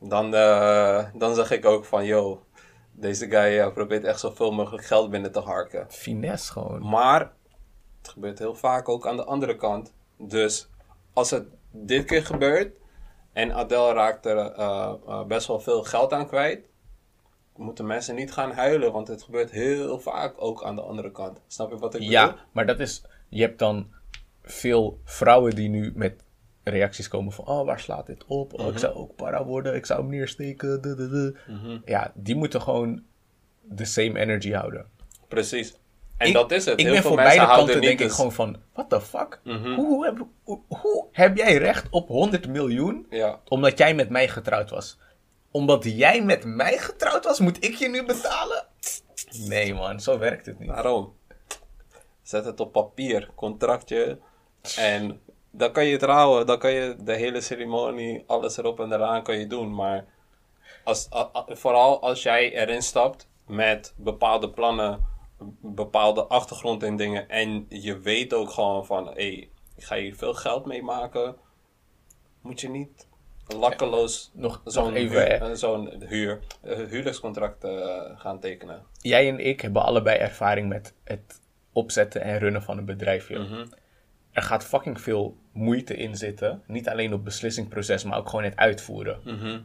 dan, 0.00 0.34
eh, 0.34 1.04
dan 1.14 1.34
zeg 1.34 1.50
ik 1.50 1.64
ook 1.64 1.84
van, 1.84 2.04
yo, 2.04 2.46
deze 2.92 3.28
guy 3.28 3.58
eh, 3.58 3.72
probeert 3.72 4.04
echt 4.04 4.20
zoveel 4.20 4.52
mogelijk 4.52 4.84
geld 4.86 5.10
binnen 5.10 5.32
te 5.32 5.40
harken. 5.40 5.86
Finesse 5.88 6.52
gewoon. 6.52 6.88
Maar 6.88 7.20
het 7.98 8.08
gebeurt 8.08 8.38
heel 8.38 8.54
vaak 8.54 8.88
ook 8.88 9.06
aan 9.06 9.16
de 9.16 9.24
andere 9.24 9.56
kant. 9.56 9.92
Dus 10.18 10.68
als 11.12 11.30
het 11.30 11.44
dit 11.76 12.04
keer 12.04 12.24
gebeurt 12.26 12.76
en 13.32 13.52
Adele 13.54 13.92
raakt 13.92 14.26
er 14.26 14.36
eh, 14.36 14.94
eh, 15.06 15.24
best 15.24 15.46
wel 15.46 15.60
veel 15.60 15.82
geld 15.82 16.12
aan 16.12 16.26
kwijt, 16.26 16.66
moeten 17.56 17.86
mensen 17.86 18.14
niet 18.14 18.32
gaan 18.32 18.52
huilen, 18.52 18.92
want 18.92 19.08
het 19.08 19.22
gebeurt 19.22 19.50
heel 19.50 19.98
vaak 20.00 20.34
ook 20.36 20.64
aan 20.64 20.76
de 20.76 20.82
andere 20.82 21.10
kant. 21.12 21.40
Snap 21.46 21.70
je 21.70 21.76
wat 21.78 21.94
ik 21.94 22.00
bedoel? 22.00 22.12
Ja, 22.14 22.36
maar 22.52 22.66
dat 22.66 22.80
is... 22.80 23.04
Je 23.28 23.40
hebt 23.42 23.58
dan 23.58 23.92
veel 24.42 25.00
vrouwen 25.04 25.54
die 25.54 25.68
nu 25.68 25.92
met 25.94 26.24
reacties 26.62 27.08
komen 27.08 27.32
van... 27.32 27.46
Oh, 27.46 27.66
waar 27.66 27.80
slaat 27.80 28.06
dit 28.06 28.24
op? 28.26 28.52
Oh, 28.52 28.58
Mhm. 28.60 28.68
ik 28.68 28.78
zou 28.78 28.94
ook 28.94 29.16
para 29.16 29.44
worden. 29.44 29.74
Ik 29.74 29.86
zou 29.86 30.00
hem 30.00 30.10
neersteken. 30.10 30.80
Mhm. 31.48 31.78
Ja, 31.84 32.12
die 32.14 32.34
moeten 32.36 32.60
gewoon 32.62 33.02
de 33.62 33.84
same 33.84 34.18
energy 34.18 34.52
houden. 34.52 34.86
Precies. 35.28 35.74
En 36.16 36.26
Ik- 36.26 36.32
dat 36.34 36.50
is 36.50 36.64
het. 36.64 36.78
Ik 36.78 36.84
heel 36.84 36.92
ben 36.92 37.02
veel 37.02 37.10
voor 37.10 37.20
mensen 37.20 37.36
beide 37.38 37.56
kanten 37.56 37.80
denk 37.80 38.00
ik 38.00 38.10
gewoon 38.10 38.32
van... 38.32 38.56
What 38.72 38.88
the 38.90 39.00
fuck? 39.00 39.40
Mhm. 39.44 39.74
hoe, 39.74 39.86
hoe, 39.86 40.04
heb, 40.04 40.18
hoe, 40.44 40.60
hoe 40.68 41.06
heb 41.12 41.36
jij 41.36 41.56
recht 41.56 41.86
op 41.90 42.08
100 42.08 42.48
miljoen... 42.48 43.06
Ja, 43.10 43.40
omdat 43.48 43.78
jij 43.78 43.94
met 43.94 44.08
mij 44.08 44.28
getrouwd 44.28 44.70
was? 44.70 44.98
Omdat 45.50 45.84
jij 45.84 46.22
met 46.22 46.44
mij 46.44 46.78
getrouwd 46.78 47.24
was, 47.24 47.40
moet 47.40 47.64
ik 47.64 47.74
je 47.74 47.88
nu 47.88 48.04
betalen? 48.04 48.66
Nee 49.48 49.74
man, 49.74 50.00
zo 50.00 50.18
werkt 50.18 50.46
het 50.46 50.58
niet. 50.58 50.68
waarom? 50.68 51.12
Zet 52.22 52.44
het 52.44 52.60
op 52.60 52.72
papier, 52.72 53.30
contractje. 53.34 54.18
En 54.76 55.20
dan 55.50 55.72
kan 55.72 55.84
je 55.84 55.96
trouwen, 55.96 56.46
dan 56.46 56.58
kan 56.58 56.70
je 56.72 56.96
de 57.00 57.14
hele 57.14 57.40
ceremonie, 57.40 58.24
alles 58.26 58.56
erop 58.56 58.80
en 58.80 58.92
eraan 58.92 59.22
kan 59.22 59.38
je 59.38 59.46
doen. 59.46 59.74
Maar 59.74 60.04
als, 60.84 61.08
a- 61.14 61.30
a- 61.36 61.46
vooral 61.48 62.02
als 62.02 62.22
jij 62.22 62.52
erin 62.52 62.82
stapt 62.82 63.28
met 63.46 63.94
bepaalde 63.96 64.50
plannen, 64.50 65.04
bepaalde 65.60 66.24
achtergrond 66.24 66.82
en 66.82 66.96
dingen. 66.96 67.28
En 67.28 67.66
je 67.68 67.98
weet 67.98 68.34
ook 68.34 68.50
gewoon 68.50 68.86
van, 68.86 69.06
hé, 69.06 69.12
hey, 69.12 69.48
ik 69.76 69.84
ga 69.84 69.96
hier 69.96 70.14
veel 70.16 70.34
geld 70.34 70.66
mee 70.66 70.82
maken. 70.82 71.36
Moet 72.40 72.60
je 72.60 72.68
niet 72.68 73.06
lakkeloos 73.46 74.30
Nog, 74.34 74.60
zo'n 74.64 74.94
huur, 74.94 75.56
zo'n 75.56 76.02
huur, 76.06 76.40
eh, 76.60 76.76
huurlijkscontract 76.76 77.64
eh, 77.64 78.02
gaan 78.16 78.40
tekenen. 78.40 78.82
jij 79.00 79.28
en 79.28 79.38
ik 79.46 79.60
hebben 79.60 79.82
allebei 79.84 80.18
ervaring 80.18 80.68
met 80.68 80.94
het 81.04 81.40
opzetten 81.72 82.22
en 82.22 82.38
runnen 82.38 82.62
van 82.62 82.78
een 82.78 82.84
bedrijf. 82.84 83.28
joh. 83.28 83.50
Mhm. 83.50 83.66
Er 84.32 84.42
gaat 84.42 84.64
fucking 84.64 85.00
veel 85.00 85.36
moeite 85.52 85.96
in 85.96 86.16
zitten. 86.16 86.62
Niet 86.66 86.88
alleen 86.88 87.12
op 87.12 87.24
beslissingsproces, 87.24 88.04
maar 88.04 88.18
ook 88.18 88.28
gewoon 88.28 88.44
het 88.44 88.56
uitvoeren. 88.56 89.20
Mhm. 89.24 89.60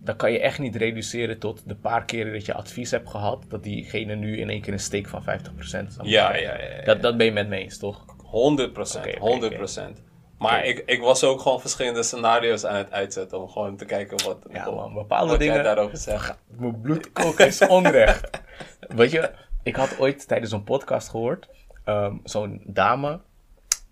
Dan 0.00 0.16
kan 0.16 0.32
je 0.32 0.40
echt 0.40 0.58
niet 0.58 0.76
reduceren 0.76 1.38
tot 1.38 1.62
de 1.68 1.74
paar 1.76 2.04
keren 2.04 2.32
dat 2.32 2.46
je 2.46 2.54
advies 2.54 2.90
hebt 2.90 3.08
gehad, 3.10 3.44
dat 3.48 3.62
diegene 3.62 4.14
nu 4.14 4.38
in 4.38 4.50
één 4.50 4.60
keer 4.60 4.72
een 4.72 4.78
steek 4.80 5.08
van 5.08 5.22
50% 5.22 5.24
zal 5.62 6.04
Ja, 6.04 6.36
ja, 6.36 6.58
ja, 6.58 6.58
ja. 6.76 6.84
Dat, 6.84 7.02
dat 7.02 7.16
ben 7.16 7.26
je 7.26 7.32
met 7.32 7.48
me 7.48 7.56
eens, 7.56 7.78
toch? 7.78 8.04
100 8.24 8.72
procent, 8.72 9.06
Oké, 9.06 9.16
oké, 9.16 9.26
100 9.28 9.56
procent. 9.56 10.02
Maar 10.38 10.64
ik, 10.64 10.82
ik 10.86 11.00
was 11.00 11.24
ook 11.24 11.40
gewoon 11.40 11.60
verschillende 11.60 12.02
scenario's 12.02 12.64
aan 12.64 12.76
het 12.76 12.90
uitzetten 12.92 13.40
om 13.40 13.48
gewoon 13.48 13.76
te 13.76 13.84
kijken 13.84 14.24
wat, 14.24 14.38
Ja, 14.52 14.70
man, 14.70 14.94
bepaalde 14.94 15.30
wat 15.30 15.38
jij 15.38 15.48
dingen. 15.48 15.64
daarover 15.64 15.96
zegt. 15.98 16.38
Mijn 16.46 16.80
bloed 16.80 17.12
koken 17.12 17.46
is 17.46 17.66
onrecht. 17.66 18.42
Weet 18.88 19.10
je, 19.10 19.30
ik 19.62 19.76
had 19.76 19.98
ooit 19.98 20.28
tijdens 20.28 20.52
een 20.52 20.64
podcast 20.64 21.08
gehoord, 21.08 21.48
ehm, 21.84 22.14
zo'n 22.24 22.62
dame 22.66 23.20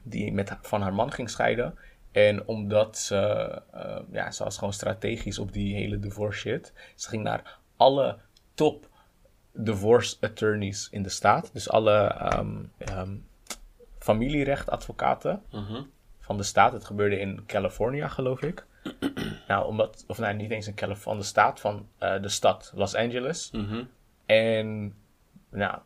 die 0.03 0.33
met, 0.33 0.57
van 0.63 0.83
haar 0.83 0.95
man 0.95 1.13
ging 1.13 1.31
scheiden. 1.31 1.79
En 2.17 2.47
omdat 2.47 2.99
ze, 2.99 3.17
eh, 3.73 3.99
ja, 4.11 4.31
ze 4.31 4.45
was 4.45 4.59
gewoon 4.59 4.73
strategisch 4.73 5.39
op 5.39 5.53
die 5.53 5.75
hele 5.75 5.99
divorce 5.99 6.39
shit. 6.39 6.73
Ze 6.95 7.09
ging 7.09 7.23
naar 7.23 7.59
alle 7.77 8.19
top 8.55 8.89
divorce 9.53 10.17
attorneys 10.21 10.89
in 10.91 11.03
de 11.03 11.09
staat. 11.09 11.51
Dus 11.53 11.71
alle 11.71 11.93
ehm, 12.07 12.57
ehm, 12.79 13.17
familierechtadvocaten 13.99 15.43
Mhm. 15.53 15.83
van 16.21 16.37
de 16.37 16.43
staat. 16.43 16.73
Het 16.73 16.85
gebeurde 16.85 17.19
in 17.21 17.43
California, 17.47 18.09
geloof 18.09 18.43
ik. 18.43 18.67
nou, 19.49 19.67
omdat, 19.67 20.05
of 20.07 20.19
nou, 20.19 20.35
niet 20.35 20.51
eens 20.51 20.67
in 20.67 20.75
California, 20.75 21.05
van 21.13 21.19
de 21.19 21.25
staat, 21.25 21.61
van 21.61 21.89
eh, 21.99 22.23
de 22.23 22.29
stad 22.29 22.73
Los 22.75 22.95
Angeles. 22.95 23.51
Mhm. 23.51 23.85
En 24.27 24.95
nou, 25.51 25.79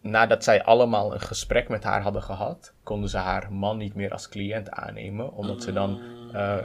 nadat 0.00 0.44
zij 0.44 0.64
allemaal 0.64 1.12
een 1.14 1.20
gesprek 1.20 1.68
met 1.68 1.84
haar 1.84 2.02
hadden 2.02 2.22
gehad, 2.22 2.72
konden 2.82 3.08
ze 3.08 3.16
haar 3.18 3.52
man 3.52 3.76
niet 3.76 3.94
meer 3.94 4.12
als 4.12 4.28
cliënt 4.28 4.70
aannemen, 4.70 5.32
omdat 5.32 5.62
ze 5.62 5.72
dan 5.72 6.00
eh, 6.32 6.58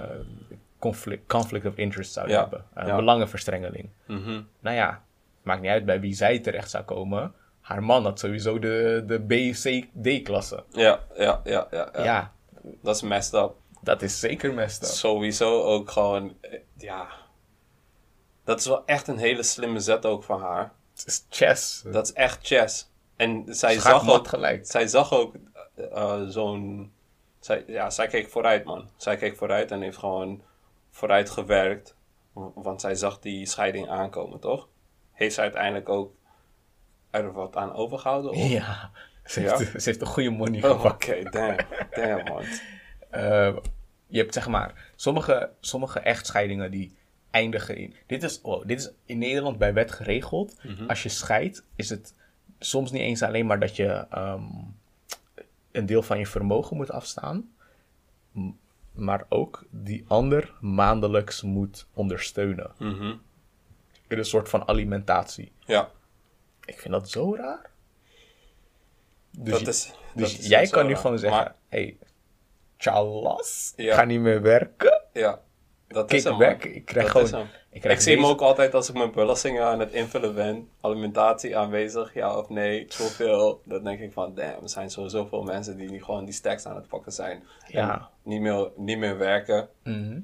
conflict, 0.80 1.28
conflict 1.28 1.65
of 1.65 1.76
interest 1.78 2.13
zouden 2.13 2.36
Ja, 2.36 2.41
hebben. 2.41 2.65
Eh, 2.74 2.88
ja. 2.88 2.95
Belangenverstrengeling. 2.95 3.89
Mhm. 4.08 4.41
Nou 4.60 4.76
ja, 4.76 5.04
maakt 5.43 5.62
niet 5.62 5.71
uit 5.71 5.86
bij 5.86 6.00
wie 6.00 6.13
zij 6.13 6.39
terecht 6.39 6.69
zou 6.69 6.84
komen. 6.84 7.34
Haar 7.62 7.84
man 7.84 8.04
had 8.04 8.19
sowieso 8.19 8.60
de, 8.60 9.04
de 9.08 9.19
B, 9.19 9.54
C, 9.54 9.88
D-klasse. 10.02 10.63
Ja, 10.71 11.00
ja, 11.15 11.41
ja, 11.43 11.67
ja, 11.71 11.89
ja. 11.93 12.04
Ja. 12.04 12.32
Dat 12.82 12.95
is 12.95 13.02
messed 13.02 13.34
up. 13.34 13.54
dat 13.82 14.02
is 14.02 14.19
zeker 14.19 14.54
messed 14.54 14.84
up. 14.84 14.89
Sowieso 14.89 15.62
ook 15.63 15.91
gewoon, 15.91 16.38
eh, 16.41 16.60
ja. 16.78 17.08
Dat 18.43 18.60
is 18.60 18.65
wel 18.65 18.86
echt 18.86 19.08
een 19.08 19.17
hele 19.17 19.43
slimme 19.43 19.80
zet 19.80 20.06
ook 20.06 20.24
van 20.24 20.41
haar. 20.41 20.71
Het 20.95 21.06
is 21.08 21.26
chess. 21.30 21.82
Dat 21.82 22.06
is 22.06 22.13
echt 22.13 22.39
chess. 22.48 22.91
En 23.15 23.43
zij 23.47 23.73
Schaak 23.80 23.91
zag 24.01 24.10
ook, 24.10 24.28
gelijk. 24.28 24.65
zij 24.65 24.88
zag 24.88 25.13
ook 25.13 25.36
eh, 25.91 26.21
zo'n... 26.28 26.91
Zij, 27.39 27.63
ja, 27.67 27.89
zij 27.89 28.08
keek 28.08 28.30
vooruit, 28.30 28.63
man. 28.63 28.89
Zij 28.97 29.17
keek 29.17 29.36
vooruit 29.36 29.71
en 29.71 29.82
heeft 29.82 29.97
gewoon 29.97 30.41
vooruit 30.89 31.30
gewerkt. 31.30 31.95
Want 32.34 32.82
zij 32.82 32.95
zag 32.95 33.19
die 33.19 33.45
scheiding 33.45 33.89
aankomen, 33.89 34.39
toch? 34.39 34.67
Heeft 35.12 35.34
zij 35.34 35.43
uiteindelijk 35.43 35.89
ook 35.89 36.13
er 37.10 37.32
wat 37.34 37.56
aan 37.56 37.73
overgehouden? 37.73 38.32
Of? 38.32 38.38
Ja, 38.49 38.91
Ze, 39.25 39.41
Ja? 39.41 39.58
heeft, 39.58 39.71
ze 39.84 39.89
heeft 39.89 40.01
een 40.01 40.08
goede 40.08 40.30
money 40.30 40.63
Oh, 40.63 40.69
gepakt. 40.82 41.10
Oké, 41.10 41.23
damn. 41.30 41.58
Damn, 41.93 42.23
man. 42.34 42.43
Eh, 43.10 43.56
je 44.08 44.17
hebt 44.17 44.34
zeg 44.34 44.47
maar 44.47 44.91
sommige, 44.95 45.49
sommige 45.60 45.99
echtscheidingen 45.99 46.71
die 46.71 46.95
eindigen 47.32 47.75
in. 47.78 47.95
Dit 48.08 48.23
is, 48.23 48.41
oh, 48.41 48.65
dit 48.65 48.80
is 48.80 48.91
in 49.06 49.17
Nederland 49.17 49.58
bij 49.58 49.73
wet 49.73 49.91
geregeld. 49.91 50.56
Mhm. 50.63 50.86
Als 50.89 51.04
je 51.04 51.10
scheidt, 51.10 51.65
is 51.75 51.89
het 51.89 52.13
soms 52.65 52.91
niet 52.91 53.01
eens 53.01 53.21
alleen 53.21 53.45
maar 53.45 53.60
dat 53.60 53.75
je 53.75 53.86
ehm, 54.10 54.43
een 55.71 55.86
deel 55.86 56.01
van 56.01 56.19
je 56.19 56.28
vermogen 56.28 56.78
moet 56.78 56.91
afstaan. 56.91 57.54
Maar 58.91 59.25
ook 59.30 59.63
die 59.69 60.06
ander 60.08 60.54
maandelijks 60.62 61.41
moet 61.41 61.88
ondersteunen. 61.93 62.71
Mhm. 62.78 63.13
In 64.08 64.17
een 64.17 64.25
soort 64.25 64.49
van 64.49 64.67
alimentatie. 64.67 65.51
Ja, 65.60 65.89
Ik 66.65 66.80
vind 66.80 66.93
dat 66.93 67.10
zo 67.10 67.36
raar. 67.36 67.69
Dus, 69.32 69.60
dat 69.60 69.67
is... 69.67 69.93
dus 70.15 70.32
dat 70.32 70.39
is 70.41 70.47
jij 70.47 70.67
kan 70.67 70.86
nu 70.86 70.91
raar. 70.93 71.01
gewoon 71.01 71.19
zeggen: 71.19 71.39
Maar, 71.39 71.56
hey, 71.67 71.97
Ja. 73.75 73.95
ga 73.95 74.04
niet 74.04 74.19
meer 74.19 74.41
werken. 74.41 75.01
ja, 75.13 75.41
dat 75.88 76.13
is 76.13 76.24
hem. 76.24 76.41
Ik 76.41 76.86
krijg 76.86 77.13
Dat 77.13 77.30
gewoon. 77.30 77.48
Ik, 77.69 77.82
krijg 77.82 77.95
Ik 77.95 78.04
zie 78.04 78.15
hem 78.15 78.26
ook 78.26 78.41
altijd 78.41 78.74
als 78.74 78.89
ik 78.89 78.95
mijn 78.95 79.12
belastingen 79.12 79.65
aan 79.65 79.80
het 79.80 79.91
invullen 79.91 80.36
ben. 80.36 80.69
Alimentatie 80.82 81.58
aanwezig, 81.58 82.13
ja 82.13 82.38
of 82.38 82.50
nee, 82.50 82.86
zoveel. 82.88 83.62
Dan 83.65 83.84
denk 83.84 84.00
ik 84.00 84.12
van, 84.12 84.36
damn, 84.36 84.63
er 84.63 84.69
zijn 84.69 84.89
sowieso 84.89 85.26
veel 85.26 85.43
mensen 85.43 85.78
die 85.78 86.04
gewoon 86.04 86.26
die 86.26 86.34
stacks 86.34 86.65
aan 86.65 86.76
het 86.76 86.88
pakken 86.88 87.12
zijn. 87.12 87.43
Ja. 87.67 87.93
En 87.93 88.10
niet 88.24 88.41
meer, 88.41 88.69
niet 88.76 88.98
meer 88.98 89.17
werken. 89.17 89.69
Mhm. 89.84 90.19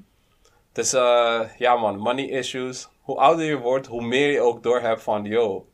Dus 0.72 0.92
eh, 0.92 1.40
ja 1.58 1.76
man, 1.76 1.98
money 1.98 2.28
issues. 2.28 2.88
Hoe 3.00 3.16
ouder 3.16 3.44
je 3.44 3.56
wordt, 3.56 3.86
hoe 3.86 4.06
meer 4.06 4.30
je 4.30 4.40
ook 4.40 4.62
doorhebt 4.62 5.02
van, 5.02 5.24
yo, 5.24 5.66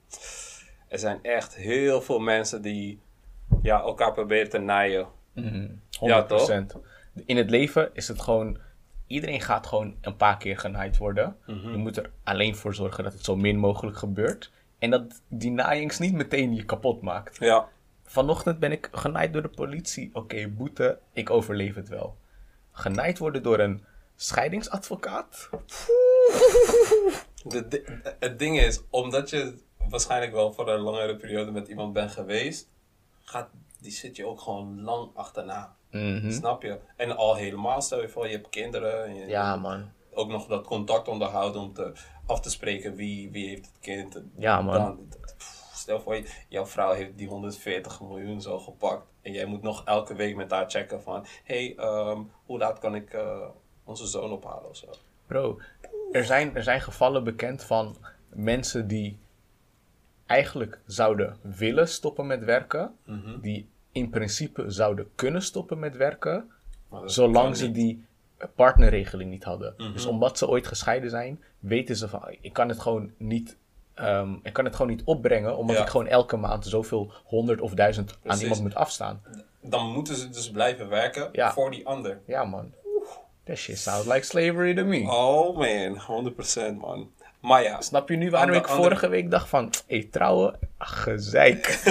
er 0.89 0.99
zijn 0.99 1.19
echt 1.23 1.55
heel 1.55 2.03
veel 2.03 2.19
mensen 2.19 2.63
die 2.63 3.01
ja, 3.63 3.81
elkaar 3.81 4.13
proberen 4.13 4.51
te 4.51 4.59
naaien. 4.59 5.07
Ja, 6.01 6.27
100%. 6.27 6.79
In 7.27 7.37
het 7.37 7.51
leven 7.51 7.91
is 7.93 8.09
het 8.09 8.21
gewoon. 8.21 8.59
Iedereen 9.09 9.41
gaat 9.41 9.67
gewoon 9.67 9.95
een 10.01 10.17
paar 10.17 10.37
keer 10.37 10.59
genaaid 10.59 10.97
worden. 10.97 11.37
Mhm. 11.47 11.71
Je 11.71 11.77
moet 11.77 11.97
er 11.97 12.11
alleen 12.25 12.57
voor 12.57 12.75
zorgen 12.75 13.05
dat 13.05 13.13
het 13.13 13.25
zo 13.25 13.37
min 13.37 13.59
mogelijk 13.59 13.97
gebeurt. 13.97 14.51
En 14.79 14.91
dat 14.91 15.23
die 15.29 15.51
naaiings 15.51 15.99
niet 15.99 16.13
meteen 16.13 16.55
je 16.55 16.65
kapot 16.65 17.03
maakt. 17.03 17.37
Ja, 17.39 17.69
Vanochtend 18.09 18.59
ben 18.59 18.73
ik 18.73 18.89
genaaid 18.93 19.33
door 19.33 19.43
de 19.43 19.49
politie. 19.49 20.11
Oké, 20.13 20.49
boete, 20.49 20.99
ik 21.13 21.31
overleef 21.31 21.75
het 21.75 21.89
wel. 21.89 22.17
Genaaid 22.73 23.19
worden 23.19 23.43
door 23.43 23.59
een 23.59 23.85
scheidingsadvocaat? 24.17 25.49
De, 27.45 28.01
het 28.19 28.39
ding 28.39 28.61
is, 28.61 28.83
omdat 28.91 29.31
je 29.31 29.59
waarschijnlijk 29.89 30.33
wel 30.33 30.53
voor 30.53 30.69
een 30.69 30.81
langere 30.81 31.17
periode 31.17 31.51
met 31.51 31.69
iemand 31.69 31.93
bent 31.93 32.11
geweest, 32.11 32.69
gaat 33.25 33.49
die 33.79 33.93
zit 33.93 34.17
je 34.17 34.27
ook 34.27 34.41
gewoon 34.41 34.83
lang 34.83 35.11
achterna. 35.15 35.77
Mhm. 35.91 36.31
Snap 36.31 36.63
je? 36.63 36.79
En 36.97 37.17
al 37.17 37.35
helemaal, 37.35 37.81
stel 37.81 38.01
je 38.01 38.09
voor, 38.09 38.27
je 38.27 38.37
hebt 38.37 38.49
kinderen. 38.49 39.05
En 39.05 39.15
je, 39.15 39.27
Ja, 39.27 39.57
man. 39.57 39.91
Ook 40.13 40.29
nog 40.29 40.47
dat 40.47 40.67
contact 40.67 41.09
onderhouden 41.09 41.61
om 41.61 41.73
te, 41.73 41.93
af 42.27 42.41
te 42.41 42.51
spreken 42.51 42.95
wie, 42.95 43.31
wie 43.31 43.49
heeft 43.49 43.67
het 43.67 43.79
kind. 43.81 44.23
Ja, 44.37 44.61
man. 44.61 44.75
Dan, 44.75 45.09
stel 45.73 46.01
voor, 46.01 46.17
je, 46.17 46.25
jouw 46.49 46.67
vrouw 46.67 46.93
heeft 46.93 47.19
die 47.19 47.29
140 47.29 48.01
miljoen 48.01 48.43
zo 48.43 48.59
gepakt. 48.59 49.07
En 49.23 49.33
jij 49.33 49.45
moet 49.45 49.63
nog 49.63 49.85
elke 49.85 50.15
week 50.15 50.37
met 50.37 50.51
haar 50.51 50.71
checken 50.71 51.03
van... 51.03 51.27
Hé, 51.45 51.75
hey, 51.75 51.77
ehm, 51.77 52.23
hoe 52.47 52.59
laat 52.59 52.79
kan 52.79 52.95
ik 52.95 53.13
eh, 53.13 53.49
onze 53.85 54.07
zoon 54.07 54.33
ophalen 54.33 54.69
of 54.69 54.77
zo? 54.77 54.87
Bro, 55.27 55.59
er 56.13 56.25
zijn, 56.25 56.57
er 56.57 56.63
zijn 56.63 56.81
gevallen 56.81 57.25
bekend 57.25 57.65
van 57.65 57.97
mensen 58.29 58.89
die 58.89 59.19
eigenlijk 60.29 60.81
zouden 60.87 61.37
willen 61.43 61.89
stoppen 61.89 62.27
met 62.27 62.45
werken. 62.45 62.95
Mhm. 63.05 63.41
Die 63.41 63.69
in 63.93 64.11
principe 64.11 64.71
zouden 64.71 65.09
kunnen 65.15 65.43
stoppen 65.43 65.79
met 65.79 65.97
werken. 65.97 66.51
Zolang 67.05 67.57
ze 67.57 67.71
die 67.71 68.05
partnerregeling 68.55 69.31
niet 69.31 69.45
hadden. 69.45 69.75
Mhm. 69.77 69.93
Dus 69.93 70.07
omdat 70.07 70.39
ze 70.39 70.49
ooit 70.49 70.67
gescheiden 70.67 71.11
zijn, 71.11 71.43
weten 71.59 71.97
ze 71.97 72.09
van 72.09 72.23
ik 72.41 72.53
kan 72.53 72.69
het 72.69 72.81
gewoon 72.81 73.13
niet. 73.17 73.57
ehm, 73.95 74.35
ik 74.43 74.53
kan 74.53 74.65
het 74.65 74.77
gewoon 74.77 74.91
niet 74.91 75.05
opbrengen, 75.05 75.57
omdat 75.57 75.77
Ja. 75.77 75.83
ik 75.83 75.89
gewoon 75.89 76.07
elke 76.07 76.37
maand 76.37 76.67
zoveel 76.67 77.13
honderd 77.25 77.61
of 77.61 77.75
duizend 77.75 78.11
aan 78.13 78.19
Precies. 78.23 78.43
iemand 78.43 78.61
moet 78.63 78.75
afstaan. 78.75 79.23
Dan 79.61 79.93
moeten 79.93 80.15
ze 80.17 80.29
dus 80.29 80.51
blijven 80.51 80.89
werken 80.89 81.29
Ja. 81.33 81.53
voor 81.53 81.71
die 81.71 81.87
ander. 81.87 82.21
Ja, 82.27 82.45
man. 82.45 82.73
That 83.45 83.57
shit 83.57 83.79
sounds 83.79 84.07
like 84.07 84.23
slavery 84.25 84.75
to 84.75 84.85
me. 84.85 85.01
Oh 85.11 85.57
man, 85.57 85.99
100% 85.99 86.79
man. 86.81 87.11
Maar 87.41 87.63
ja, 87.63 87.81
Snap 87.81 88.09
je 88.09 88.17
nu 88.17 88.31
waarom 88.31 88.49
Ander- 88.51 88.65
ik 88.65 88.69
andere- 88.71 88.89
vorige 88.89 89.09
week 89.09 89.31
dacht 89.31 89.49
van, 89.49 89.73
hé, 89.87 90.05
trouwen? 90.11 90.59
Ach, 90.77 91.03
gezeik. 91.03 91.67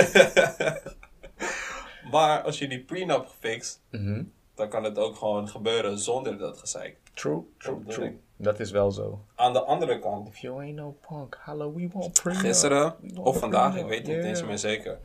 maar 2.12 2.42
als 2.42 2.60
je 2.60 2.68
die 2.68 2.80
prenup 2.84 3.28
fixt, 3.40 3.82
Mhm. 3.92 4.24
dan 4.56 4.70
kan 4.70 4.84
het 4.84 4.98
ook 4.98 5.16
gewoon 5.16 5.48
gebeuren 5.48 6.00
zonder 6.00 6.38
dat 6.38 6.58
gezeik. 6.58 6.98
True, 7.14 7.42
true, 7.58 7.76
bedoel 7.76 7.94
true. 7.94 8.20
Dat 8.36 8.60
is 8.60 8.72
wel 8.72 8.92
zo. 8.92 9.20
Aan 9.36 9.54
de 9.54 9.62
andere 9.64 10.00
kant, 10.00 10.28
If 10.28 10.38
you 10.38 10.60
ain't 10.62 10.76
no 10.76 10.98
punk, 11.08 11.38
hallo, 11.42 11.74
we 11.74 11.90
won't 11.94 12.22
prenup. 12.22 12.40
gisteren 12.42 12.96
want 13.02 13.18
of 13.28 13.40
vandaag, 13.40 13.76
ik 13.78 13.86
weet 13.86 14.08
het 14.08 14.16
niet 14.16 14.26
eens 14.26 14.38
Yeah. 14.38 14.50
meer 14.50 14.58
zeker. 14.58 14.98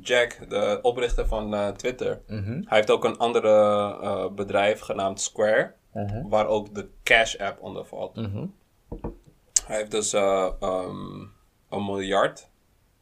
Jack, 0.00 0.38
de 0.48 0.78
oprichter 0.82 1.26
van 1.26 1.54
eh, 1.54 1.68
Twitter, 1.68 2.20
Mhm. 2.26 2.50
hij 2.52 2.76
heeft 2.76 2.90
ook 2.90 3.04
een 3.04 3.18
andere 3.18 3.48
eh, 4.02 4.28
bedrijf 4.30 4.80
genaamd 4.80 5.20
Square, 5.20 5.72
Mhm. 5.92 6.28
waar 6.28 6.46
ook 6.46 6.74
de 6.74 6.88
Cash 7.02 7.36
App 7.36 7.62
onder 7.62 7.84
valt. 7.84 8.16
Hij 9.66 9.76
heeft 9.76 9.90
dus 9.90 10.12
eh, 10.12 10.52
ehm, 10.60 11.20
een 11.68 11.84
miljard 11.84 12.48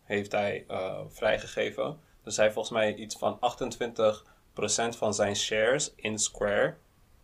heeft 0.03 0.33
hij, 0.33 0.64
eh, 0.68 1.01
vrijgegeven. 1.09 2.01
Dus 2.23 2.37
hij 2.37 2.44
heeft 2.44 2.57
volgens 2.57 2.77
mij 2.79 2.94
iets 2.94 3.16
van 3.16 3.38
28% 3.40 4.96
van 4.96 5.14
zijn 5.14 5.37
shares 5.37 5.94
in 5.94 6.18
Square 6.18 6.77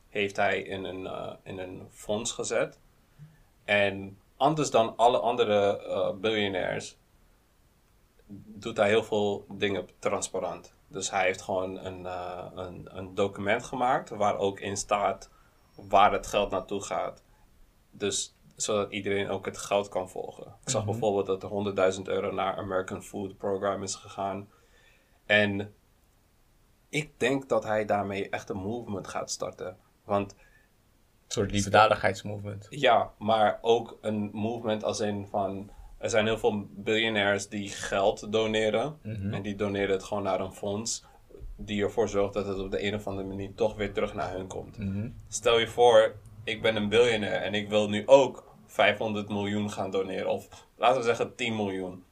heeft 0.09 0.37
hij 0.37 0.61
in 0.61 0.85
een, 0.85 1.07
eh, 1.07 1.33
in 1.43 1.59
een 1.59 1.89
fonds 1.91 2.33
gezet. 2.33 2.79
En 3.65 4.19
anders 4.37 4.71
dan 4.71 4.97
alle 4.97 5.19
andere 5.19 6.15
biljonairs 6.21 6.97
doet 8.47 8.77
hij 8.77 8.89
heel 8.89 9.05
veel 9.05 9.47
dingen 9.49 9.89
transparant. 9.99 10.75
Dus 10.89 11.11
hij 11.11 11.25
heeft 11.25 11.43
gewoon 11.43 11.79
een, 11.79 12.05
een, 12.59 12.89
een 12.99 13.15
document 13.15 13.65
gemaakt 13.65 14.11
waar 14.11 14.39
ook 14.39 14.61
in 14.61 14.77
staat 14.77 15.31
waar 15.75 16.13
het 16.13 16.27
geld 16.27 16.51
naartoe 16.51 16.83
gaat. 16.83 17.23
Dus 17.91 18.36
zodat 18.57 18.93
iedereen 18.93 19.29
ook 19.29 19.45
het 19.47 19.59
geld 19.59 19.89
kan 19.89 20.11
volgen. 20.11 20.47
Ik 20.63 20.71
zag 20.71 20.85
bijvoorbeeld 20.85 21.27
dat 21.27 21.43
er 21.43 21.95
100.000 21.97 22.03
euro 22.03 22.33
naar 22.33 22.57
American 22.57 23.03
Food 23.03 23.37
Program 23.37 23.83
is 23.83 23.95
gegaan. 23.95 24.49
En 25.27 25.75
ik 26.89 27.11
denk 27.17 27.49
dat 27.49 27.65
hij 27.65 27.85
daarmee 27.85 28.29
echt 28.29 28.49
een 28.49 28.57
movement 28.57 29.09
gaat 29.09 29.31
starten. 29.31 29.77
Want 30.05 30.33
Een 30.33 30.39
soort 31.29 31.51
liefdadigheidsmovement. 31.51 32.67
ja, 32.71 33.13
maar 33.19 33.59
ook 33.63 33.99
een 34.01 34.31
movement 34.33 34.85
als 34.85 35.01
in 35.01 35.27
van... 35.31 35.71
Er 35.99 36.11
zijn 36.11 36.25
heel 36.27 36.39
veel 36.39 36.67
biljonairs 36.71 37.49
die 37.49 37.69
geld 37.69 38.33
doneren. 38.33 38.99
En 39.33 39.43
die 39.43 39.55
doneren 39.55 39.91
het 39.91 40.05
gewoon 40.05 40.23
naar 40.23 40.41
een 40.41 40.53
fonds. 40.53 41.05
Die 41.57 41.83
ervoor 41.83 42.09
zorgt 42.09 42.35
dat 42.35 42.47
het 42.47 42.59
op 42.59 42.71
de 42.71 42.83
een 42.83 42.95
of 42.95 43.07
andere 43.07 43.29
manier 43.29 43.55
toch 43.55 43.77
weer 43.77 43.93
terug 43.93 44.15
naar 44.15 44.33
hun 44.33 44.47
komt. 44.47 44.79
Mhm. 44.79 45.09
Stel 45.29 45.59
je 45.59 45.67
voor, 45.67 46.15
ik 46.45 46.63
ben 46.63 46.77
een 46.77 46.89
biljonair 46.89 47.43
en 47.43 47.55
ik 47.55 47.69
wil 47.69 47.89
nu 47.89 48.03
ook 48.07 48.46
500 48.77 49.29
miljoen 49.29 49.71
gaan 49.71 49.91
doneren. 49.91 50.29
Of 50.31 50.49
laten 50.77 50.99
we 50.99 51.05
zeggen 51.05 51.35
10 51.35 51.57
miljoen. 51.57 52.05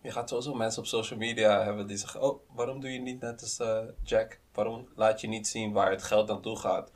Je 0.00 0.10
gaat 0.10 0.28
sowieso 0.28 0.54
mensen 0.54 0.82
op 0.82 0.86
social 0.88 1.18
media 1.18 1.62
hebben 1.64 1.86
die 1.86 1.96
zeggen... 1.96 2.22
Oh, 2.22 2.40
waarom 2.54 2.80
doe 2.80 2.92
je 2.92 2.98
niet 3.00 3.20
net 3.20 3.40
als 3.40 3.58
eh, 3.58 3.78
Jack? 4.02 4.38
Waarom 4.52 4.88
laat 4.96 5.20
je 5.20 5.28
niet 5.28 5.48
zien 5.48 5.72
waar 5.72 5.90
het 5.90 6.02
geld 6.02 6.28
naartoe 6.28 6.58
gaat? 6.58 6.90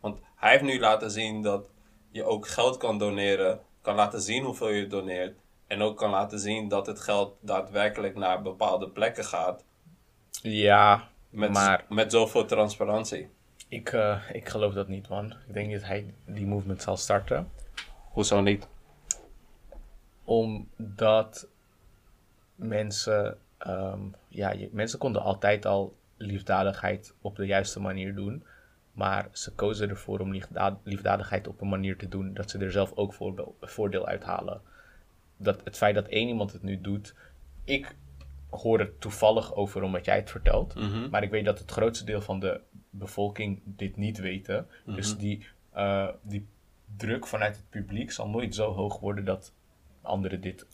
Want 0.00 0.18
hij 0.34 0.50
heeft 0.50 0.62
nu 0.62 0.80
laten 0.80 1.10
zien 1.10 1.42
dat 1.42 1.64
je 2.10 2.24
ook 2.24 2.48
geld 2.48 2.76
kan 2.76 2.98
doneren. 2.98 3.60
Kan 3.82 3.94
laten 3.94 4.20
zien 4.20 4.44
hoeveel 4.44 4.68
je 4.68 4.86
doneert. 4.86 5.38
En 5.66 5.82
ook 5.82 5.96
kan 5.96 6.10
laten 6.10 6.38
zien 6.38 6.68
dat 6.68 6.86
het 6.86 7.00
geld 7.00 7.36
daadwerkelijk 7.40 8.16
naar 8.16 8.42
bepaalde 8.42 8.88
plekken 8.88 9.24
gaat. 9.24 9.64
Ja, 10.42 11.08
Met, 11.30 11.50
maar 11.52 11.84
met 11.88 12.12
zoveel 12.12 12.44
transparantie. 12.44 13.28
ik, 13.68 13.92
eh, 13.92 14.22
ik 14.32 14.48
geloof 14.48 14.74
dat 14.74 14.88
niet, 14.88 15.08
man. 15.08 15.34
Ik 15.46 15.54
denk 15.54 15.72
dat 15.72 15.82
hij 15.82 16.14
die 16.26 16.46
movement 16.46 16.82
zal 16.82 16.96
starten. 16.96 17.50
Hoezo 18.12 18.40
niet? 18.40 18.68
Omdat 20.24 21.48
mensen, 22.54 23.38
ehm, 23.58 24.00
ja, 24.28 24.52
je- 24.52 24.68
mensen 24.72 24.98
konden 24.98 25.22
altijd 25.22 25.66
al 25.66 25.96
liefdadigheid 26.16 27.14
op 27.20 27.36
de 27.36 27.46
juiste 27.46 27.80
manier 27.80 28.14
doen. 28.14 28.44
Maar 28.92 29.28
ze 29.32 29.52
kozen 29.54 29.88
ervoor 29.88 30.20
om 30.20 30.32
liefda- 30.32 30.78
liefdadigheid 30.82 31.48
op 31.48 31.60
een 31.60 31.68
manier 31.68 31.96
te 31.96 32.08
doen 32.08 32.34
dat 32.34 32.50
ze 32.50 32.58
er 32.58 32.70
zelf 32.72 32.92
ook 32.94 33.14
voordeel 33.60 34.06
uit 34.06 34.24
halen. 34.24 34.60
Dat 35.36 35.60
het 35.64 35.76
feit 35.76 35.94
dat 35.94 36.06
één 36.08 36.28
iemand 36.28 36.52
het 36.52 36.62
nu 36.62 36.80
doet, 36.80 37.14
ik 37.64 37.96
hoor 38.50 38.78
het 38.78 39.00
toevallig 39.00 39.54
over 39.54 39.82
omdat 39.82 40.04
jij 40.04 40.16
het 40.16 40.30
vertelt. 40.30 40.74
Mhm. 40.74 41.08
Maar 41.10 41.22
ik 41.22 41.30
weet 41.30 41.44
dat 41.44 41.58
het 41.58 41.70
grootste 41.70 42.04
deel 42.04 42.20
van 42.20 42.40
de 42.40 42.60
bevolking 42.90 43.60
dit 43.64 43.96
niet 43.96 44.18
weten. 44.18 44.66
Dus 44.84 45.16
die, 45.16 45.46
eh, 45.72 46.08
die 46.22 46.46
druk 46.96 47.26
vanuit 47.26 47.56
het 47.56 47.70
publiek 47.70 48.12
zal 48.12 48.28
nooit 48.28 48.54
zo 48.54 48.72
hoog 48.72 48.98
worden 48.98 49.24
dat 49.24 49.52
anderen 50.02 50.40
dit 50.40 50.66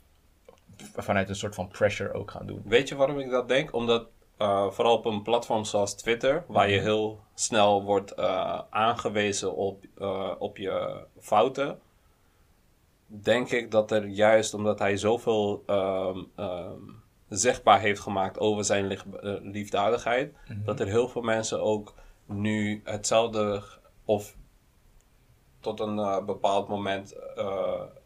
vanuit 0.77 1.29
een 1.29 1.37
soort 1.37 1.55
van 1.55 1.69
pressure 1.69 2.12
ook 2.12 2.31
gaan 2.31 2.47
doen. 2.47 2.62
Weet 2.65 2.89
je 2.89 2.95
waarom 2.95 3.19
ik 3.19 3.31
dat 3.31 3.49
denk? 3.49 3.73
Omdat 3.73 4.09
uh, 4.39 4.71
vooral 4.71 4.97
op 4.97 5.05
een 5.05 5.23
platform 5.23 5.65
zoals 5.65 5.95
Twitter, 5.95 6.45
waar 6.49 6.71
je 6.71 6.81
heel 6.81 7.21
snel 7.35 7.83
wordt 7.83 8.19
uh, 8.19 8.61
aangewezen 8.71 9.57
op, 9.57 9.85
uh, 9.99 10.33
op 10.39 10.57
je 10.57 11.05
fouten, 11.19 11.79
denk 13.07 13.51
ik 13.51 13.71
dat 13.71 13.91
er 13.91 14.07
juist 14.07 14.55
omdat 14.55 14.79
hij 14.79 14.97
zoveel 14.97 15.62
um, 15.67 16.31
um, 16.37 17.03
zichtbaar 17.29 17.81
heeft 17.81 18.01
gemaakt 18.01 18.39
over 18.39 18.65
zijn 18.65 18.87
lief, 18.87 19.05
liefdadigheid, 19.43 20.33
mm 20.33 20.39
-hmm. 20.57 20.65
dat 20.65 20.81
er 20.81 20.87
heel 20.87 21.09
veel 21.09 21.23
mensen 21.23 21.62
ook 21.62 21.95
nu 22.27 22.81
hetzelfde 22.85 23.62
of 24.05 24.35
tot 25.65 25.81
een 25.81 26.25
bepaald 26.27 26.69
moment 26.69 27.15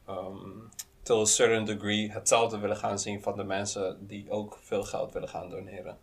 um, 0.09 0.71
to 1.03 1.21
a 1.21 1.25
certain 1.25 1.65
degree 1.65 2.11
hetzelfde 2.11 2.59
willen 2.59 2.77
gaan 2.77 2.99
zien 2.99 3.23
van 3.23 3.37
de 3.37 3.45
mensen 3.45 4.07
die 4.07 4.31
ook 4.31 4.59
veel 4.63 4.83
geld 4.83 5.13
willen 5.13 5.29
gaan 5.29 5.51
doneren. 5.51 5.99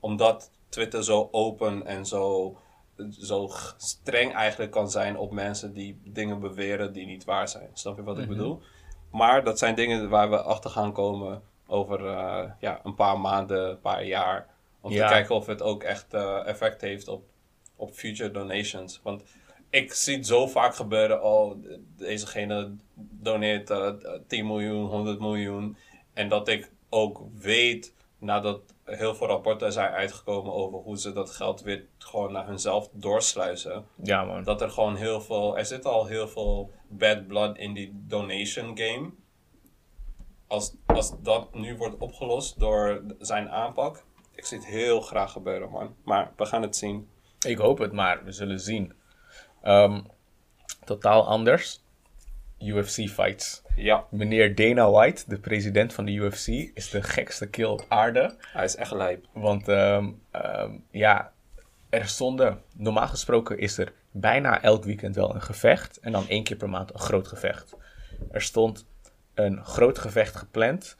Omdat 0.00 0.50
Twitter 0.68 1.04
zo 1.04 1.28
open 1.30 1.86
en 1.86 2.06
zo, 2.06 2.56
zo 3.10 3.50
streng 3.76 4.34
eigenlijk 4.34 4.70
kan 4.70 4.90
zijn 4.90 5.16
op 5.16 5.32
mensen 5.32 5.72
die 5.72 6.00
dingen 6.04 6.40
beweren 6.40 6.92
die 6.92 7.06
niet 7.06 7.24
waar 7.24 7.48
zijn. 7.48 7.70
Snap 7.72 7.96
je 7.96 8.02
wat 8.02 8.18
ik 8.18 8.28
bedoel? 8.28 8.60
Maar 9.10 9.44
dat 9.44 9.58
zijn 9.58 9.74
dingen 9.74 10.08
waar 10.08 10.30
we 10.30 10.42
achter 10.42 10.70
gaan 10.70 10.92
komen 10.92 11.42
over 11.66 12.00
uh, 12.00 12.50
ja, 12.58 12.80
een 12.84 12.94
paar 12.94 13.20
maanden, 13.20 13.70
een 13.70 13.80
paar 13.80 14.04
jaar. 14.04 14.46
Om 14.80 14.92
ja. 14.92 15.06
te 15.06 15.12
kijken 15.12 15.34
of 15.34 15.46
het 15.46 15.62
ook 15.62 15.82
echt 15.82 16.14
uh, 16.14 16.46
effect 16.46 16.80
heeft 16.80 17.08
op, 17.08 17.24
op 17.76 17.92
future 17.92 18.30
donations. 18.30 19.00
Want 19.02 19.22
ik 19.74 19.92
zie 19.94 20.16
het 20.16 20.26
zo 20.26 20.46
vaak 20.46 20.74
gebeuren. 20.74 21.22
Oh, 21.22 21.64
dezegene 21.96 22.76
doneert 22.94 23.70
uh, 23.70 23.92
10 24.26 24.46
miljoen, 24.46 24.86
100 24.86 25.20
miljoen. 25.20 25.76
En 26.12 26.28
dat 26.28 26.48
ik 26.48 26.70
ook 26.88 27.22
weet, 27.38 27.94
nadat 28.18 28.60
heel 28.84 29.14
veel 29.14 29.26
rapporten 29.26 29.72
zijn 29.72 29.92
uitgekomen 29.92 30.52
over 30.52 30.78
hoe 30.78 30.98
ze 30.98 31.12
dat 31.12 31.30
geld 31.30 31.62
weer 31.62 31.84
gewoon 31.98 32.32
naar 32.32 32.46
hunzelf 32.46 32.88
doorsluizen. 32.92 33.84
Ja, 34.02 34.24
man. 34.24 34.44
Dat 34.44 34.60
er 34.60 34.70
gewoon 34.70 34.96
heel 34.96 35.20
veel, 35.20 35.58
er 35.58 35.66
zit 35.66 35.84
al 35.84 36.06
heel 36.06 36.28
veel 36.28 36.70
bad 36.88 37.26
blood 37.26 37.58
in 37.58 37.74
die 37.74 37.92
donation 38.06 38.78
game. 38.78 39.10
Als, 40.46 40.74
als 40.86 41.22
dat 41.22 41.54
nu 41.54 41.76
wordt 41.76 41.98
opgelost 41.98 42.58
door 42.58 43.02
zijn 43.18 43.50
aanpak, 43.50 44.04
ik 44.34 44.44
zie 44.44 44.58
het 44.58 44.66
heel 44.66 45.00
graag 45.00 45.32
gebeuren, 45.32 45.70
man. 45.70 45.94
Maar 46.04 46.32
we 46.36 46.46
gaan 46.46 46.62
het 46.62 46.76
zien. 46.76 47.08
Ik 47.46 47.58
hoop 47.58 47.78
het, 47.78 47.92
maar 47.92 48.24
we 48.24 48.32
zullen 48.32 48.60
zien. 48.60 48.92
Um, 49.66 50.06
totaal 50.84 51.26
anders. 51.26 51.82
UFC 52.58 53.08
fights. 53.08 53.62
Ja. 53.76 54.04
Meneer 54.10 54.54
Dana 54.54 54.90
White, 54.90 55.24
de 55.26 55.38
president 55.38 55.92
van 55.92 56.04
de 56.04 56.12
UFC, 56.12 56.46
is 56.74 56.90
de 56.90 57.02
gekste 57.02 57.50
kill 57.50 57.64
op 57.64 57.84
aarde. 57.88 58.36
Hij 58.38 58.64
is 58.64 58.76
echt 58.76 58.92
lijp. 58.92 59.26
Want 59.32 59.68
um, 59.68 60.22
um, 60.32 60.84
ja, 60.90 61.32
er 61.88 62.08
stonden, 62.08 62.62
normaal 62.76 63.08
gesproken 63.08 63.58
is 63.58 63.78
er 63.78 63.92
bijna 64.10 64.62
elk 64.62 64.84
weekend 64.84 65.14
wel 65.14 65.34
een 65.34 65.42
gevecht. 65.42 65.98
En 66.00 66.12
dan 66.12 66.28
één 66.28 66.44
keer 66.44 66.56
per 66.56 66.70
maand 66.70 66.92
een 66.92 67.00
groot 67.00 67.28
gevecht. 67.28 67.76
Er 68.30 68.42
stond 68.42 68.86
een 69.34 69.64
groot 69.64 69.98
gevecht 69.98 70.36
gepland. 70.36 70.96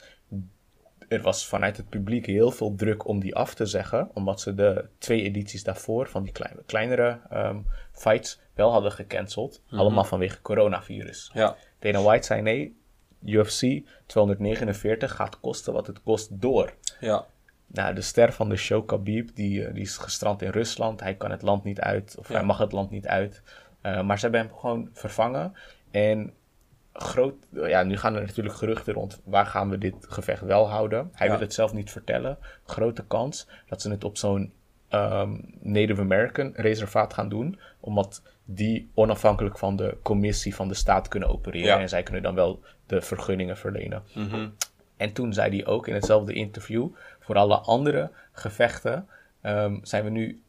Er 1.08 1.22
was 1.22 1.46
vanuit 1.46 1.76
het 1.76 1.88
publiek 1.88 2.26
heel 2.26 2.50
veel 2.50 2.74
druk 2.74 3.06
om 3.06 3.20
die 3.20 3.34
af 3.34 3.54
te 3.54 3.66
zeggen. 3.66 4.10
Omdat 4.14 4.40
ze 4.40 4.54
de 4.54 4.88
twee 4.98 5.22
edities 5.22 5.64
daarvoor 5.64 6.08
van 6.08 6.22
die 6.22 6.32
kleine, 6.32 6.62
kleinere 6.66 7.20
um, 7.32 7.66
fights 7.92 8.40
wel 8.54 8.72
hadden 8.72 8.92
gecanceld. 8.92 9.60
Mm 9.62 9.68
-hmm. 9.68 9.78
Allemaal 9.78 10.04
vanwege 10.04 10.42
coronavirus. 10.42 11.30
Ja. 11.34 11.56
Dana 11.78 12.02
White 12.02 12.26
zei 12.26 12.42
nee, 12.42 12.76
UFC 13.24 13.82
249 14.06 15.14
gaat 15.14 15.40
kosten 15.40 15.72
wat 15.72 15.86
het 15.86 16.02
kost 16.02 16.40
door. 16.40 16.74
Ja. 17.00 17.26
Nou, 17.66 17.94
de 17.94 18.00
ster 18.00 18.32
van 18.32 18.48
de 18.48 18.56
show, 18.56 18.86
Khabib, 18.86 19.30
die, 19.34 19.72
die 19.72 19.82
is 19.82 19.96
gestrand 19.96 20.42
in 20.42 20.50
Rusland. 20.50 21.00
Hij 21.00 21.14
kan 21.14 21.30
het 21.30 21.42
land 21.42 21.64
niet 21.64 21.80
uit, 21.80 22.16
of 22.18 22.28
ja. 22.28 22.34
hij 22.34 22.44
mag 22.44 22.58
het 22.58 22.72
land 22.72 22.90
niet 22.90 23.06
uit. 23.06 23.42
Uh, 23.82 24.02
maar 24.02 24.18
ze 24.18 24.22
hebben 24.22 24.40
hem 24.40 24.56
gewoon 24.58 24.88
vervangen. 24.92 25.52
En 25.90 26.32
groot, 26.94 27.34
ja, 27.50 27.82
nu 27.82 27.96
gaan 27.96 28.14
er 28.14 28.20
natuurlijk 28.20 28.56
geruchten 28.56 28.94
rond 28.94 29.20
waar 29.24 29.46
gaan 29.46 29.70
we 29.70 29.78
dit 29.78 29.94
gevecht 30.00 30.40
wel 30.40 30.68
houden. 30.68 31.10
Hij 31.12 31.26
ja. 31.26 31.32
wil 31.32 31.42
het 31.42 31.54
zelf 31.54 31.72
niet 31.72 31.90
vertellen. 31.90 32.38
Grote 32.64 33.04
kans 33.06 33.48
dat 33.68 33.82
ze 33.82 33.90
het 33.90 34.04
op 34.04 34.16
zo'n 34.16 34.52
um, 34.90 35.54
Native 35.60 36.00
American 36.00 36.52
reservaat 36.56 37.14
gaan 37.14 37.28
doen. 37.28 37.58
Omdat 37.80 38.22
die 38.44 38.90
onafhankelijk 38.94 39.58
van 39.58 39.76
de 39.76 39.96
commissie 40.02 40.54
van 40.54 40.68
de 40.68 40.74
staat 40.74 41.08
kunnen 41.08 41.28
opereren. 41.28 41.66
Ja. 41.66 41.80
En 41.80 41.88
zij 41.88 42.02
kunnen 42.02 42.22
dan 42.22 42.34
wel 42.34 42.60
de 42.86 43.02
vergunningen 43.02 43.56
verlenen. 43.56 44.02
Mm 44.14 44.28
-hmm. 44.28 44.54
En 44.96 45.12
toen 45.12 45.32
zei 45.32 45.56
hij 45.56 45.66
ook 45.66 45.88
in 45.88 45.94
hetzelfde 45.94 46.32
interview: 46.32 46.88
voor 47.20 47.36
alle 47.36 47.58
andere 47.58 48.10
gevechten 48.32 49.08
um, 49.42 49.80
zijn 49.82 50.04
we 50.04 50.10
nu 50.10 50.42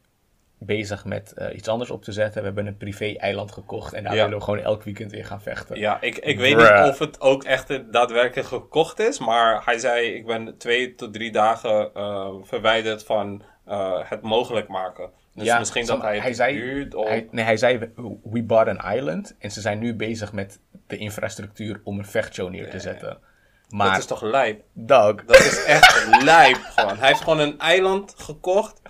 bezig 0.58 1.04
met 1.04 1.34
uh, 1.38 1.56
iets 1.56 1.68
anders 1.68 1.90
op 1.90 2.02
te 2.02 2.12
zetten. 2.12 2.40
We 2.40 2.46
hebben 2.46 2.66
een 2.66 2.76
privé-eiland 2.76 3.52
gekocht 3.52 3.92
en 3.92 4.04
daar 4.04 4.14
ja. 4.14 4.22
willen 4.22 4.38
we 4.38 4.44
gewoon 4.44 4.60
elk 4.60 4.82
weekend 4.82 5.10
weer 5.10 5.24
gaan 5.24 5.42
vechten. 5.42 5.78
Ja, 5.78 6.00
ik, 6.00 6.16
ik 6.16 6.38
weet 6.38 6.54
Bruh. 6.54 6.82
niet 6.82 6.92
of 6.92 6.98
het 6.98 7.20
ook 7.20 7.44
echt 7.44 7.92
daadwerkelijk 7.92 8.48
gekocht 8.48 8.98
is, 8.98 9.18
maar 9.18 9.64
hij 9.64 9.78
zei: 9.78 10.06
Ik 10.06 10.26
ben 10.26 10.56
twee 10.58 10.94
tot 10.94 11.12
drie 11.12 11.32
dagen 11.32 11.90
uh, 11.96 12.34
verwijderd 12.42 13.04
van 13.04 13.42
uh, 13.68 14.00
het 14.04 14.22
mogelijk 14.22 14.68
maken. 14.68 15.10
Dus 15.34 15.44
ja, 15.44 15.58
misschien 15.58 15.86
dat 15.86 16.02
hij 16.02 16.18
hij 16.18 16.34
zei, 16.34 16.54
duurt. 16.54 16.94
Of... 16.94 17.08
Hij, 17.08 17.28
nee, 17.30 17.44
hij 17.44 17.56
zei: 17.56 17.78
We 18.22 18.42
bought 18.42 18.78
an 18.78 18.94
island. 18.94 19.36
En 19.38 19.50
ze 19.50 19.60
zijn 19.60 19.78
nu 19.78 19.94
bezig 19.94 20.32
met 20.32 20.60
de 20.86 20.96
infrastructuur 20.96 21.80
om 21.84 21.98
een 21.98 22.06
vechtshow 22.06 22.50
neer 22.50 22.70
te 22.70 22.80
zetten. 22.80 23.18
Maar, 23.68 23.90
dat 23.90 23.98
is 23.98 24.06
toch 24.06 24.22
lijp? 24.22 24.62
Doug. 24.72 25.24
Dat 25.24 25.40
is 25.40 25.64
echt 25.64 26.06
lijp 26.22 26.58
gewoon. 26.76 26.98
Hij 26.98 27.08
heeft 27.08 27.20
gewoon 27.20 27.38
een 27.38 27.58
eiland 27.58 28.14
gekocht 28.16 28.80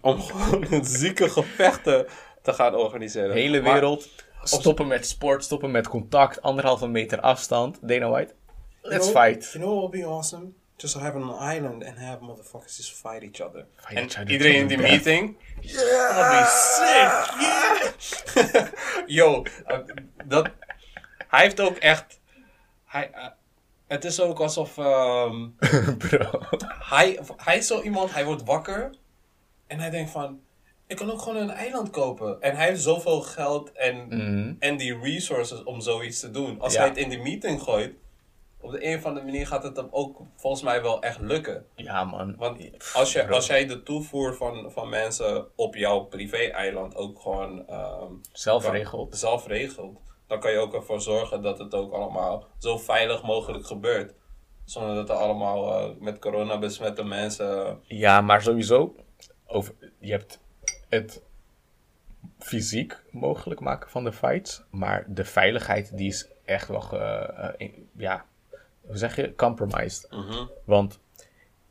om 0.00 0.20
gewoon 0.20 0.84
zieke 0.84 1.28
gevechten 1.28 2.06
te 2.42 2.52
gaan 2.52 2.74
organiseren. 2.74 3.34
De 3.34 3.40
hele 3.40 3.60
wereld 3.60 4.08
maar, 4.16 4.48
stoppen 4.48 4.86
met 4.86 5.06
sport, 5.06 5.44
stoppen 5.44 5.70
met 5.70 5.88
contact, 5.88 6.42
anderhalve 6.42 6.86
meter 6.86 7.20
afstand. 7.20 7.78
Dana 7.82 8.08
White, 8.08 8.34
let's 8.82 9.06
you 9.06 9.12
know, 9.12 9.24
fight. 9.24 9.52
You 9.52 9.64
know 9.64 9.78
what 9.78 9.90
would 9.90 10.04
be 10.04 10.14
awesome? 10.14 10.52
Just 10.76 10.94
have 10.94 11.16
an 11.16 11.54
island 11.56 11.84
and 11.84 11.98
have 11.98 12.18
motherfuckers 12.20 12.76
just 12.76 12.92
fight 12.92 13.22
each 13.22 13.40
other. 13.40 13.66
Fight 13.76 13.96
en 13.96 14.04
each 14.04 14.18
other 14.18 14.30
iedereen 14.30 14.54
in 14.54 14.66
die 14.66 14.78
meeting. 14.78 15.36
Yeah! 15.60 16.08
That'd 16.08 16.38
be 16.38 16.46
sick! 16.76 17.10
Yeah! 18.54 18.66
Yo, 19.18 19.42
uh, 19.68 19.78
dat... 20.24 20.48
Hij 21.28 21.42
heeft 21.42 21.60
ook 21.60 21.76
echt... 21.76 22.20
Hij... 22.84 23.10
Uh, 23.14 23.26
het 23.90 24.04
is 24.04 24.20
ook 24.20 24.40
alsof... 24.40 24.76
Um, 24.76 25.56
Bro. 25.98 26.40
Hij, 26.88 27.18
hij 27.36 27.56
is 27.56 27.66
zo 27.66 27.82
iemand, 27.82 28.12
hij 28.12 28.24
wordt 28.24 28.44
wakker. 28.44 28.90
En 29.66 29.78
hij 29.78 29.90
denkt 29.90 30.10
van... 30.10 30.40
Ik 30.86 30.96
kan 30.96 31.10
ook 31.10 31.22
gewoon 31.22 31.42
een 31.42 31.50
eiland 31.50 31.90
kopen. 31.90 32.40
En 32.40 32.56
hij 32.56 32.66
heeft 32.66 32.82
zoveel 32.82 33.20
geld 33.20 33.72
en, 33.72 34.06
mm. 34.08 34.56
en 34.58 34.76
die 34.76 34.98
resources 34.98 35.62
om 35.62 35.80
zoiets 35.80 36.20
te 36.20 36.30
doen. 36.30 36.60
Als 36.60 36.72
Ja. 36.72 36.78
hij 36.78 36.88
het 36.88 36.98
in 36.98 37.08
die 37.08 37.22
meeting 37.22 37.62
gooit... 37.62 37.92
Op 38.62 38.70
de 38.70 38.86
een 38.86 38.96
of 38.98 39.04
andere 39.04 39.26
manier 39.26 39.46
gaat 39.46 39.62
het 39.62 39.76
hem 39.76 39.88
ook 39.90 40.20
volgens 40.36 40.62
mij 40.62 40.82
wel 40.82 41.02
echt 41.02 41.20
lukken. 41.20 41.66
Ja, 41.74 42.04
man. 42.04 42.36
Want 42.36 42.58
als, 42.94 43.12
je, 43.12 43.28
als 43.28 43.46
jij 43.46 43.66
de 43.66 43.82
toevoer 43.82 44.34
van, 44.34 44.70
van 44.72 44.88
mensen 44.88 45.46
op 45.56 45.74
jouw 45.74 46.00
privé-eiland 46.00 46.96
ook 46.96 47.20
gewoon 47.20 47.58
um, 47.70 48.20
Zelf 48.32 48.70
regelt. 48.70 49.16
zelf 49.18 49.46
regelt, 49.46 49.98
dan 50.30 50.40
kan 50.40 50.50
je 50.52 50.58
ook 50.58 50.74
ervoor 50.74 51.00
zorgen 51.00 51.42
dat 51.42 51.58
het 51.58 51.74
ook 51.74 51.92
allemaal 51.92 52.46
zo 52.58 52.78
veilig 52.78 53.22
mogelijk 53.22 53.66
gebeurt. 53.66 54.14
Zonder 54.64 54.94
dat 54.94 55.08
er 55.08 55.14
allemaal 55.14 55.78
eh, 55.80 55.90
met 56.00 56.18
corona 56.18 56.58
besmette 56.58 57.04
mensen. 57.04 57.78
Ja, 57.82 58.20
maar 58.20 58.42
sowieso. 58.42 58.94
Over, 59.46 59.74
je 59.98 60.10
hebt 60.10 60.38
het 60.88 61.22
fysiek 62.38 63.02
mogelijk 63.10 63.60
maken 63.60 63.90
van 63.90 64.04
de 64.04 64.12
fights. 64.12 64.62
Maar 64.70 65.04
de 65.08 65.24
veiligheid 65.24 65.96
die 65.96 66.08
is 66.08 66.28
echt 66.44 66.68
wel, 66.68 66.92
eh, 66.92 67.48
in- 67.56 67.88
ja, 67.96 68.24
hoe 68.80 68.96
zeg 68.96 69.16
je, 69.16 69.34
compromised. 69.34 70.08
Want 70.64 70.98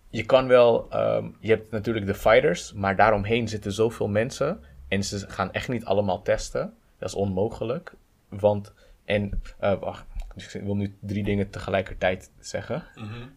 je 0.10 0.26
kan 0.26 0.48
wel, 0.48 0.88
ehm, 0.90 1.30
je 1.40 1.50
hebt 1.50 1.72
natuurlijk 1.72 2.06
de 2.06 2.14
fighters, 2.16 2.74
maar 2.74 2.96
daaromheen 2.96 3.48
zitten 3.48 3.72
zoveel 3.72 4.08
mensen. 4.08 4.64
En 4.88 5.04
ze 5.04 5.28
gaan 5.30 5.52
echt 5.54 5.68
niet 5.70 5.86
allemaal 5.86 6.22
testen. 6.22 6.74
Dat 6.98 7.10
is 7.10 7.16
onmogelijk. 7.16 7.94
Want, 8.30 8.74
en, 9.06 9.42
eh, 9.60 9.80
wacht, 9.80 10.06
ik 10.36 10.62
wil 10.64 10.76
nu 10.76 10.98
drie 11.00 11.24
dingen 11.24 11.50
tegelijkertijd 11.50 12.32
zeggen. 12.40 12.84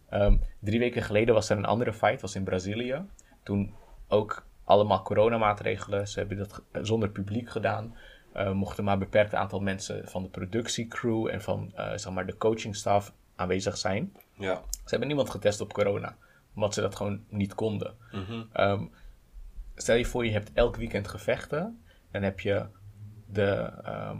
Ehm, 0.08 0.36
drie 0.58 0.78
weken 0.78 1.02
geleden 1.02 1.34
was 1.34 1.50
er 1.50 1.56
een 1.56 1.64
andere 1.64 1.92
fight, 1.92 2.20
was 2.20 2.34
in 2.34 2.44
Brazilië. 2.44 3.04
Toen 3.42 3.74
ook 4.08 4.46
allemaal 4.64 5.02
coronamaatregelen. 5.02 6.08
Ze 6.08 6.18
hebben 6.18 6.38
dat 6.38 6.62
zonder 6.82 7.08
publiek 7.08 7.50
gedaan. 7.50 7.96
Eh, 8.32 8.52
mochten 8.52 8.84
maar 8.84 8.92
een 8.92 8.98
beperkt 8.98 9.34
aantal 9.34 9.60
mensen 9.60 10.08
van 10.08 10.22
de 10.22 10.28
productiecrew 10.28 11.26
en 11.26 11.42
van 11.42 11.72
eh, 11.74 11.96
zeg 11.96 12.12
maar 12.12 12.26
de 12.26 12.36
coachingstaf 12.36 13.12
aanwezig 13.36 13.76
zijn. 13.76 14.12
Ja. 14.38 14.62
Ze 14.70 14.90
hebben 14.90 15.08
niemand 15.08 15.30
getest 15.30 15.60
op 15.60 15.72
corona, 15.72 16.16
omdat 16.54 16.74
ze 16.74 16.80
dat 16.80 16.94
gewoon 16.94 17.24
niet 17.28 17.54
konden. 17.54 17.94
Ehm, 18.52 18.84
stel 19.74 19.96
je 19.96 20.04
voor, 20.04 20.24
je 20.24 20.32
hebt 20.32 20.50
elk 20.54 20.76
weekend 20.76 21.08
gevechten. 21.08 21.82
Dan 22.10 22.22
heb 22.22 22.40
je 22.40 22.66
de, 23.26 23.70
ehm, 23.84 24.18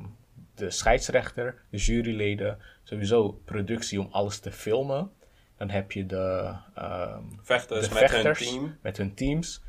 de 0.55 0.70
scheidsrechter, 0.70 1.62
de 1.70 1.76
juryleden, 1.78 2.59
sowieso 2.82 3.40
productie 3.44 4.00
om 4.00 4.09
alles 4.11 4.38
te 4.38 4.53
filmen. 4.53 5.11
Dan 5.57 5.70
heb 5.70 5.92
je 5.92 6.07
de, 6.07 6.55
ehm, 6.74 7.22
Vechters 7.42 7.88
de 7.88 7.94
met 7.94 7.98
vechters 8.11 8.38
hun 8.38 8.48
team. 8.48 8.78
met 8.82 8.96
hun 8.96 9.14
teams. 9.14 9.62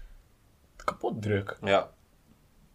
Kapot 0.83 1.21
druk. 1.21 1.57
Ja. 1.61 1.89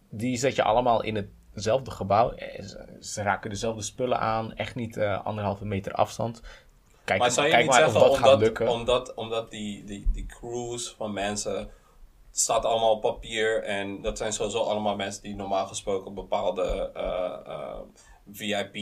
Die 0.09 0.37
zet 0.37 0.55
je 0.55 0.63
allemaal 0.63 1.03
in 1.03 1.31
hetzelfde 1.53 1.91
gebouw. 1.91 2.31
Eh, 2.31 2.63
Ze, 2.99 3.21
raken 3.21 3.49
dezelfde 3.49 3.81
spullen 3.81 4.19
aan. 4.19 4.53
Echt 4.53 4.75
niet 4.75 4.97
eh, 4.97 5.25
anderhalve 5.25 5.65
meter 5.65 5.91
afstand. 5.93 6.41
Kijk, 7.03 7.19
Maar 7.19 7.31
zou 7.31 7.45
je 7.45 7.51
kijk 7.51 7.63
niet 7.65 7.71
maar 7.73 7.81
zeggen, 7.83 8.01
of 8.01 8.07
dat 8.07 8.17
gaat 8.17 8.25
omdat, 8.25 8.39
lukken. 8.41 8.67
omdat, 8.69 9.13
omdat 9.13 9.51
die, 9.51 9.83
die, 9.83 10.07
die 10.13 10.25
crews 10.25 10.93
van 10.97 11.13
mensen, 11.13 11.69
staat 12.31 12.65
allemaal 12.65 12.95
op 12.95 13.01
papier 13.01 13.63
en 13.63 14.01
dat 14.01 14.17
zijn 14.17 14.33
sowieso 14.33 14.59
allemaal 14.63 14.95
mensen 14.95 15.23
die 15.23 15.35
normaal 15.35 15.67
gesproken 15.67 16.13
bepaalde 16.13 16.91
eh, 16.93 17.79
VIP 18.31 18.75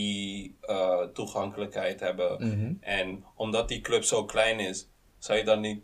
eh, 0.61 1.01
toegankelijkheid 1.13 1.99
hebben. 1.99 2.47
Mhm. 2.47 2.73
En 2.79 3.25
omdat 3.35 3.67
die 3.67 3.81
club 3.81 4.03
zo 4.03 4.25
klein 4.25 4.59
is, 4.59 4.89
zou 5.17 5.37
je 5.37 5.45
dan 5.45 5.59
niet 5.59 5.83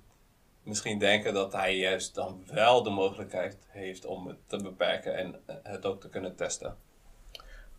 misschien 0.63 0.99
denken 0.99 1.33
dat 1.33 1.53
hij 1.53 1.77
juist 1.77 2.15
dan 2.15 2.43
wel 2.51 2.83
de 2.83 2.89
mogelijkheid 2.89 3.57
heeft 3.67 4.05
om 4.05 4.27
het 4.27 4.37
te 4.47 4.57
beperken 4.57 5.15
en 5.15 5.41
eh, 5.45 5.55
het 5.63 5.85
ook 5.85 6.01
te 6.01 6.09
kunnen 6.09 6.35
testen. 6.35 6.77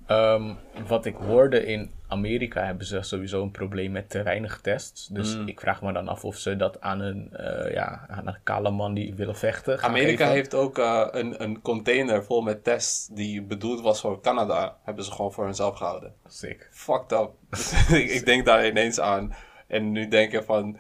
Ehm, 0.07 0.53
wat 0.87 1.05
ik 1.05 1.15
hoorde 1.17 1.65
in 1.67 1.91
Amerika 2.09 2.65
hebben 2.65 2.87
ze 2.87 3.03
sowieso 3.03 3.43
een 3.43 3.51
probleem 3.51 3.93
met 3.93 4.11
te 4.11 4.23
weinig 4.23 4.61
tests. 4.61 5.07
Dus 5.07 5.37
Mm. 5.37 5.49
ik 5.49 5.61
vraag 5.61 5.83
me 5.83 5.93
dan 5.93 6.09
af 6.09 6.25
of 6.25 6.37
ze 6.37 6.57
dat 6.57 6.81
aan 6.81 7.01
een, 7.01 7.29
eh, 7.33 7.73
ja, 7.73 8.05
aan 8.09 8.27
een 8.27 8.37
kale 8.43 8.71
man 8.71 8.95
die 8.95 9.15
willen 9.15 9.37
vechten. 9.37 9.81
Amerika 9.81 10.17
geven. 10.17 10.33
heeft 10.33 10.55
ook 10.55 10.79
eh, 10.79 11.07
een, 11.11 11.43
een 11.43 11.63
container 11.63 12.25
vol 12.25 12.41
met 12.43 12.65
tests 12.65 13.09
die 13.13 13.43
bedoeld 13.43 13.81
was 13.81 14.01
voor 14.01 14.21
Canada. 14.21 14.77
Hebben 14.83 15.05
ze 15.05 15.13
gewoon 15.13 15.33
voor 15.33 15.45
hunzelf 15.45 15.77
gehouden. 15.77 16.13
Sick. 16.27 16.69
Fucked 16.73 17.13
up. 17.13 17.31
ik, 18.01 18.11
ik 18.11 18.25
denk 18.27 18.47
daar 18.47 18.67
ineens 18.67 19.01
aan. 19.01 19.35
En 19.67 19.93
nu 19.93 20.09
denk 20.09 20.33
je 20.33 20.43
van... 20.43 20.79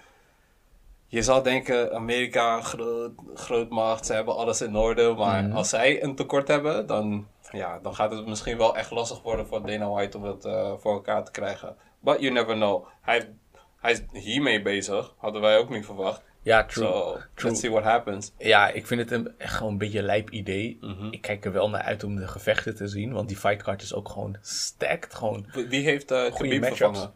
Je 1.06 1.22
zou 1.22 1.42
denken, 1.42 1.94
Amerika, 1.94 2.60
groot, 2.60 3.12
grootmacht, 3.34 4.06
ze 4.06 4.12
hebben 4.12 4.36
alles 4.36 4.60
in 4.62 4.76
orde. 4.76 5.14
Maar 5.14 5.42
Mhm. 5.44 5.56
als 5.56 5.68
zij 5.68 6.02
een 6.02 6.14
tekort 6.14 6.48
hebben, 6.48 6.86
dan, 6.86 7.26
ja, 7.54 7.78
dan 7.78 7.94
gaat 7.94 8.10
het 8.10 8.26
misschien 8.26 8.58
wel 8.58 8.76
echt 8.76 8.90
lastig 8.90 9.22
worden 9.22 9.46
voor 9.46 9.66
Dana 9.66 9.88
White 9.88 10.16
om 10.16 10.24
het 10.24 10.44
eh, 10.44 10.72
voor 10.78 10.92
elkaar 10.92 11.24
te 11.24 11.30
krijgen. 11.30 11.76
But 12.00 12.20
you 12.20 12.32
never 12.32 12.54
know. 12.54 12.86
Hij, 13.00 13.34
hij 13.80 13.92
is 13.92 14.02
hiermee 14.12 14.62
bezig. 14.62 15.14
Hadden 15.18 15.40
wij 15.40 15.58
ook 15.58 15.68
niet 15.70 15.84
verwacht. 15.84 16.22
Ja, 16.42 16.64
true. 16.64 16.84
So, 16.86 17.18
True. 17.34 17.50
let's 17.50 17.60
see 17.60 17.70
what 17.70 17.84
happens. 17.84 18.32
Ja, 18.38 18.68
ik 18.68 18.86
vind 18.86 19.00
het 19.00 19.10
een, 19.10 19.34
echt 19.38 19.54
gewoon 19.54 19.72
een 19.72 19.78
beetje 19.78 19.98
een 19.98 20.04
lijp 20.04 20.30
idee. 20.30 20.78
Mhm. 20.80 21.06
Ik 21.10 21.20
kijk 21.20 21.44
er 21.44 21.52
wel 21.52 21.70
naar 21.70 21.82
uit 21.82 22.04
om 22.04 22.16
de 22.16 22.28
gevechten 22.28 22.74
te 22.74 22.88
zien. 22.88 23.12
Want 23.12 23.28
die 23.28 23.36
fightcard 23.36 23.82
is 23.82 23.94
ook 23.94 24.08
gewoon 24.08 24.36
stacked. 24.40 25.14
Gewoon 25.14 25.46
Wie 25.68 25.84
heeft 25.84 26.10
uh, 26.10 26.24
Khabib 26.34 26.60
matchups. 26.60 27.08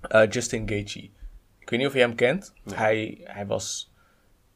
eh, 0.00 0.28
Justin 0.30 0.68
Gaethje. 0.68 1.00
Ik 1.58 1.70
weet 1.70 1.78
niet 1.78 1.88
of 1.88 1.94
je 1.94 2.00
hem 2.00 2.14
kent. 2.14 2.52
Hij, 2.74 3.20
hij 3.24 3.46
was 3.46 3.92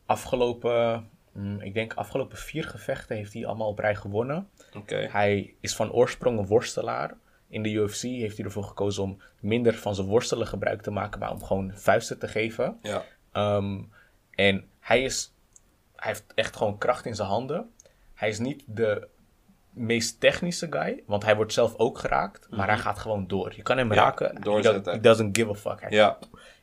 afgelopen... 0.07 1.09
mm, 1.35 1.61
ik 1.61 1.75
denk 1.75 1.95
afgelopen 1.95 2.37
vier 2.37 2.65
gevechten 2.65 3.17
heeft 3.17 3.33
hij 3.33 3.47
allemaal 3.47 3.69
op 3.69 3.79
rij 3.79 3.95
gewonnen. 3.95 4.49
Oké. 4.77 4.97
Hij 5.11 5.55
is 5.61 5.75
van 5.77 5.93
oorsprong 5.93 6.39
een 6.39 6.47
worstelaar. 6.47 7.15
In 7.49 7.63
de 7.63 7.71
UFC 7.73 8.03
heeft 8.03 8.37
hij 8.37 8.45
ervoor 8.47 8.65
gekozen 8.65 9.03
om 9.03 9.21
minder 9.41 9.75
van 9.75 9.95
zijn 9.95 10.07
worstelen 10.07 10.47
gebruik 10.47 10.83
te 10.83 10.91
maken, 10.91 11.21
maar 11.21 11.31
om 11.31 11.43
gewoon 11.45 11.73
vuisten 11.75 12.19
te 12.19 12.29
geven. 12.29 12.79
Ja. 12.83 13.03
Ehm, 13.33 13.81
en 14.31 14.69
hij, 14.81 15.03
is, 15.03 15.35
hij 15.97 16.11
heeft 16.11 16.25
echt 16.35 16.57
gewoon 16.57 16.79
kracht 16.79 17.07
in 17.07 17.15
zijn 17.15 17.29
handen. 17.29 17.71
Hij 18.15 18.29
is 18.29 18.39
niet 18.39 18.65
de 18.67 19.09
meest 19.71 20.21
technische 20.21 20.67
guy, 20.71 21.03
want 21.07 21.25
hij 21.25 21.37
wordt 21.37 21.53
zelf 21.53 21.75
ook 21.77 21.99
geraakt, 21.99 22.47
maar 22.51 22.67
hij 22.69 22.79
gaat 22.79 22.99
gewoon 22.99 23.27
door. 23.27 23.53
Je 23.57 23.63
kan 23.63 23.77
hem 23.77 23.87
Mhm. 23.87 23.95
Ja, 23.97 24.03
raken, 24.03 24.35
he 24.35 24.41
doorzetten. 24.41 24.83
doesn't- 24.83 25.03
he 25.03 25.09
doesn't 25.09 25.37
give 25.37 25.51
a 25.51 25.55
fuck. 25.55 25.81
Hij 25.81 25.91
Ja. 25.91 26.19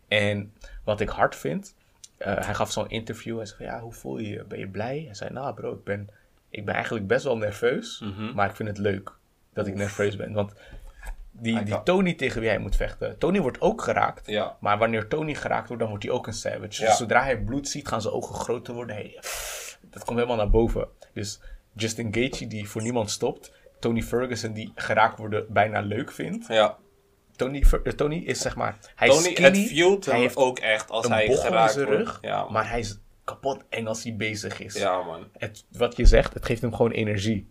en 0.07 0.53
wat 0.83 0.99
ik 0.99 1.09
hard 1.09 1.35
vind, 1.35 1.75
hij 2.23 2.53
gaf 2.53 2.71
zo'n 2.71 2.89
interview. 2.89 3.37
Hij 3.37 3.45
zei 3.45 3.57
van, 3.57 3.75
ja, 3.75 3.81
hoe 3.81 3.93
voel 3.93 4.17
je 4.17 4.29
je? 4.29 4.43
Ben 4.43 4.59
je 4.59 4.67
blij? 4.67 5.01
Hij 5.05 5.13
zei, 5.13 5.33
nou 5.33 5.53
bro, 5.53 5.73
ik 5.73 5.83
ben, 5.83 6.09
ik 6.49 6.65
ben 6.65 6.73
eigenlijk 6.73 7.07
best 7.07 7.23
wel 7.23 7.37
nerveus. 7.37 7.99
Mhm. 7.99 8.33
Maar 8.33 8.49
ik 8.49 8.55
vind 8.55 8.69
het 8.69 8.77
leuk 8.77 9.13
dat 9.53 9.67
ik 9.67 9.75
nerveus 9.75 10.15
ben. 10.15 10.33
Want 10.33 10.53
die, 11.31 11.63
die 11.63 11.83
Tony 11.83 12.13
tegen 12.13 12.41
wie 12.41 12.49
hij 12.49 12.59
moet 12.59 12.75
vechten, 12.75 13.17
Tony 13.17 13.39
wordt 13.39 13.61
ook 13.61 13.81
geraakt. 13.81 14.27
Ja. 14.27 14.57
Maar 14.59 14.77
wanneer 14.77 15.07
Tony 15.07 15.35
geraakt 15.35 15.67
wordt, 15.67 15.81
dan 15.81 15.91
wordt 15.91 16.05
hij 16.05 16.13
ook 16.13 16.27
een 16.27 16.33
savage. 16.33 16.81
Ja. 16.81 16.87
Dus 16.87 16.97
zodra 16.97 17.23
hij 17.23 17.41
bloed 17.41 17.67
ziet, 17.67 17.87
gaan 17.87 18.01
zijn 18.01 18.13
ogen 18.13 18.35
groter 18.35 18.73
worden. 18.73 19.11
Dat 19.81 20.03
komt 20.03 20.17
helemaal 20.17 20.37
naar 20.37 20.49
boven. 20.49 20.87
Dus 21.13 21.41
Justin 21.73 22.13
Gaethje, 22.13 22.47
die 22.47 22.69
voor 22.69 22.81
niemand 22.81 23.09
stopt. 23.09 23.53
Tony 23.79 24.01
Ferguson, 24.01 24.53
die 24.53 24.71
geraakt 24.75 25.17
worden 25.17 25.45
bijna 25.49 25.79
leuk 25.79 26.11
vindt. 26.11 26.47
Ja. 26.47 26.77
Tony, 27.41 27.63
eh, 27.83 27.93
Tony 27.93 28.15
is 28.15 28.39
zeg 28.41 28.55
maar... 28.55 28.77
Hij 28.95 29.07
is 29.07 29.23
skinny, 29.23 29.67
hij 30.05 30.19
heeft 30.19 30.35
ook 30.35 30.59
echt 30.59 30.89
als 30.89 31.07
hij 31.07 31.27
geraakt 31.35 31.73
zijn 31.73 31.85
wordt. 31.85 31.99
rug, 32.01 32.17
Ja, 32.21 32.49
maar 32.49 32.69
hij 32.69 32.79
is 32.79 32.99
kapot 33.23 33.63
eng 33.69 33.85
als 33.87 34.03
hij 34.03 34.15
bezig 34.15 34.59
is. 34.59 34.73
Ja, 34.77 35.01
man. 35.03 35.27
Het, 35.37 35.65
wat 35.71 35.95
je 35.97 36.05
zegt, 36.05 36.33
het 36.33 36.45
geeft 36.45 36.61
hem 36.61 36.75
gewoon 36.75 36.91
energie. 36.91 37.49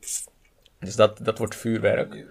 Dus 0.78 0.97
dat, 0.97 1.18
dat 1.24 1.38
wordt 1.38 1.57
vuurwerk. 1.57 2.26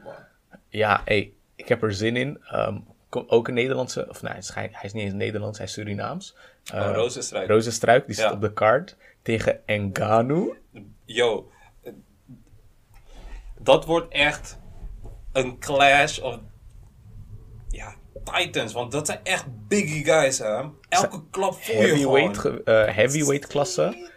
Ja, 0.69 1.01
hey, 1.05 1.33
ik 1.55 1.67
heb 1.67 1.83
er 1.83 1.93
zin 1.93 2.15
in. 2.15 2.39
Ehm, 2.43 2.77
kom, 3.09 3.23
ook 3.27 3.47
een 3.47 3.53
Nederlandse, 3.53 4.09
of 4.09 4.21
nee, 4.21 4.31
hij 4.31 4.39
is, 4.41 4.53
hij 4.53 4.71
is 4.81 4.93
niet 4.93 5.03
eens 5.03 5.13
Nederlands, 5.13 5.57
hij 5.57 5.67
is 5.67 5.73
Surinaams. 5.73 6.35
Oh, 6.73 6.79
Uh, 6.79 6.91
Rozenstruik. 6.93 7.47
Rozenstruik, 7.49 8.05
die 8.07 8.15
Ja. 8.15 8.21
zit 8.21 8.31
op 8.31 8.41
de 8.41 8.53
card 8.53 8.95
tegen 9.21 9.67
Enganu. 9.67 10.53
Yo. 11.05 11.51
eh, 11.83 11.93
Dat 13.59 13.85
wordt 13.85 14.13
echt 14.13 14.59
een 15.31 15.59
clash 15.59 16.19
of... 16.19 16.39
Titans. 18.35 18.73
Want 18.73 18.91
dat 18.91 19.05
zijn 19.05 19.19
echt 19.23 19.45
biggie 19.67 20.05
guys, 20.05 20.37
hè. 20.37 20.61
Elke 20.89 21.21
klap 21.31 21.53
voel 21.53 21.81
je 21.81 21.95
gewoon. 21.97 22.35
ge- 22.35 22.61
eh, 22.63 22.95
heavyweight 22.95 23.47
klasse. 23.47 24.09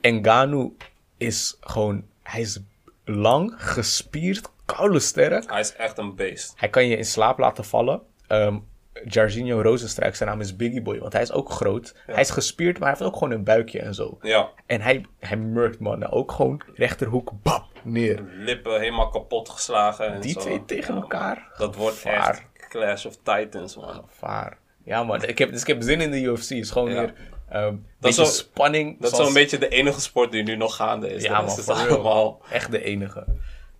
Enganu 0.00 0.76
is 1.16 1.56
gewoon, 1.60 2.04
hij 2.22 2.40
is 2.40 2.60
lang, 3.04 3.54
gespierd, 3.56 4.50
koude 4.64 4.98
sterk. 5.00 5.50
Hij 5.50 5.60
is 5.60 5.76
echt 5.76 5.98
een 5.98 6.14
beest. 6.14 6.52
Hij 6.56 6.68
kan 6.68 6.86
je 6.86 6.96
in 6.96 7.04
slaap 7.04 7.38
laten 7.38 7.64
vallen. 7.64 8.02
Ehm 8.26 8.58
Jarzinho 9.04 9.60
Rozenstruik, 9.62 10.14
zijn 10.16 10.28
naam 10.28 10.40
is 10.40 10.56
Biggie 10.56 10.82
Boy, 10.82 10.98
want 10.98 11.12
hij 11.12 11.22
is 11.22 11.32
ook 11.32 11.50
groot. 11.50 11.94
Hij 12.06 12.20
is 12.20 12.30
gespierd, 12.30 12.78
maar 12.78 12.88
hij 12.88 12.96
heeft 12.98 13.10
ook 13.10 13.18
gewoon 13.18 13.32
een 13.32 13.44
buikje 13.44 13.80
en 13.80 13.94
zo. 13.94 14.18
Ja. 14.22 14.50
En 14.66 14.80
hij, 14.80 15.04
hij 15.18 15.36
murkt 15.36 15.78
mannen 15.80 16.10
ook 16.10 16.32
gewoon 16.32 16.60
rechterhoek, 16.74 17.30
bap, 17.42 17.64
neer. 17.82 18.22
Lippen 18.36 18.80
helemaal 18.80 19.08
kapot 19.08 19.48
geslagen. 19.48 20.12
En 20.12 20.20
Die 20.20 20.32
zo. 20.32 20.40
twee 20.40 20.64
tegen 20.64 20.94
Ja, 20.94 21.00
elkaar. 21.00 21.52
Dat 21.58 21.74
wordt 21.76 21.96
Gevaar. 21.96 22.30
echt 22.30 22.53
Clash 22.74 23.04
of 23.06 23.16
Titans, 23.22 23.76
man. 23.76 24.04
Vaar. 24.08 24.58
Ja 24.84 25.02
man, 25.02 25.22
ik 25.24 25.38
heb, 25.38 25.50
dus 25.52 25.60
ik 25.60 25.66
heb 25.66 25.82
zin 25.82 26.00
in 26.00 26.10
de 26.10 26.20
UFC. 26.20 26.48
Het 26.48 26.50
is 26.58 26.70
gewoon 26.70 26.90
Ja. 26.90 27.00
weer 27.00 27.14
een 27.48 27.86
Dat 28.00 28.10
is 28.10 28.16
zo- 28.16 28.24
spanning. 28.24 29.00
Dat 29.00 29.02
is 29.10 29.16
zoals- 29.16 29.24
zo'n 29.24 29.42
beetje 29.42 29.58
de 29.58 29.68
enige 29.68 30.00
sport 30.00 30.30
die 30.32 30.42
nu 30.42 30.56
nog 30.56 30.76
gaande 30.76 31.08
is. 31.08 31.22
Ja 31.22 31.40
man, 31.40 31.58
is 31.58 31.68
allemaal... 31.68 32.40
Echt 32.50 32.70
de 32.70 32.82
enige. 32.82 33.24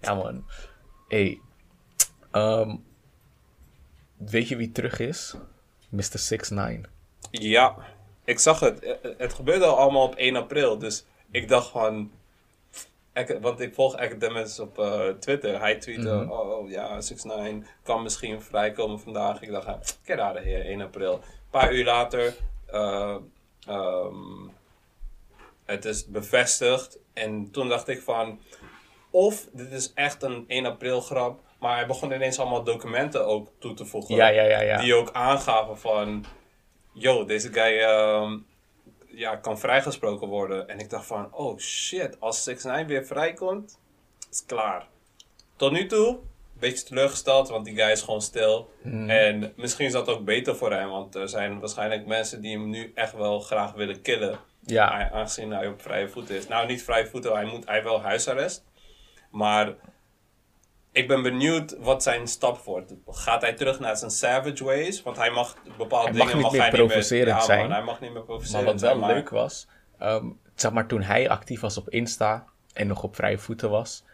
Ja 0.01 0.15
man. 0.15 0.45
Hey. 1.09 1.41
ehm, 2.31 2.77
weet 4.17 4.49
je 4.49 4.57
wie 4.57 4.73
terug 4.73 4.99
is? 4.99 5.35
Mr. 5.89 6.19
6ix9ine. 6.19 6.89
Ja, 7.31 7.77
ik 8.25 8.39
zag 8.39 8.61
het. 8.61 8.79
Eh, 8.81 8.91
eh, 8.91 9.19
Het 9.19 9.33
gebeurde 9.35 9.65
allemaal 9.67 10.03
op 10.07 10.15
1 10.17 10.37
april. 10.37 10.79
Dus 10.79 11.05
ik 11.31 11.49
dacht 11.49 11.69
van... 11.71 12.11
Want 13.41 13.61
ik 13.61 13.75
volg 13.75 13.97
Academics 13.97 14.59
op 14.59 14.79
eh, 14.79 15.09
Twitter. 15.09 15.61
Hij 15.61 15.75
tweette, 15.79 16.09
Mhm. 16.15 16.31
oh 16.31 16.51
oh, 16.59 16.71
ja, 16.71 17.01
6ix9ine 17.01 17.67
kan 17.83 18.03
misschien 18.03 18.43
vrijkomen 18.43 19.01
vandaag. 19.01 19.43
Ik 19.43 19.51
dacht, 19.51 19.99
get 20.05 20.19
out 20.19 20.37
of 20.37 20.43
here, 20.43 20.63
1 20.65 20.81
april. 20.81 21.13
Een 21.13 21.21
paar 21.51 21.73
uur 21.75 21.85
later, 21.85 22.35
eh, 22.67 23.17
ehm, 23.67 24.49
het 25.65 25.85
is 25.85 26.07
bevestigd. 26.07 26.99
En 27.13 27.51
toen 27.51 27.69
dacht 27.69 27.89
ik 27.89 28.01
van, 28.03 28.41
of 29.11 29.47
dit 29.53 29.73
is 29.73 29.93
echt 29.95 30.23
een 30.23 30.45
1 30.49 30.67
april 30.67 31.01
grap. 31.01 31.41
Maar 31.59 31.77
hij 31.77 31.87
begon 31.87 32.13
ineens 32.13 32.39
allemaal 32.39 32.65
documenten 32.65 33.27
ook 33.27 33.49
toe 33.59 33.75
te 33.75 33.85
voegen. 33.85 34.15
Ja, 34.15 34.29
ja, 34.29 34.43
ja, 34.43 34.61
ja. 34.61 34.79
Die 34.81 34.95
ook 34.95 35.13
aangaven 35.13 35.79
van, 35.79 36.25
yo, 36.93 37.25
deze 37.25 37.53
guy 37.53 37.79
ehm, 37.79 38.39
ja, 39.17 39.37
kan 39.37 39.59
vrijgesproken 39.59 40.29
worden. 40.29 40.69
En 40.69 40.79
ik 40.79 40.91
dacht 40.91 41.07
van, 41.07 41.33
oh 41.33 41.59
shit, 41.59 42.21
als 42.21 42.43
6 42.43 42.65
9 42.65 42.87
weer 42.87 43.07
vrijkomt, 43.07 43.79
is 44.31 44.39
het 44.39 44.47
klaar. 44.47 44.87
Tot 45.57 45.73
nu 45.73 45.87
toe, 45.87 46.09
een 46.09 46.61
beetje 46.61 46.85
teleurgesteld, 46.85 47.49
want 47.49 47.65
die 47.65 47.77
guy 47.77 47.91
is 47.91 48.03
gewoon 48.03 48.23
stil. 48.23 48.71
Hmm. 48.83 49.11
En 49.11 49.53
misschien 49.57 49.87
is 49.87 49.93
dat 49.93 50.09
ook 50.09 50.25
beter 50.25 50.57
voor 50.57 50.73
hem, 50.73 50.89
want 50.89 51.15
er 51.15 51.29
zijn 51.29 51.61
waarschijnlijk 51.61 52.07
mensen 52.07 52.41
die 52.41 52.59
hem 52.59 52.71
nu 52.71 52.93
echt 52.95 53.13
wel 53.13 53.41
graag 53.41 53.73
willen 53.73 54.03
killen. 54.03 54.39
Ja. 54.61 55.11
Aangezien 55.11 55.51
hij 55.51 55.69
op 55.69 55.83
vrije 55.83 56.09
voeten 56.09 56.37
is. 56.37 56.49
Nou, 56.49 56.67
niet 56.67 56.83
vrije 56.83 57.07
voeten, 57.07 57.33
hij, 57.33 57.45
moet, 57.45 57.67
hij 57.67 57.83
wel 57.83 58.01
huisarrest. 58.01 58.65
Maar 59.31 59.75
ik 60.95 61.09
ben 61.09 61.23
benieuwd 61.23 61.77
wat 61.79 62.03
zijn 62.03 62.27
stap 62.29 62.59
wordt. 62.59 62.93
Gaat 63.07 63.41
hij 63.41 63.53
terug 63.53 63.81
naar 63.81 63.97
zijn 63.97 64.11
savage 64.11 64.65
ways? 64.65 65.03
Want 65.03 65.17
hij 65.17 65.31
mag 65.31 65.57
bepaalde 65.79 66.09
Hij 66.09 66.17
mag 66.19 66.27
dingen 66.27 66.35
niet 66.35 66.43
mag 66.43 66.53
meer 66.53 66.61
hij 66.61 66.71
niet 66.71 66.79
meer... 66.79 66.87
provocerend 66.89 67.39
Ja, 67.39 67.45
zijn. 67.45 67.61
man, 67.61 67.71
hij 67.73 67.83
mag 67.83 68.01
niet 68.01 68.11
meer 68.11 68.19
Maar 68.19 68.23
provocerend 68.27 68.65
wat 68.65 68.81
wel 68.81 68.91
zijn. 68.91 69.01
maar- 69.01 69.15
leuk 69.15 69.29
was, 69.29 69.69
ehm, 69.99 70.27
zeg 70.55 70.73
maar 70.73 70.87
toen 70.87 71.03
hij 71.03 71.29
actief 71.29 71.61
was 71.61 71.77
op 71.77 71.89
Insta 71.89 72.45
en 72.73 72.87
nog 72.87 73.03
op 73.03 73.15
vrije 73.17 73.39
voeten 73.39 73.71
was, 73.71 74.05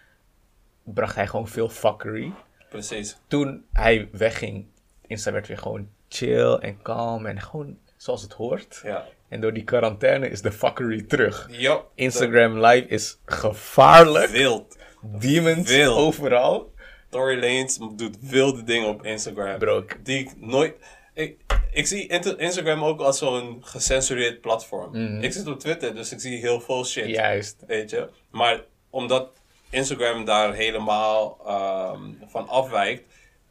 bracht 0.84 1.14
hij 1.14 1.26
gewoon 1.26 1.48
veel 1.48 1.68
fuckery. 1.68 2.32
Precies. 2.68 3.16
Toen 3.26 3.64
hij 3.72 4.08
wegging, 4.12 4.66
Insta 5.06 5.32
werd 5.32 5.46
weer 5.48 5.58
gewoon 5.58 5.88
chill 6.08 6.52
en 6.54 6.82
kalm 6.82 7.26
en 7.26 7.40
gewoon 7.40 7.78
zoals 7.96 8.22
het 8.22 8.32
hoort. 8.32 8.80
Ja. 8.84 9.04
En 9.28 9.40
door 9.40 9.52
die 9.52 9.64
quarantaine 9.64 10.28
is 10.28 10.42
de 10.42 10.52
fuckery 10.52 11.02
terug. 11.02 11.46
Ja. 11.50 11.80
Instagram 11.94 12.64
Live 12.66 12.86
is 12.86 13.18
gevaarlijk. 13.24 14.30
Wild. 14.30 14.78
Demons 15.02 15.68
Wild. 15.68 15.96
overal. 15.96 16.72
Tory 17.08 17.40
Lanez 17.40 17.78
doet 17.96 18.16
wilde 18.20 18.62
dingen 18.62 18.88
op 18.88 19.04
Instagram. 19.04 19.58
Bro, 19.58 19.84
Die 20.02 20.18
ik 20.18 20.30
nooit... 20.36 20.74
Ik, 21.14 21.36
ik 21.72 21.86
zie 21.86 22.06
Instagram 22.36 22.84
ook 22.84 23.00
als 23.00 23.18
zo'n 23.18 23.58
gecensureerd 23.60 24.40
platform. 24.40 24.94
Ik 25.22 25.32
zit 25.32 25.46
op 25.46 25.60
Twitter, 25.60 25.94
dus 25.94 26.12
ik 26.12 26.20
zie 26.20 26.38
heel 26.38 26.60
veel 26.60 26.84
shit. 26.84 27.08
Juist. 27.08 27.56
Weet 27.66 27.90
je? 27.90 28.08
Maar 28.30 28.60
omdat 28.90 29.30
Instagram 29.70 30.24
daar 30.24 30.54
helemaal 30.54 31.38
ehm, 31.46 32.00
van 32.30 32.48
afwijkt... 32.48 33.02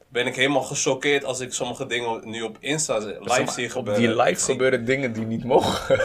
ben 0.08 0.28
ik 0.28 0.36
helemaal 0.36 0.62
gechoqueerd 0.64 1.24
als 1.24 1.39
ik 1.39 1.54
sommige 1.54 1.86
dingen 1.86 2.30
nu 2.30 2.41
op 2.41 2.58
Insta 2.60 2.97
live 2.97 3.52
zie 3.52 3.66
op 3.66 3.72
gebeuren. 3.72 4.02
die 4.02 4.12
Ik 4.12 4.28
live 4.28 4.43
gebeuren 4.43 4.86
dingen 4.86 5.14
die 5.14 5.26
niet 5.26 5.43
mogen. 5.43 6.00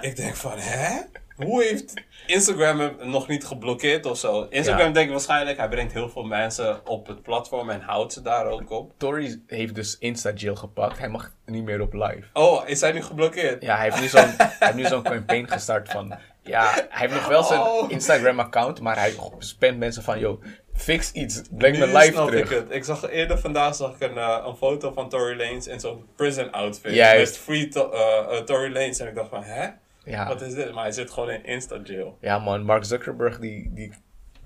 Ik 0.00 0.16
denk 0.16 0.36
van, 0.36 0.58
hè? 0.58 1.00
Hoe 1.36 1.62
heeft 1.62 1.94
Instagram 2.26 2.80
hem 2.80 2.96
nog 3.02 3.28
niet 3.28 3.44
geblokkeerd 3.46 4.06
of 4.06 4.18
zo? 4.18 4.46
Instagram 4.50 4.86
Ja. 4.86 4.92
denkt 4.92 5.10
waarschijnlijk, 5.12 5.56
hij 5.58 5.68
brengt 5.68 5.92
heel 5.92 6.08
veel 6.08 6.22
mensen 6.24 6.86
op 6.86 7.06
het 7.06 7.22
platform 7.22 7.70
en 7.70 7.80
houdt 7.80 8.12
ze 8.12 8.22
daar 8.22 8.46
ook 8.46 8.70
op. 8.70 8.92
Tory 8.98 9.40
heeft 9.46 9.74
dus 9.74 9.96
Insta-jail 9.98 10.54
gepakt. 10.56 10.98
Hij 10.98 11.08
mag 11.08 11.32
niet 11.46 11.64
meer 11.64 11.80
op 11.80 11.92
live. 11.92 12.22
Oh, 12.32 12.68
is 12.68 12.80
hij 12.80 12.92
nu 12.92 13.02
geblokkeerd? 13.02 13.62
Ja, 13.62 13.74
hij 13.76 13.84
heeft 13.84 14.00
nu 14.00 14.08
zo'n, 14.08 14.34
hij 14.36 14.52
heeft 14.58 14.74
nu 14.74 14.84
zo'n 14.84 15.02
campaign 15.02 15.46
gestart 15.48 15.88
van... 15.88 16.14
Ja, 16.42 16.70
hij 16.72 16.86
heeft 16.90 17.12
nog 17.14 17.28
wel 17.28 17.42
zijn 17.42 17.60
Oh. 17.60 17.90
Instagram-account, 17.90 18.80
maar 18.80 18.98
hij 18.98 19.14
spamt 19.38 19.78
mensen 19.78 20.02
van... 20.02 20.18
Yo, 20.18 20.38
fix 20.74 21.12
iets, 21.12 21.42
breng 21.50 21.78
me 21.78 21.86
Nu 21.86 21.92
live 21.92 22.12
terug. 22.12 22.50
ik 22.50 22.56
het. 22.56 22.70
Ik 22.70 22.84
zag 22.84 23.10
eerder 23.10 23.38
vandaag 23.38 23.74
zag 23.74 23.94
ik 23.94 24.00
een, 24.10 24.16
eh, 24.18 24.42
een 24.46 24.56
foto 24.56 24.92
van 24.92 25.08
Tory 25.08 25.36
Lanez 25.38 25.66
in 25.66 25.80
zo'n 25.80 26.04
prison 26.16 26.50
outfit. 26.52 26.94
Juist. 26.94 27.32
Met 27.32 27.38
free 27.42 27.68
to- 27.68 27.90
eh, 27.90 28.38
eh, 28.38 28.44
Tory 28.44 28.72
Lanez. 28.72 29.00
En 29.00 29.06
ik 29.08 29.14
dacht 29.14 29.28
van, 29.28 29.42
hè? 29.42 29.68
Ja. 30.06 30.28
Wat 30.28 30.42
is 30.42 30.54
dit? 30.54 30.72
Maar 30.74 30.82
hij 30.82 30.92
zit 30.92 31.10
gewoon 31.10 31.30
in 31.30 31.44
Insta-jail. 31.44 32.18
ja 32.20 32.38
man, 32.38 32.62
Mark 32.62 32.84
Zuckerberg 32.84 33.38
die, 33.38 33.70
die 33.74 33.92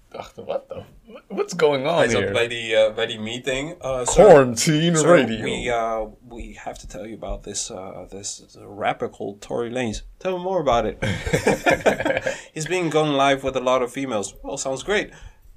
dacht, 0.08 0.36
what 0.36 0.68
the... 0.68 0.82
What's 1.28 1.54
going 1.56 1.86
on 1.86 1.96
Hij 1.96 2.08
zat 2.08 2.20
here? 2.20 2.32
bij 2.32 2.48
die, 2.48 2.76
eh, 2.76 2.94
bij 2.94 3.06
die 3.06 3.20
meeting. 3.20 3.84
Uh, 3.84 4.04
sir, 4.04 4.24
Quarantine 4.24 4.96
sir, 4.96 5.18
Radio. 5.18 5.42
We, 5.42 5.64
uh, 5.64 6.00
we 6.28 6.58
have 6.58 6.78
to 6.78 6.86
tell 6.86 7.06
you 7.06 7.14
about 7.14 7.42
this, 7.42 7.70
uh, 7.70 8.02
this 8.08 8.56
rapper 8.76 9.10
called 9.10 9.40
Tory 9.40 9.70
Lanez. 9.72 10.02
Tell 10.18 10.32
me 10.32 10.38
more 10.38 10.60
about 10.60 10.84
it. 10.84 10.96
He's 12.54 12.66
being 12.66 12.92
gone 12.92 13.16
live 13.16 13.42
with 13.42 13.56
a 13.56 13.60
lot 13.60 13.82
of 13.82 13.92
females. 13.92 14.34
Well, 14.42 14.56
sounds 14.56 14.82
great. 14.82 15.10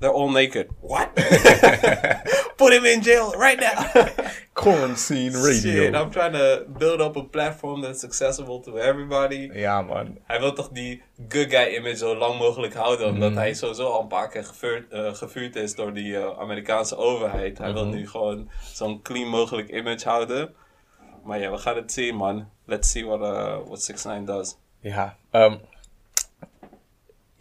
They're 0.04 0.12
all 0.16 0.32
naked. 0.32 0.68
What? 0.82 1.16
Put 2.58 2.74
him 2.74 2.86
in 2.86 3.02
jail 3.02 3.32
right 3.38 3.58
now. 3.60 4.06
Quarantine 4.54 5.32
Radio. 5.34 5.84
Shit, 5.84 5.96
I'm 5.96 6.12
trying 6.12 6.34
to 6.34 6.66
build 6.78 7.00
up 7.02 7.16
a 7.16 7.24
platform 7.24 7.82
that's 7.82 8.04
accessible 8.04 8.60
to 8.62 8.78
everybody. 8.78 9.50
Ja 9.54 9.82
man, 9.82 10.18
Hij 10.28 10.40
wil 10.40 10.54
toch 10.54 10.70
die 10.70 11.02
good 11.30 11.50
guy 11.50 11.76
image 11.76 11.96
zo 11.98 12.16
lang 12.16 12.38
mogelijk 12.40 12.74
houden, 12.74 13.08
omdat 13.08 13.30
Mhm. 13.30 13.40
hij 13.40 13.54
sowieso 13.54 13.88
al 13.88 14.02
een 14.02 14.08
paar 14.08 14.30
keer 14.30 14.44
gevuurd, 14.46 14.92
eh, 14.92 15.14
gevuurd 15.14 15.56
is 15.56 15.76
door 15.76 15.94
die 15.94 16.18
eh, 16.18 16.40
Amerikaanse 16.40 16.96
overheid. 16.98 17.58
Hij 17.58 17.68
Mhm. 17.72 17.76
wil 17.78 17.86
nu 17.88 18.08
gewoon 18.10 18.50
zo'n 18.74 19.02
clean 19.02 19.28
mogelijk 19.30 19.70
image 19.70 20.10
houden. 20.10 20.54
Maar 21.24 21.40
ja, 21.40 21.52
we 21.52 21.58
gaan 21.58 21.76
het 21.76 21.92
zien, 21.92 22.16
man. 22.16 22.50
Let's 22.66 22.92
see 22.92 23.06
what, 23.06 23.20
uh, 23.22 23.58
what 23.68 23.82
6 23.82 24.04
9 24.04 24.26
does. 24.26 24.58
Ja, 24.80 25.18
ehm, 25.32 25.56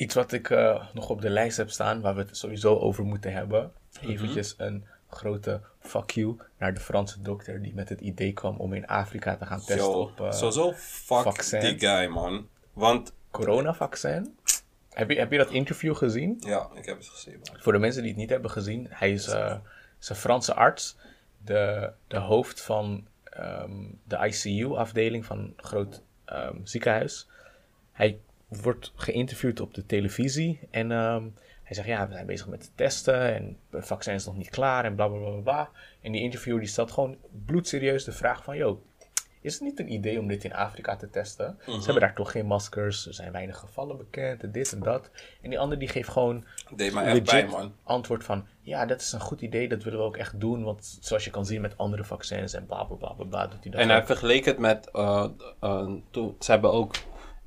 iets 0.02 0.14
wat 0.14 0.32
ik 0.32 0.50
eh, 0.50 0.84
nog 0.92 1.08
op 1.08 1.20
de 1.20 1.30
lijst 1.30 1.56
heb 1.56 1.70
staan, 1.70 2.00
waar 2.00 2.14
we 2.14 2.20
het 2.20 2.36
sowieso 2.36 2.78
over 2.78 3.04
moeten 3.04 3.32
hebben. 3.32 3.72
Eventjes 4.00 4.54
een 4.58 4.84
grote 5.10 5.60
fuck 5.80 6.10
you 6.10 6.36
naar 6.58 6.74
de 6.74 6.80
Franse 6.80 7.22
dokter 7.22 7.62
die 7.62 7.74
met 7.74 7.88
het 7.88 8.00
idee 8.00 8.32
kwam 8.32 8.56
om 8.56 8.72
in 8.72 8.86
Afrika 8.86 9.36
te 9.36 9.46
gaan 9.46 9.58
testen 9.58 9.76
Yo, 9.76 10.00
op 10.00 10.20
eh, 10.20 10.32
sowieso 10.32 10.72
fuck 10.72 11.22
vaccin. 11.22 11.60
die 11.60 11.78
guy, 11.78 12.06
man. 12.06 12.48
Want, 12.72 13.12
coronavaccin. 13.30 14.36
Heb 14.92 15.10
je, 15.10 15.18
heb 15.18 15.32
je 15.32 15.38
dat 15.38 15.50
interview 15.50 15.96
gezien? 15.96 16.36
ja, 16.40 16.68
ik 16.74 16.84
heb 16.84 16.96
het 16.96 17.08
gezien, 17.08 17.40
man. 17.44 17.60
Voor 17.60 17.72
de 17.72 17.78
mensen 17.78 18.02
die 18.02 18.10
het 18.10 18.20
niet 18.20 18.30
hebben 18.30 18.50
gezien, 18.50 18.86
hij 18.90 19.12
is, 19.12 19.26
eh, 19.26 19.56
is 20.00 20.08
een 20.08 20.16
Franse 20.16 20.54
arts, 20.54 20.96
de, 21.44 21.92
de 22.08 22.18
hoofd 22.18 22.60
van 22.60 23.06
ehm, 23.24 23.84
de 24.04 24.26
ICU-afdeling 24.26 25.24
van 25.24 25.38
een 25.38 25.54
groot 25.56 26.02
ehm, 26.24 26.56
ziekenhuis. 26.62 27.28
Hij 27.92 28.20
wordt 28.60 28.92
geïnterviewd 28.94 29.60
op 29.60 29.74
de 29.74 29.86
televisie 29.86 30.60
en 30.70 30.92
ehm, 30.92 31.24
hij 31.62 31.74
zegt, 31.74 31.86
ja, 31.86 32.08
we 32.08 32.12
zijn 32.12 32.26
bezig 32.26 32.46
met 32.46 32.60
te 32.60 32.68
testen 32.74 33.34
en 33.34 33.56
het 33.70 33.86
vaccin 33.86 34.14
is 34.14 34.24
nog 34.24 34.36
niet 34.36 34.50
klaar 34.50 34.84
en 34.84 34.94
bla 34.94 35.08
bla 35.08 35.18
bla 35.18 35.40
bla. 35.40 35.70
En 36.00 36.12
die 36.12 36.20
interviewer 36.20 36.60
die 36.60 36.68
stelt 36.68 36.90
gewoon 36.90 37.16
bloedserieus 37.46 38.04
de 38.04 38.12
vraag 38.12 38.44
van, 38.44 38.56
yo, 38.56 38.82
is 39.40 39.52
het 39.52 39.62
niet 39.62 39.78
een 39.78 39.92
idee 39.92 40.18
om 40.18 40.28
dit 40.28 40.44
in 40.44 40.54
Afrika 40.54 40.96
te 40.96 41.10
testen? 41.10 41.58
Ze 41.64 41.72
hebben 41.72 42.00
daar 42.00 42.14
toch 42.14 42.30
geen 42.30 42.46
maskers, 42.46 43.06
er 43.06 43.14
zijn 43.14 43.32
weinig 43.32 43.58
gevallen 43.58 43.96
bekend 43.96 44.42
en 44.42 44.52
dit 44.52 44.72
en 44.72 44.80
dat. 44.80 45.10
En 45.40 45.50
die 45.50 45.58
ander 45.58 45.78
die 45.78 45.88
geeft 45.88 46.08
gewoon 46.08 46.44
Deed 46.76 47.24
bij, 47.24 47.46
man. 47.46 47.74
antwoord 47.82 48.24
van... 48.24 48.46
Ja, 48.60 48.86
dat 48.86 49.00
is 49.00 49.12
een 49.12 49.20
goed 49.20 49.40
idee, 49.40 49.68
dat 49.68 49.82
willen 49.82 49.98
we 49.98 50.04
ook 50.04 50.16
echt 50.16 50.40
doen. 50.40 50.64
Want 50.64 50.98
zoals 51.00 51.24
je 51.24 51.30
kan 51.30 51.46
zien 51.46 51.60
met 51.60 51.78
andere 51.78 52.04
vaccins 52.04 52.52
en 52.52 52.66
bla 52.66 52.84
bla 52.84 52.96
bla 52.96 53.24
bla, 53.24 53.46
doet 53.46 53.62
hij 53.62 53.72
dat 53.72 53.80
En 53.80 53.88
hij 53.88 54.06
vergeleek 54.06 54.44
het 54.44 54.58
met, 54.58 54.90
eh, 54.90 55.28
eh, 55.60 55.90
toen, 56.10 56.36
ze 56.38 56.50
hebben 56.50 56.72
ook 56.72 56.94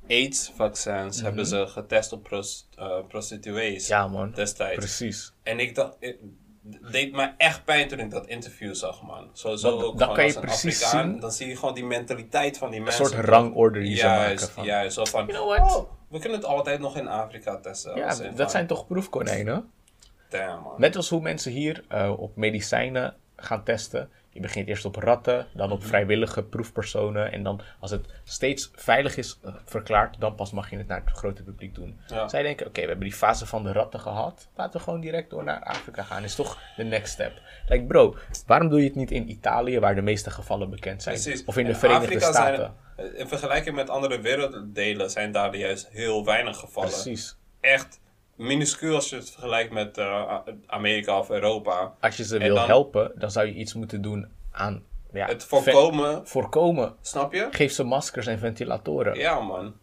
AIDS-vaccins 0.08 1.20
hebben 1.22 1.46
ze 1.46 1.66
getest 1.66 2.12
op 2.12 2.22
pros- 2.22 2.68
eh, 2.76 2.98
prostituees 3.08 3.88
Mhm. 3.88 3.98
Ja 4.00 4.08
man, 4.08 4.30
destijds. 4.32 4.76
precies. 4.76 5.32
En 5.42 5.58
ik 5.60 5.74
dacht, 5.74 5.96
het 6.00 6.16
deed 6.92 7.12
me 7.12 7.30
echt 7.36 7.64
pijn 7.64 7.88
toen 7.88 7.98
ik 7.98 8.10
dat 8.10 8.26
interview 8.26 8.74
zag, 8.74 9.02
man. 9.02 9.30
Sowieso 9.32 9.70
Dan- 9.70 9.84
ook 9.86 9.98
dan 9.98 10.08
kan 10.14 10.16
je 10.18 10.24
als 10.24 10.34
een 10.34 10.40
precies 10.40 10.82
Afrikaan, 10.82 11.10
zien- 11.10 11.20
Dan 11.20 11.32
zie 11.32 11.48
je 11.48 11.56
gewoon 11.56 11.74
die 11.74 11.84
mentaliteit 11.84 12.58
van 12.58 12.68
die 12.70 12.78
Een 12.78 12.84
mensen. 12.84 13.06
soort 13.06 13.24
rangorde 13.24 13.80
die 13.80 13.96
ze 13.96 14.06
maken 14.06 14.38
van... 14.38 14.64
juist. 14.64 14.94
Zo 14.94 15.04
van, 15.04 15.26
You 15.26 15.32
know 15.38 15.56
what? 15.58 15.76
oh, 15.76 15.90
we 16.08 16.18
kunnen 16.18 16.38
het 16.38 16.46
altijd 16.46 16.80
nog 16.80 16.96
in 16.96 17.08
Afrika 17.08 17.56
testen. 17.60 17.96
ja, 17.96 18.06
dat 18.06 18.22
van, 18.36 18.50
zijn 18.50 18.66
toch 18.66 18.86
proefkonijnen? 18.86 19.70
Damn, 20.28 20.62
man. 20.62 20.74
Net 20.80 20.96
als 20.96 21.08
hoe 21.08 21.20
mensen 21.20 21.52
hier 21.52 21.84
eh, 21.88 22.12
op 22.20 22.36
medicijnen 22.36 23.16
gaan 23.36 23.64
testen. 23.64 24.10
Je 24.36 24.42
begint 24.42 24.68
eerst 24.68 24.84
op 24.84 24.96
ratten, 24.96 25.46
dan 25.54 25.66
Mhm. 25.66 25.76
op 25.76 25.84
vrijwillige 25.84 26.42
proefpersonen. 26.42 27.32
En 27.32 27.42
dan 27.42 27.60
als 27.80 27.90
het 27.90 28.06
steeds 28.24 28.70
veilig 28.74 29.16
is 29.16 29.38
eh, 29.44 29.54
verklaard, 29.64 30.20
dan 30.20 30.34
pas 30.34 30.52
mag 30.52 30.70
je 30.70 30.76
het 30.76 30.86
naar 30.86 31.00
het 31.04 31.10
grote 31.16 31.42
publiek 31.42 31.74
doen. 31.74 32.00
Ja. 32.06 32.28
Zij 32.28 32.42
denken, 32.42 32.66
oké, 32.66 32.80
we 32.80 32.86
hebben 32.86 33.04
die 33.08 33.16
fase 33.16 33.46
van 33.46 33.62
de 33.62 33.72
ratten 33.72 34.00
gehad. 34.00 34.48
Laten 34.56 34.78
we 34.78 34.84
gewoon 34.84 35.00
direct 35.00 35.30
door 35.30 35.44
naar 35.44 35.62
Afrika 35.62 36.02
gaan. 36.02 36.24
Is 36.24 36.34
toch 36.34 36.58
de 36.76 36.84
next 36.84 37.12
step. 37.12 37.32
Like 37.68 37.84
bro, 37.84 38.16
waarom 38.46 38.68
doe 38.68 38.78
je 38.80 38.86
het 38.86 38.94
niet 38.94 39.10
in 39.10 39.30
Italië, 39.30 39.78
waar 39.78 39.94
de 39.94 40.02
meeste 40.02 40.30
gevallen 40.30 40.70
bekend 40.70 41.02
zijn? 41.02 41.14
Precies. 41.20 41.44
Of 41.44 41.56
in 41.56 41.64
de 41.64 41.70
In 41.70 41.76
Verenigde 41.76 42.06
Afrika 42.06 42.30
Staten? 42.32 42.72
Zijn, 42.96 43.08
eh, 43.12 43.20
in 43.20 43.28
vergelijking 43.28 43.76
met 43.76 43.90
andere 43.90 44.20
werelddelen 44.20 45.10
zijn 45.10 45.32
daar 45.32 45.56
juist 45.56 45.88
heel 45.88 46.24
weinig 46.24 46.56
gevallen. 46.58 46.90
Precies. 46.90 47.36
Echt 47.60 48.00
minuscuul 48.36 48.94
als 48.94 49.08
je 49.08 49.16
het 49.16 49.30
vergelijkt 49.30 49.72
met 49.72 49.98
eh, 49.98 50.38
Amerika 50.66 51.18
of 51.18 51.30
Europa. 51.30 51.94
Als 52.00 52.16
je 52.16 52.24
ze 52.24 52.38
En 52.38 52.42
wil 52.46 52.54
dan- 52.54 52.66
helpen, 52.66 53.12
dan 53.14 53.30
zou 53.30 53.46
je 53.46 53.54
iets 53.54 53.74
moeten 53.74 54.02
doen 54.02 54.28
aan... 54.50 54.84
Ja, 55.12 55.26
Het 55.26 55.44
voorkomen, 55.44 56.26
voorkomen. 56.26 56.96
snap 57.00 57.32
je? 57.32 57.48
Geef 57.50 57.72
ze 57.72 57.82
maskers 57.84 58.26
en 58.26 58.38
ventilatoren. 58.38 59.18
Ja, 59.18 59.40
man. 59.40 59.74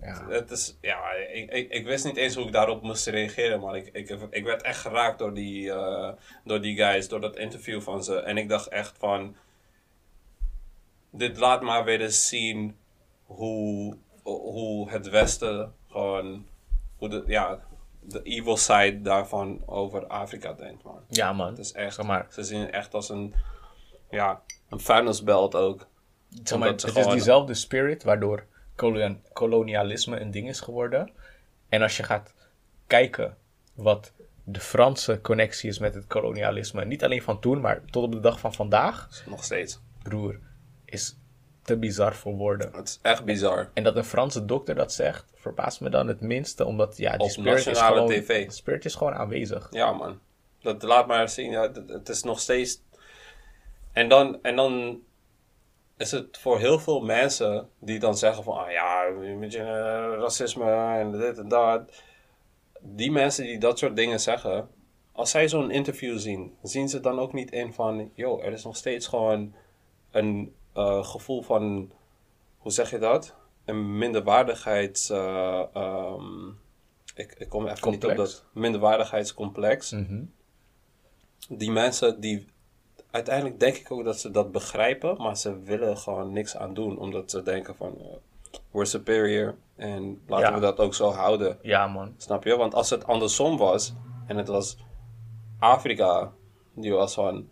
Ja. 0.00 0.26
Het 0.28 0.50
is, 0.50 0.76
ja, 0.80 1.12
ik, 1.32 1.50
ik, 1.50 1.70
ik 1.70 1.86
wist 1.86 2.04
niet 2.04 2.16
eens 2.16 2.34
hoe 2.34 2.46
ik 2.46 2.52
daarop 2.52 2.82
moest 2.82 3.06
reageren. 3.06 3.74
Ik, 3.74 3.88
ik, 3.92 4.10
ik 4.30 4.44
werd 4.44 4.62
echt 4.62 4.78
geraakt 4.80 5.18
door 5.18 5.34
die, 5.34 5.72
eh, 5.72 6.12
door 6.44 6.60
die 6.60 6.76
guys, 6.76 7.08
door 7.08 7.20
dat 7.20 7.36
interview 7.36 7.80
van 7.80 8.04
ze. 8.04 8.16
En 8.20 8.36
ik 8.36 8.48
dacht 8.48 8.68
echt 8.68 8.94
van... 8.98 9.36
Dit 11.10 11.36
laat 11.38 11.62
maar 11.62 11.84
weer 11.84 12.00
eens 12.00 12.28
zien 12.28 12.76
hoe, 13.24 13.96
hoe 14.22 14.90
het 14.90 15.08
Westen 15.08 15.72
gewoon... 15.90 16.46
Hoe 16.96 17.08
de, 17.08 17.22
ja, 17.26 17.60
de 18.08 18.22
evil 18.22 18.56
side 18.56 19.00
daarvan 19.02 19.62
over 19.66 20.06
Afrika 20.06 20.52
denkt, 20.52 20.82
man. 20.82 21.00
Ja, 21.08 21.32
man. 21.32 21.48
Het 21.48 21.58
is 21.58 21.72
echt... 21.72 21.94
Zeg 21.94 22.06
maar, 22.06 22.26
Ze 22.30 22.42
zien 22.42 22.60
het 22.60 22.70
echt 22.70 22.94
als 22.94 23.08
een... 23.08 23.34
Ja, 24.10 24.42
een 24.68 24.80
vuilnisbelt 24.80 25.54
ook. 25.54 25.86
zeg 26.44 26.58
maar, 26.58 26.68
omdat 26.68 26.82
het 26.82 26.96
is 26.96 27.06
diezelfde 27.06 27.54
spirit 27.54 28.02
waardoor 28.02 28.44
kolon- 28.74 29.22
kolonialisme 29.32 30.20
een 30.20 30.30
ding 30.30 30.48
is 30.48 30.60
geworden. 30.60 31.10
En 31.68 31.82
als 31.82 31.96
je 31.96 32.02
gaat 32.02 32.34
kijken 32.86 33.36
wat 33.74 34.12
de 34.44 34.60
Franse 34.60 35.20
connectie 35.20 35.68
is 35.68 35.78
met 35.78 35.94
het 35.94 36.06
kolonialisme, 36.06 36.84
niet 36.84 37.04
alleen 37.04 37.22
van 37.22 37.40
toen, 37.40 37.60
maar 37.60 37.84
tot 37.84 38.04
op 38.04 38.12
de 38.12 38.20
dag 38.20 38.40
van 38.40 38.54
vandaag, 38.54 39.08
Nog 39.26 39.44
steeds. 39.44 39.80
broer, 40.02 40.38
is 40.84 41.16
te 41.66 41.76
bizar 41.76 42.14
voor 42.14 42.32
woorden. 42.32 42.72
Het 42.72 42.88
is 42.88 42.98
echt 43.02 43.24
bizar. 43.24 43.70
En 43.74 43.84
dat 43.84 43.96
een 43.96 44.04
Franse 44.04 44.44
dokter 44.44 44.74
dat 44.74 44.92
zegt, 44.92 45.32
verbaast 45.34 45.80
me 45.80 45.88
dan 45.88 46.08
het 46.08 46.20
minste, 46.20 46.64
omdat 46.64 46.96
ja, 46.96 47.16
die 47.16 47.20
Op 47.20 47.30
spirit 47.30 47.66
is, 47.66 47.78
gewoon, 47.78 48.08
tv. 48.08 48.50
spirit 48.50 48.84
is 48.84 48.94
gewoon 48.94 49.14
aanwezig. 49.14 49.68
Ja, 49.70 49.92
man. 49.92 50.18
Dat 50.60 50.82
laat 50.82 51.06
maar 51.06 51.28
zien. 51.28 51.50
Ja, 51.50 51.72
het, 51.86 52.08
is 52.08 52.22
nog 52.22 52.40
steeds. 52.40 52.82
En 53.92 54.08
dan, 54.08 54.42
en 54.42 54.56
dan 54.56 55.00
is 55.96 56.10
het 56.10 56.38
voor 56.38 56.58
heel 56.58 56.78
veel 56.78 57.00
mensen 57.00 57.68
die 57.78 57.98
dan 57.98 58.16
zeggen 58.16 58.44
van, 58.44 58.58
ah 58.58 58.70
ja, 58.70 59.06
een 59.06 59.40
beetje 59.40 59.58
eh, 59.58 60.20
racisme 60.20 60.70
en 60.72 61.12
dit 61.12 61.38
en 61.38 61.48
dat. 61.48 62.02
Die 62.80 63.10
mensen 63.10 63.44
die 63.44 63.58
dat 63.58 63.78
soort 63.78 63.96
dingen 63.96 64.20
zeggen, 64.20 64.68
als 65.12 65.30
zij 65.30 65.48
zo'n 65.48 65.70
interview 65.70 66.18
zien, 66.18 66.56
zien 66.62 66.88
ze 66.88 67.00
dan 67.00 67.18
ook 67.18 67.32
niet 67.32 67.50
in 67.50 67.72
van, 67.72 68.10
yo, 68.14 68.40
er 68.40 68.52
is 68.52 68.64
nog 68.64 68.76
steeds 68.76 69.06
gewoon 69.06 69.54
een 70.10 70.54
eh, 70.76 71.04
gevoel 71.04 71.42
van 71.42 71.92
hoe 72.58 72.72
zeg 72.72 72.90
je 72.90 72.98
dat? 72.98 73.34
Een 73.64 73.98
minderwaardigheids... 73.98 75.10
eh, 75.10 75.62
ehm, 75.72 76.48
ik, 77.14 77.34
ik 77.38 77.48
kom 77.48 77.66
even 77.66 77.90
niet 77.90 78.04
op 78.04 78.16
dat 78.16 78.44
minderwaardigheidscomplex. 78.52 79.90
Mhm. 79.90 80.22
Die 81.48 81.70
mensen 81.70 82.20
die... 82.20 82.46
Uiteindelijk 83.10 83.60
denk 83.60 83.76
ik 83.76 83.90
ook 83.90 84.04
dat 84.04 84.20
ze 84.20 84.30
dat 84.30 84.52
begrijpen, 84.52 85.16
maar 85.22 85.36
ze 85.36 85.60
willen 85.62 85.96
gewoon 85.98 86.32
niks 86.32 86.56
aan 86.56 86.74
doen. 86.74 86.98
Omdat 86.98 87.30
ze 87.30 87.42
denken 87.42 87.76
van, 87.76 87.98
eh, 88.00 88.06
we're 88.70 88.84
superior 88.86 89.54
en 89.76 90.22
laten 90.26 90.48
Ja. 90.48 90.54
we 90.54 90.60
dat 90.60 90.78
ook 90.78 90.94
zo 90.94 91.10
houden. 91.10 91.58
Ja, 91.62 91.86
man. 91.86 92.14
Snap 92.16 92.44
je? 92.44 92.56
Want 92.56 92.74
als 92.74 92.90
het 92.90 93.06
andersom 93.06 93.56
was 93.56 93.94
en 94.26 94.36
het 94.36 94.48
was 94.48 94.76
Afrika, 95.58 96.32
die 96.74 96.92
was 96.92 97.14
van. 97.14 97.48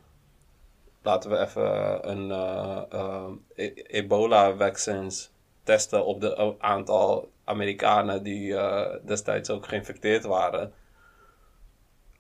Laten 1.05 1.31
we 1.31 1.39
even 1.39 2.11
een 2.11 2.31
eh, 2.31 2.83
eh, 2.91 3.31
e- 3.55 3.83
ebola-vaccins 3.87 5.33
testen 5.63 6.07
op 6.07 6.21
de 6.21 6.55
aantal 6.59 7.29
Amerikanen 7.45 8.23
die 8.23 8.57
eh, 8.57 8.97
destijds 9.07 9.51
ook 9.51 9.67
geïnfecteerd 9.67 10.25
waren. 10.25 10.73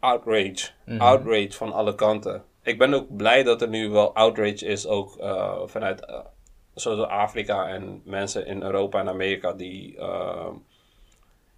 Outrage. 0.00 0.70
Outrage 0.98 1.52
van 1.52 1.72
alle 1.72 1.94
kanten. 1.94 2.44
Ik 2.62 2.78
ben 2.78 2.94
ook 2.94 3.16
blij 3.16 3.42
dat 3.42 3.62
er 3.62 3.68
nu 3.68 3.88
wel 3.88 4.14
outrage 4.14 4.66
is, 4.66 4.86
ook 4.86 5.16
eh, 5.16 5.60
vanuit 5.64 6.04
eh, 6.04 6.20
zoals 6.74 7.08
Afrika 7.08 7.68
en 7.68 8.02
mensen 8.04 8.46
in 8.46 8.62
Europa 8.62 9.00
en 9.00 9.08
Amerika 9.08 9.52
die 9.52 9.98
eh, 9.98 10.48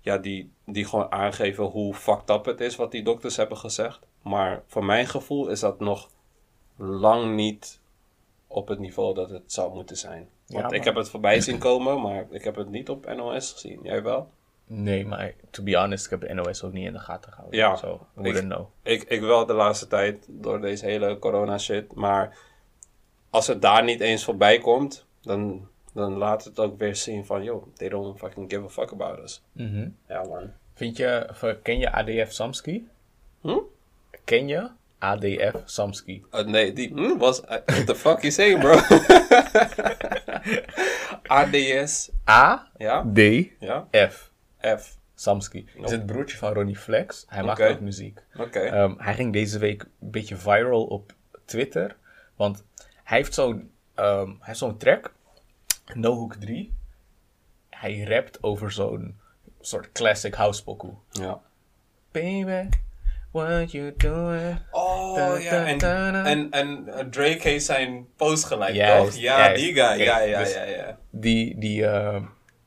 ja, 0.01 0.19
die, 0.19 0.53
die 0.65 0.85
gewoon 0.85 1.13
aangeven 1.13 1.65
hoe 1.65 1.95
fucked 1.95 2.31
up 2.31 2.45
het 2.45 2.61
is 2.61 2.77
wat 2.77 2.91
die 2.91 3.03
dokters 3.03 3.37
hebben 3.37 3.57
gezegd. 3.57 4.07
Maar 4.23 4.63
voor 4.67 4.85
mijn 4.85 5.07
gevoel 5.07 5.49
is 5.49 5.61
dat 5.61 5.81
nog 5.81 6.11
lang 6.77 7.35
niet 7.35 7.81
op 8.47 8.69
het 8.69 8.79
niveau 8.79 9.15
dat 9.15 9.31
het 9.31 9.53
zou 9.53 9.75
moeten 9.75 9.97
zijn. 9.97 10.29
Want 10.47 10.71
Ja, 10.71 10.77
ik 10.77 10.85
heb 10.85 10.95
het 10.95 11.09
voorbij 11.09 11.41
zien 11.41 11.59
komen, 11.59 12.01
maar 12.01 12.27
ik 12.31 12.45
heb 12.45 12.57
het 12.57 12.71
niet 12.71 12.89
op 12.89 13.15
NOS 13.17 13.53
gezien. 13.53 13.81
Jij 13.83 14.03
wel? 14.03 14.31
Nee, 14.67 15.07
maar 15.07 15.33
to 15.51 15.63
be 15.63 15.77
honest, 15.77 16.05
ik 16.05 16.11
heb 16.11 16.21
de 16.21 16.35
NOS 16.35 16.63
ook 16.63 16.73
niet 16.73 16.87
in 16.87 16.93
de 16.93 16.99
gaten 16.99 17.33
gehouden. 17.33 17.59
Ja, 17.59 17.77
Zo, 17.77 18.07
ik- 18.23 18.37
know. 18.41 18.67
Ik, 18.83 19.03
ik 19.03 19.21
wel 19.21 19.47
de 19.47 19.53
laatste 19.53 19.87
tijd 19.87 20.27
door 20.29 20.61
deze 20.61 20.85
hele 20.87 21.19
corona 21.19 21.59
shit. 21.59 21.95
Maar 21.95 22.39
als 23.31 23.47
het 23.47 23.63
daar 23.63 23.85
niet 23.85 24.01
eens 24.01 24.25
voorbij 24.25 24.59
komt, 24.59 25.07
dan, 25.23 25.69
dan 25.93 26.13
laat 26.13 26.45
het 26.45 26.61
ook 26.61 26.79
weer 26.79 26.97
zien 26.97 27.27
van, 27.27 27.43
yo, 27.43 27.69
they 27.75 27.89
don't 27.89 28.19
fucking 28.19 28.51
give 28.51 28.65
a 28.65 28.69
fuck 28.69 28.93
about 28.93 29.19
us. 29.19 29.43
Mhm. 29.53 29.89
Ja, 30.09 30.23
man. 30.25 30.53
Vind 30.75 30.97
je, 30.97 31.29
ken 31.63 31.79
je 31.79 31.93
ADF 31.93 32.33
Samsky? 32.33 32.83
Hm? 33.41 33.59
Ken 34.25 34.49
je 34.49 34.71
ADF 35.11 35.63
Samsky? 35.65 36.23
Uh, 36.33 36.41
nee, 36.47 36.73
die 36.73 36.89
hm, 36.89 37.17
was. 37.19 37.41
uh, 37.43 37.49
what 37.49 37.87
the 37.87 37.95
fuck 37.95 38.21
you 38.21 38.31
saying, 38.33 38.61
bro? 38.61 38.75
ADS. 41.27 42.11
A, 42.29 42.69
Ja? 42.77 43.03
D, 43.15 43.19
Ja? 43.61 43.87
F. 44.09 44.31
F. 44.79 44.97
Samsky. 45.15 45.59
Is 45.67 45.75
Nope. 45.75 45.91
het 45.91 46.07
broertje 46.07 46.37
van 46.37 46.53
Ronnie 46.53 46.77
Flex. 46.77 47.25
Hij 47.29 47.43
maakt 47.43 47.61
ook 47.63 47.81
muziek. 47.81 48.21
Oké. 48.39 48.59
Ehm, 48.61 48.95
hij 48.99 49.15
ging 49.15 49.33
deze 49.33 49.59
week 49.59 49.83
een 49.83 50.11
beetje 50.11 50.37
viral 50.37 50.85
op 50.85 51.13
Twitter. 51.45 51.97
Want 52.37 52.65
hij 53.05 53.17
heeft 53.19 53.35
zo'n 53.35 53.71
hij 53.95 54.27
heeft 54.41 54.59
zo'n 54.59 54.77
track. 54.77 55.13
No 55.95 56.15
Hook 56.15 56.35
3. 56.35 56.75
Hij 57.71 58.03
rapt 58.03 58.43
over 58.43 58.73
zo'n 58.73 59.17
soort 59.61 59.93
classic 59.93 60.35
house 60.35 60.63
pokoe. 60.65 60.95
ja. 61.11 61.41
Baby, 62.13 62.69
what 63.31 63.71
you 63.73 63.93
doing? 63.97 64.59
Oh 64.71 65.15
Da, 65.17 65.37
ja, 65.39 65.51
da, 65.51 65.67
en, 65.67 65.79
da, 65.79 66.11
da. 66.11 66.25
en, 66.25 66.51
en 66.51 66.85
uh, 66.87 66.95
Drake 66.99 67.49
heeft 67.49 67.65
zijn 67.65 68.07
post 68.17 68.45
gelijk, 68.45 68.71
toch? 68.75 69.15
Ja, 69.15 69.39
juist. 69.39 69.63
die 69.63 69.75
guy. 69.75 70.03
Ja, 70.05 70.21
ja, 70.21 70.39
dus- 70.39 70.55
ja, 70.55 70.63
ja. 70.63 70.99
Die, 71.11 71.59
die, 71.59 71.87
ehm, 71.87 72.23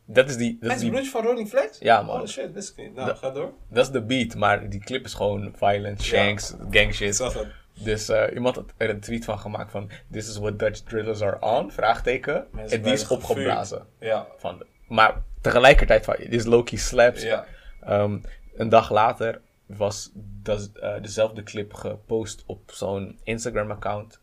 dat 0.05 0.29
is 0.29 0.37
die, 0.37 0.57
dat 0.61 0.71
is 0.71 0.79
die, 0.79 0.89
broertje 0.89 1.09
van 1.11 1.23
Ronnie 1.23 1.45
Flex? 1.45 1.77
Ja, 1.79 2.01
man. 2.01 2.21
Oh 2.21 2.27
shit, 2.27 2.51
wist 2.53 2.69
ik 2.69 2.77
niet. 2.85 2.95
Nou, 2.95 3.07
Da- 3.07 3.15
ga 3.15 3.29
door. 3.29 3.53
dat 3.69 3.85
is 3.85 3.91
de 3.91 4.01
beat, 4.01 4.35
maar 4.35 4.69
die 4.69 4.79
clip 4.79 5.05
is 5.05 5.13
gewoon 5.13 5.53
violent, 5.55 6.01
shanks, 6.01 6.55
gang 6.69 6.93
shit. 6.93 7.15
zag 7.15 7.33
het. 7.33 7.47
Dus 7.83 8.09
eh, 8.09 8.23
iemand 8.33 8.55
had 8.55 8.73
er 8.77 8.89
een 8.89 8.99
tweet 8.99 9.25
van 9.25 9.39
gemaakt 9.39 9.71
van 9.71 9.89
This 10.11 10.27
is 10.29 10.37
what 10.37 10.59
Dutch 10.59 10.79
drillers 10.79 11.21
are 11.21 11.37
on, 11.39 11.71
vraagteken. 11.71 12.45
Mensen 12.51 12.77
En 12.77 12.83
die 12.83 12.93
is 12.93 13.07
opgeblazen. 13.07 13.85
Ja. 13.99 14.27
Van 14.37 14.57
de- 14.57 14.65
maar 14.87 15.13
tegelijkertijd 15.41 16.05
van, 16.05 16.15
dit 16.17 16.33
is 16.33 16.45
Loki 16.45 16.77
slaps. 16.77 17.21
Ja. 17.23 17.45
Ehm, 17.81 18.17
een 18.55 18.69
dag 18.69 18.91
later 18.91 19.41
was 19.77 20.11
dat, 20.43 20.71
eh, 20.73 21.01
dezelfde 21.01 21.43
clip 21.43 21.73
gepost 21.73 22.43
op 22.45 22.71
zo'n 22.71 23.19
Instagram 23.23 23.71
account. 23.71 24.19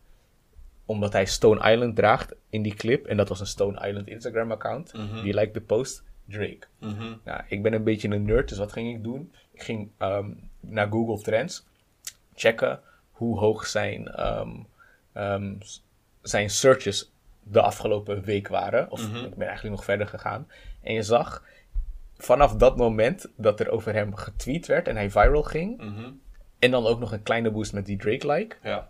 Omdat 0.84 1.12
hij 1.12 1.26
Stone 1.26 1.72
Island 1.72 1.96
draagt 1.96 2.34
in 2.50 2.62
die 2.62 2.74
clip. 2.74 3.06
En 3.06 3.16
dat 3.16 3.28
was 3.28 3.40
een 3.40 3.46
Stone 3.46 3.86
Island 3.88 4.08
Instagram 4.08 4.52
account. 4.52 4.92
Die 5.22 5.34
liked 5.34 5.54
de 5.54 5.60
post, 5.60 6.02
Drake. 6.24 6.66
Mhm. 6.78 7.14
Nou, 7.24 7.42
ik 7.48 7.62
ben 7.62 7.72
een 7.72 7.84
beetje 7.84 8.08
een 8.08 8.24
nerd, 8.24 8.48
dus 8.48 8.58
wat 8.58 8.72
ging 8.72 8.96
ik 8.96 9.02
doen? 9.02 9.32
Ik 9.52 9.62
ging 9.62 9.90
ehm, 9.98 10.30
naar 10.60 10.88
Google 10.88 11.22
Trends 11.22 11.66
checken 12.34 12.80
hoe 13.10 13.38
hoog 13.38 13.66
zijn, 13.66 14.08
ehm, 14.08 14.50
ehm, 15.12 15.54
zijn 16.22 16.50
searches 16.50 17.10
de 17.42 17.60
afgelopen 17.60 18.22
week 18.22 18.48
waren. 18.48 18.90
Of 18.90 19.00
ik 19.00 19.34
ben 19.34 19.46
eigenlijk 19.46 19.76
nog 19.76 19.84
verder 19.84 20.06
gegaan. 20.06 20.48
En 20.82 20.94
je 20.94 21.02
zag 21.02 21.42
vanaf 22.18 22.54
dat 22.54 22.76
moment 22.76 23.32
dat 23.36 23.60
er 23.60 23.70
over 23.70 23.92
hem 23.94 24.14
getweet 24.14 24.66
werd 24.66 24.88
en 24.88 24.96
hij 24.96 25.10
viral 25.10 25.42
ging. 25.42 25.76
Mhm. 25.76 26.12
En 26.58 26.70
dan 26.70 26.86
ook 26.86 26.98
nog 26.98 27.12
een 27.12 27.22
kleine 27.22 27.50
boost 27.50 27.72
met 27.72 27.86
die 27.86 27.96
Drake-like. 27.98 28.56
Ja. 28.62 28.88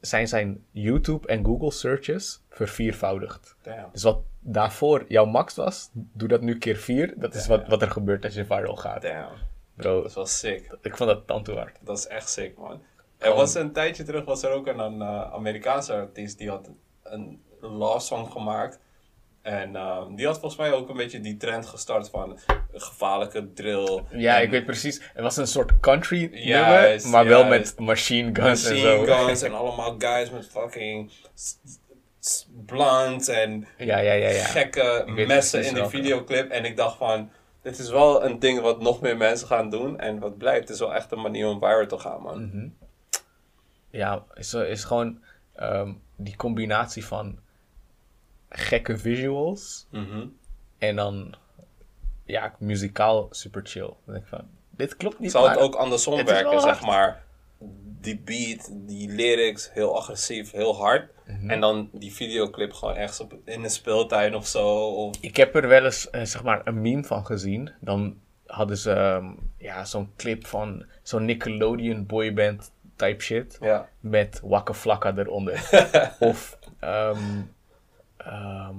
Zijn 0.00 0.28
zijn 0.28 0.64
YouTube 0.70 1.26
en 1.28 1.44
Google 1.44 1.70
searches 1.72 2.42
verviervoudigd. 2.50 3.56
Damn. 3.62 3.88
Dus 3.92 4.02
wat 4.02 4.18
daarvoor 4.40 5.04
jouw 5.08 5.24
max 5.24 5.54
was, 5.54 5.90
doe 5.92 6.28
dat 6.28 6.40
nu 6.40 6.58
keer 6.58 6.76
vier. 6.76 7.14
Dat 7.16 7.34
is 7.34 7.46
wat, 7.46 7.68
wat 7.68 7.82
er 7.82 7.90
gebeurt 7.90 8.24
als 8.24 8.34
je 8.34 8.44
viral 8.44 8.76
gaat. 8.76 9.02
Damn. 9.02 9.28
Bro, 9.74 10.02
Dat 10.02 10.14
wel 10.14 10.26
sick. 10.26 10.76
ik 10.82 10.96
vond 10.96 11.10
dat 11.10 11.26
tand 11.26 11.44
toe 11.44 11.56
hard. 11.56 11.78
Dat 11.80 11.98
is 11.98 12.06
echt 12.06 12.28
sick, 12.28 12.58
man. 12.58 12.82
Er 13.18 13.34
was 13.34 13.54
een 13.54 13.72
tijdje 13.72 14.02
terug 14.02 14.24
was 14.24 14.42
er 14.42 14.50
ook 14.50 14.66
een, 14.66 14.78
een 14.78 15.00
eh, 15.02 15.32
Amerikaanse 15.32 15.92
artiest 15.92 16.38
die 16.38 16.48
had 16.48 16.70
een 17.02 17.42
love 17.60 18.00
song 18.00 18.30
gemaakt. 18.30 18.78
En 19.44 19.76
ehm, 19.76 20.14
die 20.14 20.26
had 20.26 20.38
volgens 20.38 20.60
mij 20.60 20.72
ook 20.72 20.88
een 20.88 20.96
beetje 20.96 21.20
die 21.20 21.36
trend 21.36 21.66
gestart 21.66 22.08
van 22.08 22.38
gevaarlijke 22.72 23.52
drill. 23.52 24.02
Ja, 24.10 24.36
en 24.36 24.42
ik 24.42 24.50
weet 24.50 24.64
precies. 24.64 25.00
Het 25.12 25.22
was 25.22 25.36
een 25.36 25.46
soort 25.46 25.80
country 25.80 26.30
nummer, 26.32 27.08
maar 27.08 27.24
wel 27.26 27.44
met 27.44 27.78
machine 27.78 28.34
guns 28.34 28.64
en 28.64 28.72
machine 28.74 29.06
zo. 29.06 29.14
guns 29.14 29.42
en 29.42 29.54
allemaal 29.54 29.94
guys 29.98 30.30
met 30.30 30.48
fucking 30.50 31.10
blunt 32.66 33.28
en 33.28 33.66
Ja, 33.78 33.98
ja, 33.98 34.12
ja, 34.12 34.28
ja. 34.28 34.44
gekke 34.44 35.04
messen 35.26 35.64
in 35.64 35.74
die 35.74 35.86
videoclip. 35.86 36.50
En 36.50 36.64
ik 36.64 36.76
dacht 36.76 36.96
van, 36.96 37.30
dit 37.62 37.78
is 37.78 37.90
wel 37.90 38.24
een 38.24 38.38
ding 38.38 38.60
wat 38.60 38.80
nog 38.80 39.00
meer 39.00 39.16
mensen 39.16 39.46
gaan 39.46 39.70
doen. 39.70 39.98
En 39.98 40.18
wat 40.18 40.38
blijft, 40.38 40.70
is 40.70 40.78
wel 40.78 40.94
echt 40.94 41.12
een 41.12 41.20
manier 41.20 41.46
om 41.48 41.58
viral 41.58 41.86
te 41.86 41.98
gaan, 41.98 42.22
man. 42.22 42.46
Mhm. 42.46 42.68
Ja, 43.90 44.24
is, 44.34 44.54
is 44.54 44.84
gewoon 44.84 45.22
ehm, 45.54 45.92
die 46.16 46.36
combinatie 46.36 47.04
van 47.06 47.38
gekke 48.56 48.98
visuals 48.98 49.86
Mhm. 49.90 50.26
en 50.78 50.96
dan 50.96 51.34
ja, 52.24 52.54
muzikaal 52.58 53.28
super 53.30 53.60
chill. 53.64 53.82
Dan 54.04 54.14
denk 54.14 54.22
ik 54.22 54.26
van, 54.28 54.44
dit 54.70 54.96
klopt 54.96 55.18
niet. 55.18 55.30
Zou 55.30 55.48
het 55.48 55.58
ook 55.58 55.74
andersom 55.74 56.18
het 56.18 56.28
werken, 56.30 56.60
zeg 56.60 56.80
maar. 56.84 57.22
Die 58.00 58.18
beat, 58.24 58.70
die 58.72 59.08
lyrics, 59.10 59.72
heel 59.72 59.96
agressief, 59.96 60.50
heel 60.50 60.76
hard. 60.76 61.10
Mhm. 61.26 61.50
En 61.50 61.60
dan 61.60 61.88
die 61.92 62.12
videoclip 62.12 62.72
gewoon 62.72 62.94
echt 62.94 63.20
op, 63.20 63.34
in 63.44 63.62
de 63.62 63.68
speeltuin 63.68 64.34
of 64.34 64.46
zo. 64.46 64.68
Of, 64.88 65.16
Ik 65.20 65.36
heb 65.36 65.54
er 65.54 65.68
wel 65.68 65.84
eens, 65.84 66.10
eh, 66.10 66.22
zeg 66.24 66.42
maar, 66.42 66.60
een 66.64 66.80
meme 66.80 67.04
van 67.04 67.26
gezien. 67.26 67.70
Dan 67.80 68.16
hadden 68.46 68.76
ze 68.76 68.90
ehm, 68.92 69.26
ja, 69.58 69.84
zo'n 69.84 70.12
clip 70.16 70.46
van 70.46 70.84
zo'n 71.02 71.24
Nickelodeon 71.24 72.06
boyband 72.06 72.72
type 72.96 73.22
shit. 73.22 73.58
ja. 73.60 73.88
Met 74.00 74.40
Waka 74.42 74.72
Flocka 74.74 75.14
eronder. 75.16 75.68
of, 76.18 76.58
ehm, 76.80 77.40
ehm, 78.16 78.74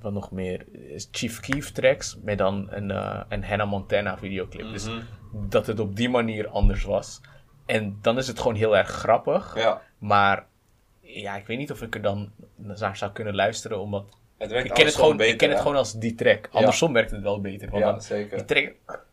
wat 0.00 0.12
nog 0.12 0.30
meer? 0.30 0.64
Chief 1.10 1.40
Keef 1.40 1.72
tracks 1.72 2.18
met 2.22 2.38
dan 2.38 2.66
een, 2.70 2.90
eh, 2.90 3.20
een 3.28 3.44
Hannah 3.44 3.70
Montana 3.70 4.18
videoclip. 4.18 4.72
Dus 4.72 4.84
Mhm. 4.88 5.00
dat 5.32 5.66
het 5.66 5.80
op 5.80 5.96
die 5.96 6.08
manier 6.08 6.48
anders 6.48 6.82
was. 6.84 7.20
En 7.66 7.98
dan 8.02 8.18
is 8.18 8.26
het 8.26 8.38
gewoon 8.38 8.54
heel 8.54 8.76
erg 8.76 8.88
grappig. 8.88 9.54
ja. 9.56 9.82
Maar 9.98 10.46
ja, 11.00 11.36
ik 11.36 11.46
weet 11.46 11.58
niet 11.58 11.70
of 11.72 11.82
ik 11.82 11.94
er 11.94 12.02
dan 12.02 12.32
naar 12.56 12.96
zou 12.96 13.12
kunnen 13.12 13.34
luisteren, 13.34 13.80
omdat 13.80 14.04
Het 14.38 14.50
werkt 14.50 14.68
ik 14.68 14.74
ken, 14.74 14.84
het 14.86 14.94
gewoon, 14.94 15.16
beter, 15.16 15.32
ik 15.32 15.38
ken 15.38 15.50
het 15.50 15.60
gewoon 15.60 15.76
als 15.76 15.92
die 15.92 16.14
track. 16.14 16.48
Andersom 16.52 16.92
werkt 16.92 17.10
het 17.10 17.22
wel 17.22 17.40
beter. 17.40 17.70
Want 17.70 17.84
Ja, 17.84 17.90
dan, 17.90 18.00
zeker. 18.02 18.36
die 18.36 18.46
track... 18.46 19.04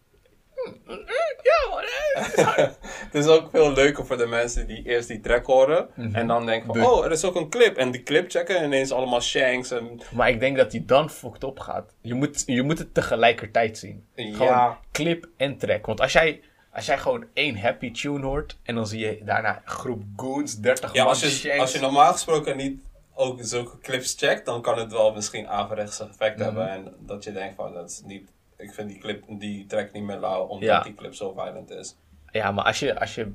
Het 3.05 3.13
is 3.15 3.27
ook 3.27 3.49
veel 3.51 3.73
leuker 3.73 4.05
voor 4.05 4.17
de 4.17 4.25
mensen 4.25 4.67
die 4.67 4.83
eerst 4.85 5.07
die 5.07 5.19
track 5.19 5.45
horen. 5.45 5.87
En 6.13 6.27
dan 6.27 6.45
denken 6.45 6.65
van, 6.67 6.77
Mhm. 6.77 6.85
De- 6.87 6.91
oh, 6.91 7.05
er 7.05 7.11
is 7.11 7.25
ook 7.25 7.35
een 7.35 7.49
clip. 7.49 7.77
En 7.77 7.91
die 7.91 8.03
clip 8.03 8.31
checken 8.31 8.57
en 8.57 8.63
ineens 8.65 8.91
allemaal 8.91 9.21
shanks. 9.21 9.71
En, 9.71 9.99
Maar 10.11 10.29
ik 10.29 10.39
denk 10.39 10.57
dat 10.57 10.71
die 10.71 10.85
dan 10.85 11.09
fucked 11.09 11.43
op 11.43 11.59
gaat. 11.59 11.93
Je 12.01 12.13
moet, 12.13 12.43
je 12.45 12.63
moet 12.63 12.77
het 12.79 12.93
tegelijkertijd 12.93 13.77
zien. 13.77 14.05
Ja. 14.15 14.35
Gewoon 14.35 14.75
clip 14.91 15.27
en 15.37 15.57
track. 15.57 15.85
Want 15.85 16.01
als 16.01 16.13
jij, 16.13 16.41
als 16.73 16.85
jij 16.85 16.97
gewoon 16.97 17.25
één 17.33 17.57
happy 17.57 17.91
tune 17.91 18.25
hoort... 18.25 18.57
en 18.63 18.75
dan 18.75 18.87
zie 18.87 18.99
je 18.99 19.21
daarna 19.23 19.61
groep 19.65 20.03
goons, 20.15 20.55
30 20.59 20.93
ja, 20.93 20.99
man 21.03 21.09
als 21.09 21.21
je, 21.21 21.29
shanks. 21.29 21.59
als 21.59 21.71
je 21.73 21.79
normaal 21.79 22.11
gesproken 22.11 22.57
niet 22.57 22.81
ook 23.15 23.37
zulke 23.41 23.77
clips 23.79 24.15
checkt, 24.17 24.45
dan 24.45 24.61
kan 24.61 24.77
het 24.77 24.91
wel 24.91 25.13
misschien 25.13 25.47
averechtse 25.47 26.03
effect 26.03 26.35
Mhm. 26.35 26.43
hebben. 26.43 26.69
En 26.69 26.93
dat 26.99 27.23
je 27.23 27.31
denkt 27.31 27.55
van, 27.55 27.73
dat 27.73 27.89
is 27.89 28.01
niet, 28.05 28.29
ik 28.57 28.73
vind 28.73 28.89
die 28.89 28.99
clip, 28.99 29.23
die 29.27 29.65
track 29.65 29.91
niet 29.91 30.03
meer 30.03 30.17
lauw, 30.19 30.43
omdat 30.45 30.69
Ja. 30.69 30.81
die 30.81 30.93
clip 30.95 31.13
zo 31.15 31.31
violent 31.31 31.69
is. 31.69 31.95
Ja, 32.33 32.51
maar 32.51 32.63
als 32.65 32.79
je, 32.79 32.99
als 32.99 33.15
je 33.15 33.31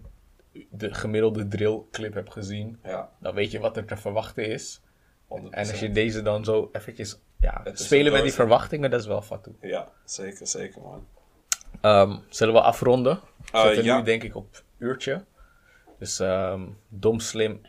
de 0.70 0.94
gemiddelde 0.94 1.48
drill 1.48 1.80
clip 1.90 2.14
hebt 2.14 2.32
gezien, 2.32 2.78
Ja, 2.84 3.10
dan 3.20 3.34
weet 3.34 3.50
je 3.50 3.58
wat 3.58 3.76
er 3.76 3.84
te 3.84 3.96
verwachten 3.96 4.46
is. 4.46 4.80
100%. 4.80 4.84
En 5.28 5.68
als 5.68 5.80
je 5.80 5.90
deze 5.90 6.22
dan 6.22 6.44
zo 6.44 6.68
eventjes 6.72 7.18
ja, 7.40 7.60
Het 7.64 7.80
spelen 7.80 8.12
met 8.12 8.22
die 8.22 8.32
verwachtingen, 8.32 8.90
dat 8.90 9.00
is 9.00 9.06
wel 9.06 9.22
fatu. 9.22 9.56
Ja, 9.60 9.88
zeker, 10.04 10.46
zeker 10.46 10.80
man. 10.82 11.06
Ehm, 11.80 12.16
zullen 12.28 12.54
we 12.54 12.60
afronden? 12.60 13.20
We 13.52 13.58
Eh, 13.58 13.62
zitten 13.64 13.84
ja. 13.84 13.98
nu 13.98 14.04
denk 14.04 14.22
ik 14.22 14.34
op 14.36 14.62
uurtje. 14.78 15.24
Dus 15.98 16.20
ehm, 16.20 16.66
Dom 16.88 17.20
Slim 17.20 17.60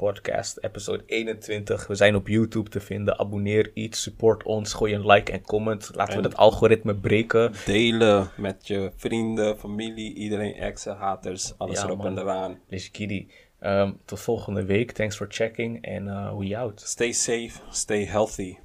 podcast, 0.00 0.58
episode 0.60 1.02
21. 1.06 1.86
We 1.86 1.94
zijn 1.94 2.14
op 2.14 2.28
YouTube 2.28 2.70
te 2.70 2.80
vinden. 2.80 3.18
Abonneer 3.18 3.70
iets, 3.74 4.02
support 4.02 4.42
ons, 4.42 4.72
gooi 4.72 4.94
een 4.94 5.06
like 5.06 5.32
en 5.32 5.42
comment. 5.42 5.90
Laten 5.94 6.16
we 6.16 6.22
dat 6.22 6.36
algoritme 6.36 6.94
breken. 6.94 7.52
Delen 7.66 8.30
met 8.36 8.66
je 8.66 8.92
vrienden, 8.96 9.58
familie, 9.58 10.14
iedereen, 10.14 10.54
exen, 10.54 10.96
haters, 10.96 11.54
alles 11.58 11.80
Ja, 11.80 11.84
erop 11.84 11.98
man. 11.98 12.06
en 12.06 12.18
eraan. 12.18 12.58
Let's 12.68 12.88
giddy. 12.92 13.26
Ehm, 13.58 13.92
tot 14.04 14.20
volgende 14.20 14.64
week. 14.64 14.92
Thanks 14.92 15.16
for 15.16 15.26
checking 15.30 15.84
en 15.84 16.06
uh, 16.06 16.38
we 16.38 16.56
out. 16.56 16.80
Stay 16.80 17.12
safe, 17.12 17.60
stay 17.70 18.04
healthy. 18.04 18.56